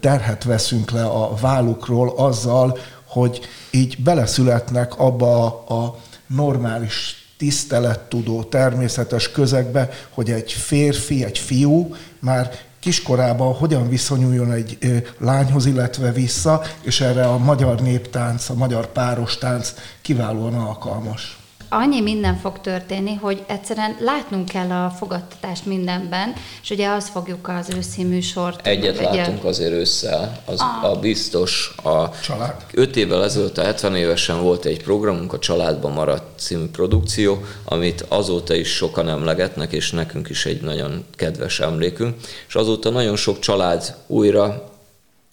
terhet 0.00 0.44
veszünk 0.44 0.90
le 0.90 1.04
a 1.04 1.34
vállukról 1.40 2.12
azzal, 2.16 2.78
hogy 3.04 3.40
így 3.70 4.02
beleszületnek 4.02 4.98
abba 4.98 5.44
a 5.66 5.98
normális 6.26 7.27
tisztelettudó, 7.38 8.42
természetes 8.42 9.30
közegbe, 9.30 9.90
hogy 10.10 10.30
egy 10.30 10.52
férfi, 10.52 11.24
egy 11.24 11.38
fiú 11.38 11.94
már 12.18 12.50
kiskorában 12.80 13.54
hogyan 13.54 13.88
viszonyuljon 13.88 14.52
egy 14.52 14.78
lányhoz, 15.18 15.66
illetve 15.66 16.12
vissza, 16.12 16.62
és 16.80 17.00
erre 17.00 17.26
a 17.26 17.38
magyar 17.38 17.80
néptánc, 17.80 18.48
a 18.48 18.54
magyar 18.54 18.86
párostánc 18.86 19.74
kiválóan 20.00 20.54
alkalmas 20.54 21.37
annyi 21.68 22.00
minden 22.00 22.36
fog 22.36 22.60
történni, 22.60 23.14
hogy 23.14 23.44
egyszerűen 23.46 23.96
látnunk 24.00 24.48
kell 24.48 24.70
a 24.70 24.90
fogadtatást 24.90 25.66
mindenben, 25.66 26.34
és 26.62 26.70
ugye 26.70 26.88
azt 26.88 27.08
fogjuk 27.08 27.48
az 27.48 27.70
őszi 27.76 28.04
műsort. 28.04 28.66
Egyet 28.66 28.98
egy 28.98 29.16
látunk 29.16 29.44
azért 29.44 29.72
ősszel, 29.72 30.42
az 30.44 30.60
a, 30.60 30.90
a 30.90 30.98
biztos. 30.98 31.74
A 31.82 32.10
Család. 32.20 32.54
Öt 32.72 32.96
évvel 32.96 33.24
ezelőtt, 33.24 33.58
a 33.58 33.62
70 33.62 33.96
évesen 33.96 34.42
volt 34.42 34.64
egy 34.64 34.82
programunk, 34.82 35.32
a 35.32 35.38
Családban 35.38 35.92
maradt 35.92 36.38
című 36.38 36.66
produkció, 36.66 37.42
amit 37.64 38.04
azóta 38.08 38.54
is 38.54 38.68
sokan 38.68 39.08
emlegetnek, 39.08 39.72
és 39.72 39.90
nekünk 39.90 40.28
is 40.28 40.46
egy 40.46 40.60
nagyon 40.60 41.04
kedves 41.16 41.60
emlékünk, 41.60 42.14
és 42.48 42.54
azóta 42.54 42.90
nagyon 42.90 43.16
sok 43.16 43.38
család 43.38 43.94
újra 44.06 44.76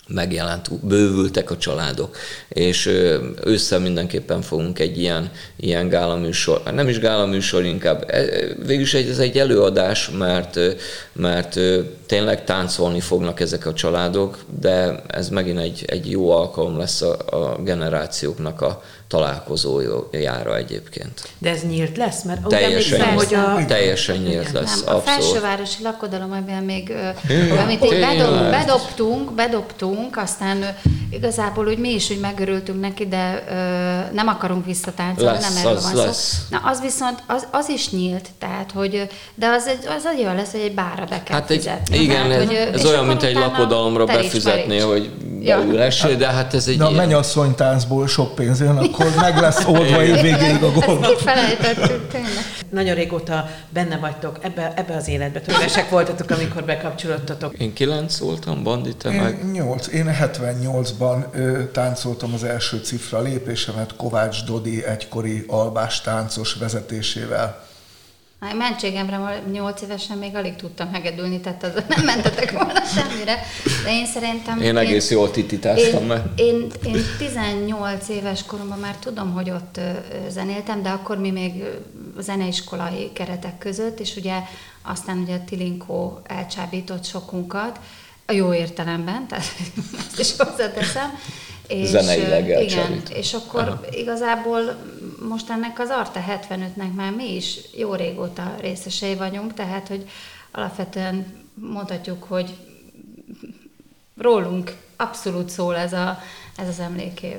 megjelent, 0.07 0.85
bővültek 0.87 1.51
a 1.51 1.57
családok, 1.57 2.17
és 2.47 2.85
ősszel 3.43 3.79
mindenképpen 3.79 4.41
fogunk 4.41 4.79
egy 4.79 4.99
ilyen, 4.99 5.31
ilyen 5.55 5.89
gálaműsor, 5.89 6.61
nem 6.73 6.87
is 6.87 6.99
gálaműsor, 6.99 7.63
inkább 7.63 8.03
e, 8.07 8.25
végülis 8.65 8.93
ez 8.93 9.19
egy 9.19 9.37
előadás, 9.37 10.09
mert, 10.09 10.59
mert 11.13 11.59
tényleg 12.05 12.43
táncolni 12.43 12.99
fognak 12.99 13.39
ezek 13.39 13.65
a 13.65 13.73
családok, 13.73 14.37
de 14.59 15.01
ez 15.07 15.29
megint 15.29 15.59
egy, 15.59 15.83
egy 15.87 16.11
jó 16.11 16.31
alkalom 16.31 16.77
lesz 16.77 17.01
a, 17.01 17.17
a 17.29 17.61
generációknak 17.63 18.61
a, 18.61 18.83
találkozójára 19.07 20.57
egyébként. 20.57 21.29
De 21.37 21.49
ez 21.49 21.61
nyílt 21.61 21.97
lesz? 21.97 22.23
Mert 22.23 22.47
teljesen, 22.47 22.99
nyílt, 22.99 23.23
hogy 23.23 23.33
a... 23.33 23.65
teljesen 23.65 24.17
nyílt 24.17 24.51
lesz, 24.51 24.83
nem, 24.83 24.95
abszolút. 24.95 25.07
A 25.07 25.11
felsővárosi 25.11 25.83
lakodalom, 25.83 26.31
amiben 26.31 26.63
még, 26.63 26.93
amit 27.63 27.83
így 27.83 27.99
bedob, 27.99 28.49
bedobtunk, 28.49 29.31
bedobtunk, 29.31 30.17
aztán 30.17 30.77
igazából 31.09 31.67
úgy 31.67 31.77
mi 31.77 31.93
is 31.93 32.09
úgy 32.09 32.19
megörültünk 32.19 32.79
neki, 32.79 33.07
de 33.07 33.43
ö, 33.49 34.15
nem 34.15 34.27
akarunk 34.27 34.65
visszatáncolni, 34.65 35.31
lesz, 35.31 35.53
nem 35.53 35.65
erről 35.65 35.77
az 35.77 35.83
van 35.83 36.05
lesz. 36.05 36.45
szó. 36.49 36.57
Na, 36.57 36.69
az 36.69 36.81
viszont, 36.81 37.23
az, 37.27 37.47
az 37.51 37.69
is 37.69 37.89
nyílt, 37.89 38.29
tehát, 38.39 38.71
hogy, 38.71 39.07
de 39.35 39.47
az, 39.47 39.67
egy, 39.67 39.87
az 39.97 40.05
egy 40.05 40.19
olyan 40.19 40.35
lesz, 40.35 40.51
hogy 40.51 40.59
egy 40.59 40.73
bára 40.73 41.05
be 41.09 41.23
kell 41.23 41.39
hát 41.39 41.49
egy, 41.49 41.57
fizetni. 41.57 41.97
Igen, 41.97 42.27
tehát, 42.27 42.41
ez, 42.41 42.47
hogy, 42.47 42.55
ez 42.55 42.85
olyan, 42.85 43.05
mint 43.05 43.23
egy 43.23 43.35
lakodalomra 43.35 44.05
befizetni, 44.05 44.79
hogy 44.79 45.11
ja. 45.41 45.63
de 46.17 46.27
hát 46.27 46.53
ez 46.53 46.67
egy 46.67 46.77
De 46.77 46.83
a 46.83 46.91
mennyasszonytáncból 46.91 48.07
sok 48.07 48.35
pénz 48.35 48.59
jön, 48.59 48.77
akkor 48.85 49.04
meg 49.15 49.37
lesz 49.37 49.65
oldva 49.65 50.03
évvégéig 50.03 50.63
a 50.63 50.71
gond. 50.71 51.03
Ezt 51.03 51.15
kifelejtettük, 51.15 52.07
tényleg. 52.07 52.43
Nagyon 52.69 52.95
régóta 52.95 53.49
benne 53.69 53.97
vagytok, 53.97 54.37
ebbe, 54.41 54.73
ebbe 54.75 54.95
az 54.95 55.07
életbe. 55.07 55.39
Többesek 55.39 55.89
voltatok, 55.89 56.29
amikor 56.29 56.63
bekapcsolódtatok. 56.63 57.53
Én 57.57 57.73
kilenc 57.73 58.17
voltam, 58.17 58.63
Bandi, 58.63 58.95
te 58.95 59.09
én 59.09 59.21
meg? 59.21 59.51
Nyolc. 59.51 59.87
Én 59.87 60.15
78-ban 60.21 61.25
ö, 61.31 61.63
táncoltam 61.71 62.33
az 62.33 62.43
első 62.43 62.77
cifra 62.77 63.21
lépésemet 63.21 63.95
Kovács 63.95 64.43
Dodi 64.45 64.85
egykori 64.85 65.43
albás 65.47 66.01
táncos 66.01 66.53
vezetésével. 66.53 67.63
A 68.51 68.53
mentségemre 68.53 69.41
8 69.51 69.81
évesen 69.81 70.17
még 70.17 70.35
alig 70.35 70.55
tudtam 70.55 70.93
hegedülni, 70.93 71.39
tehát 71.39 71.63
az 71.63 71.83
nem 71.87 72.05
mentetek 72.05 72.51
volna 72.51 72.81
semmire. 72.85 73.39
De 73.83 73.91
én 73.91 74.05
szerintem... 74.05 74.61
Én 74.61 74.77
egész 74.77 75.11
jól 75.11 75.31
tititáztam 75.31 76.01
én, 76.01 76.07
meg. 76.07 76.21
Én, 76.35 76.67
én 76.85 77.01
18 77.17 78.09
éves 78.09 78.43
koromban 78.43 78.79
már 78.79 78.95
tudom, 78.95 79.33
hogy 79.33 79.49
ott 79.49 79.79
zenéltem, 80.29 80.81
de 80.81 80.89
akkor 80.89 81.17
mi 81.17 81.31
még 81.31 81.63
zeneiskolai 82.19 83.11
keretek 83.13 83.57
között, 83.57 83.99
és 83.99 84.15
ugye 84.15 84.39
aztán 84.81 85.17
ugye 85.17 85.35
a 85.35 85.43
Tilinkó 85.45 86.19
elcsábított 86.23 87.05
sokunkat, 87.05 87.79
a 88.25 88.31
jó 88.31 88.53
értelemben, 88.53 89.27
tehát 89.27 89.45
ezt 90.07 90.19
is 90.19 90.33
hozzáteszem. 90.37 91.19
És, 91.67 91.87
Zeneileg 91.87 92.61
Igen, 92.61 93.01
és 93.13 93.33
akkor 93.33 93.61
Aha. 93.61 93.83
igazából 93.91 94.75
most 95.29 95.49
ennek 95.49 95.79
az 95.79 95.89
Arte 95.89 96.25
75-nek 96.49 96.93
már 96.93 97.11
mi 97.11 97.35
is 97.35 97.59
jó 97.77 97.93
régóta 97.93 98.55
részesei 98.59 99.15
vagyunk, 99.15 99.53
tehát 99.53 99.87
hogy 99.87 100.09
alapvetően 100.51 101.43
mondhatjuk, 101.53 102.23
hogy 102.23 102.57
rólunk 104.17 104.77
abszolút 104.95 105.49
szól 105.49 105.75
ez, 105.75 105.93
a, 105.93 106.19
ez 106.57 106.67
az 106.67 106.79
emlékév. 106.79 107.37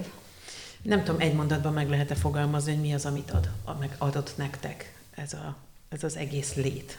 Nem 0.83 1.05
tudom, 1.05 1.21
egy 1.21 1.35
mondatban 1.35 1.73
meg 1.73 1.89
lehet-e 1.89 2.15
fogalmazni, 2.15 2.73
hogy 2.73 2.81
mi 2.81 2.95
az, 2.95 3.07
amit 3.07 3.31
ad, 3.31 3.49
meg 3.81 3.95
adott 3.99 4.33
nektek 4.37 4.95
ez, 5.15 5.33
a, 5.33 5.57
ez 5.89 6.05
az 6.05 6.17
egész 6.17 6.55
lét, 6.55 6.99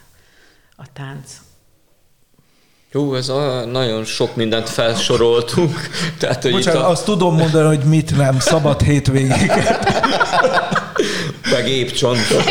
a 0.76 0.94
tánc. 0.94 1.42
Jó, 2.98 3.16
ez 3.16 3.30
a, 3.30 3.66
nagyon 3.66 4.06
sok 4.06 4.36
mindent 4.36 4.70
felsoroltunk. 4.70 5.90
Tehát, 6.20 6.42
hogy 6.42 6.52
Bocsánat, 6.52 6.82
a... 6.82 6.90
azt 6.90 7.06
tudom 7.06 7.36
mondani, 7.36 7.68
hogy 7.76 7.86
mit 7.86 8.16
nem, 8.16 8.40
szabad 8.40 8.82
hétvégéket. 8.82 9.94
Meg 11.52 11.70
épp 11.70 11.88
csontok. 11.88 12.44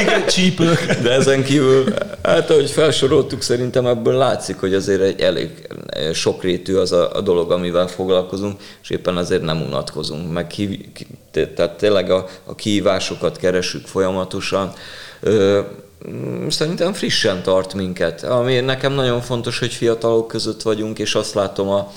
Igen, 0.00 0.26
csípők. 0.26 0.86
De 1.02 1.10
ezen 1.10 1.44
kívül, 1.44 1.94
hát 2.22 2.50
ahogy 2.50 2.70
felsoroltuk, 2.70 3.42
szerintem 3.42 3.86
ebből 3.86 4.14
látszik, 4.14 4.56
hogy 4.56 4.74
azért 4.74 5.00
egy 5.00 5.20
elég 5.20 5.68
sokrétű 6.12 6.74
az 6.74 6.92
a, 6.92 7.10
a 7.12 7.20
dolog, 7.20 7.50
amivel 7.50 7.86
foglalkozunk, 7.86 8.60
és 8.82 8.90
éppen 8.90 9.16
azért 9.16 9.42
nem 9.42 9.62
unatkozunk. 9.62 10.32
Meg 10.32 10.50
hív, 10.50 10.78
tehát 11.54 11.76
tényleg 11.76 12.10
a, 12.10 12.26
a 12.44 12.54
kihívásokat 12.54 13.36
keresünk 13.36 13.86
folyamatosan. 13.86 14.72
Ö, 15.20 15.60
szerintem 16.48 16.92
frissen 16.92 17.42
tart 17.42 17.74
minket. 17.74 18.22
Ami 18.22 18.60
nekem 18.60 18.92
nagyon 18.92 19.20
fontos, 19.20 19.58
hogy 19.58 19.72
fiatalok 19.72 20.28
között 20.28 20.62
vagyunk, 20.62 20.98
és 20.98 21.14
azt 21.14 21.34
látom 21.34 21.68
a 21.68 21.92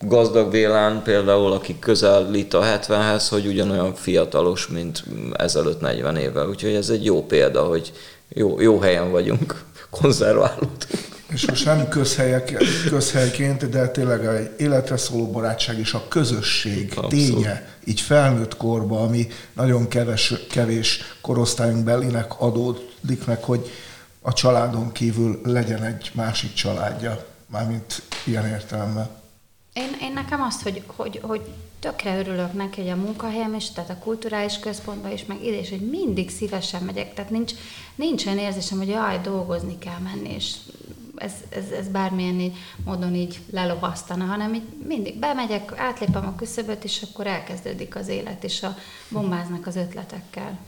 gazdag 0.00 0.50
Vélán 0.50 1.02
például, 1.02 1.52
aki 1.52 1.76
közelít 1.78 2.54
a 2.54 2.62
70-hez, 2.62 3.26
hogy 3.30 3.46
ugyanolyan 3.46 3.94
fiatalos, 3.94 4.66
mint 4.66 5.04
ezelőtt 5.36 5.80
40 5.80 6.16
évvel. 6.16 6.48
Úgyhogy 6.48 6.74
ez 6.74 6.88
egy 6.88 7.04
jó 7.04 7.26
példa, 7.26 7.62
hogy 7.64 7.92
jó, 8.28 8.60
jó 8.60 8.78
helyen 8.78 9.10
vagyunk, 9.10 9.62
konzerválódunk. 10.00 10.84
És 11.32 11.46
most 11.46 11.64
nem 11.64 11.88
közhelyek, 11.88 12.64
közhelyként, 12.88 13.68
de 13.68 13.88
tényleg 13.88 14.24
egy 14.24 14.50
életre 14.58 14.96
szóló 14.96 15.30
barátság 15.30 15.78
és 15.78 15.92
a 15.92 16.04
közösség 16.08 16.92
Abszolút. 16.96 17.10
ténye, 17.10 17.68
így 17.84 18.00
felnőtt 18.00 18.56
korba, 18.56 19.00
ami 19.00 19.26
nagyon 19.52 19.88
keves, 19.88 20.34
kevés 20.50 21.00
korosztályunk 21.20 21.84
belének 21.84 22.40
adódik 23.02 23.26
meg, 23.26 23.42
hogy 23.42 23.70
a 24.22 24.32
családon 24.32 24.92
kívül 24.92 25.40
legyen 25.44 25.82
egy 25.82 26.10
másik 26.14 26.52
családja, 26.52 27.26
mármint 27.46 28.02
ilyen 28.24 28.46
értelemben. 28.46 29.08
Én, 29.72 29.96
én 30.00 30.12
nekem 30.12 30.40
azt, 30.40 30.62
hogy, 30.62 30.82
hogy, 30.86 31.20
hogy 31.22 31.40
tökre 31.78 32.18
örülök 32.18 32.52
neki, 32.52 32.80
hogy 32.80 32.90
a 32.90 32.96
munkahelyem 32.96 33.54
is, 33.54 33.70
tehát 33.70 33.90
a 33.90 33.98
kulturális 33.98 34.58
központban 34.58 35.12
is, 35.12 35.24
meg 35.24 35.44
ide 35.44 35.58
is, 35.58 35.70
hogy 35.70 35.90
mindig 35.90 36.30
szívesen 36.30 36.82
megyek, 36.82 37.14
tehát 37.14 37.30
nincs, 37.30 37.52
nincs 37.94 38.26
olyan 38.26 38.38
érzésem, 38.38 38.78
hogy 38.78 38.88
jaj, 38.88 39.20
dolgozni 39.22 39.78
kell 39.78 39.98
menni, 39.98 40.34
és 40.34 40.54
ez, 41.16 41.32
ez, 41.48 41.70
ez 41.70 41.88
bármilyen 41.88 42.40
így, 42.40 42.56
módon 42.84 43.14
így 43.14 43.38
lelovasztana, 43.50 44.24
hanem 44.24 44.54
így 44.54 44.68
mindig 44.86 45.18
bemegyek, 45.18 45.78
átlépem 45.78 46.26
a 46.26 46.34
küszöböt, 46.34 46.84
és 46.84 47.02
akkor 47.02 47.26
elkezdődik 47.26 47.96
az 47.96 48.08
élet, 48.08 48.44
és 48.44 48.62
a 48.62 48.76
bombáznak 49.08 49.66
az 49.66 49.76
ötletekkel. 49.76 50.58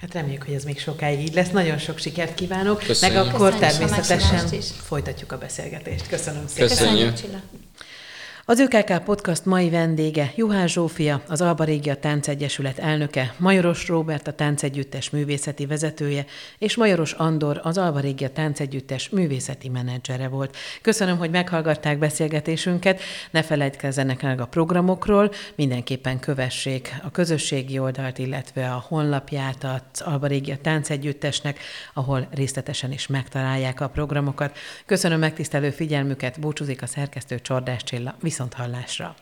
Hát 0.00 0.14
reméljük, 0.14 0.42
hogy 0.42 0.54
ez 0.54 0.64
még 0.64 0.78
sokáig 0.78 1.20
így 1.20 1.34
lesz. 1.34 1.50
Nagyon 1.50 1.78
sok 1.78 1.98
sikert 1.98 2.34
kívánok. 2.34 2.78
Köszönjük. 2.78 3.24
Meg 3.24 3.34
akkor 3.34 3.50
Köszönjük 3.52 3.76
természetesen 3.76 4.60
folytatjuk 4.86 5.32
a 5.32 5.38
beszélgetést. 5.38 6.08
Köszönöm 6.08 6.46
szépen. 6.46 6.68
Köszönjük. 6.68 7.10
Köszönjük 7.10 7.65
az 8.48 8.58
ÖKK 8.58 8.98
Podcast 9.04 9.44
mai 9.44 9.70
vendége 9.70 10.32
Juhán 10.36 10.68
Zsófia, 10.68 11.22
az 11.28 11.40
Alba 11.40 11.64
Régia 11.64 11.96
Táncegyesület 11.96 12.78
elnöke, 12.78 13.34
Majoros 13.38 13.88
Róbert, 13.88 14.26
a 14.26 14.32
Táncegyüttes 14.32 15.10
művészeti 15.10 15.66
vezetője, 15.66 16.24
és 16.58 16.76
Majoros 16.76 17.12
Andor, 17.12 17.60
az 17.62 17.78
Alba 17.78 18.00
Régia 18.00 18.30
Táncegyüttes 18.30 19.08
művészeti 19.08 19.68
menedzsere 19.68 20.28
volt. 20.28 20.56
Köszönöm, 20.82 21.18
hogy 21.18 21.30
meghallgatták 21.30 21.98
beszélgetésünket, 21.98 23.00
ne 23.30 23.42
felejtkezzenek 23.42 24.22
meg 24.22 24.40
a 24.40 24.46
programokról, 24.46 25.32
mindenképpen 25.54 26.20
kövessék 26.20 26.94
a 27.02 27.10
közösségi 27.10 27.78
oldalt, 27.78 28.18
illetve 28.18 28.72
a 28.72 28.84
honlapját 28.88 29.64
az 29.64 30.00
Alba 30.00 30.26
Régia 30.26 30.56
Táncegyüttesnek, 30.56 31.58
ahol 31.94 32.28
részletesen 32.30 32.92
is 32.92 33.06
megtalálják 33.06 33.80
a 33.80 33.88
programokat. 33.88 34.56
Köszönöm 34.84 35.18
megtisztelő 35.18 35.70
figyelmüket, 35.70 36.40
búcsúzik 36.40 36.82
a 36.82 36.86
szerkesztő 36.86 37.38
Csordás 37.40 37.82
Csilla. 37.82 38.14
som 38.36 38.48
prisantall 38.48 38.70
lærere. 38.70 39.14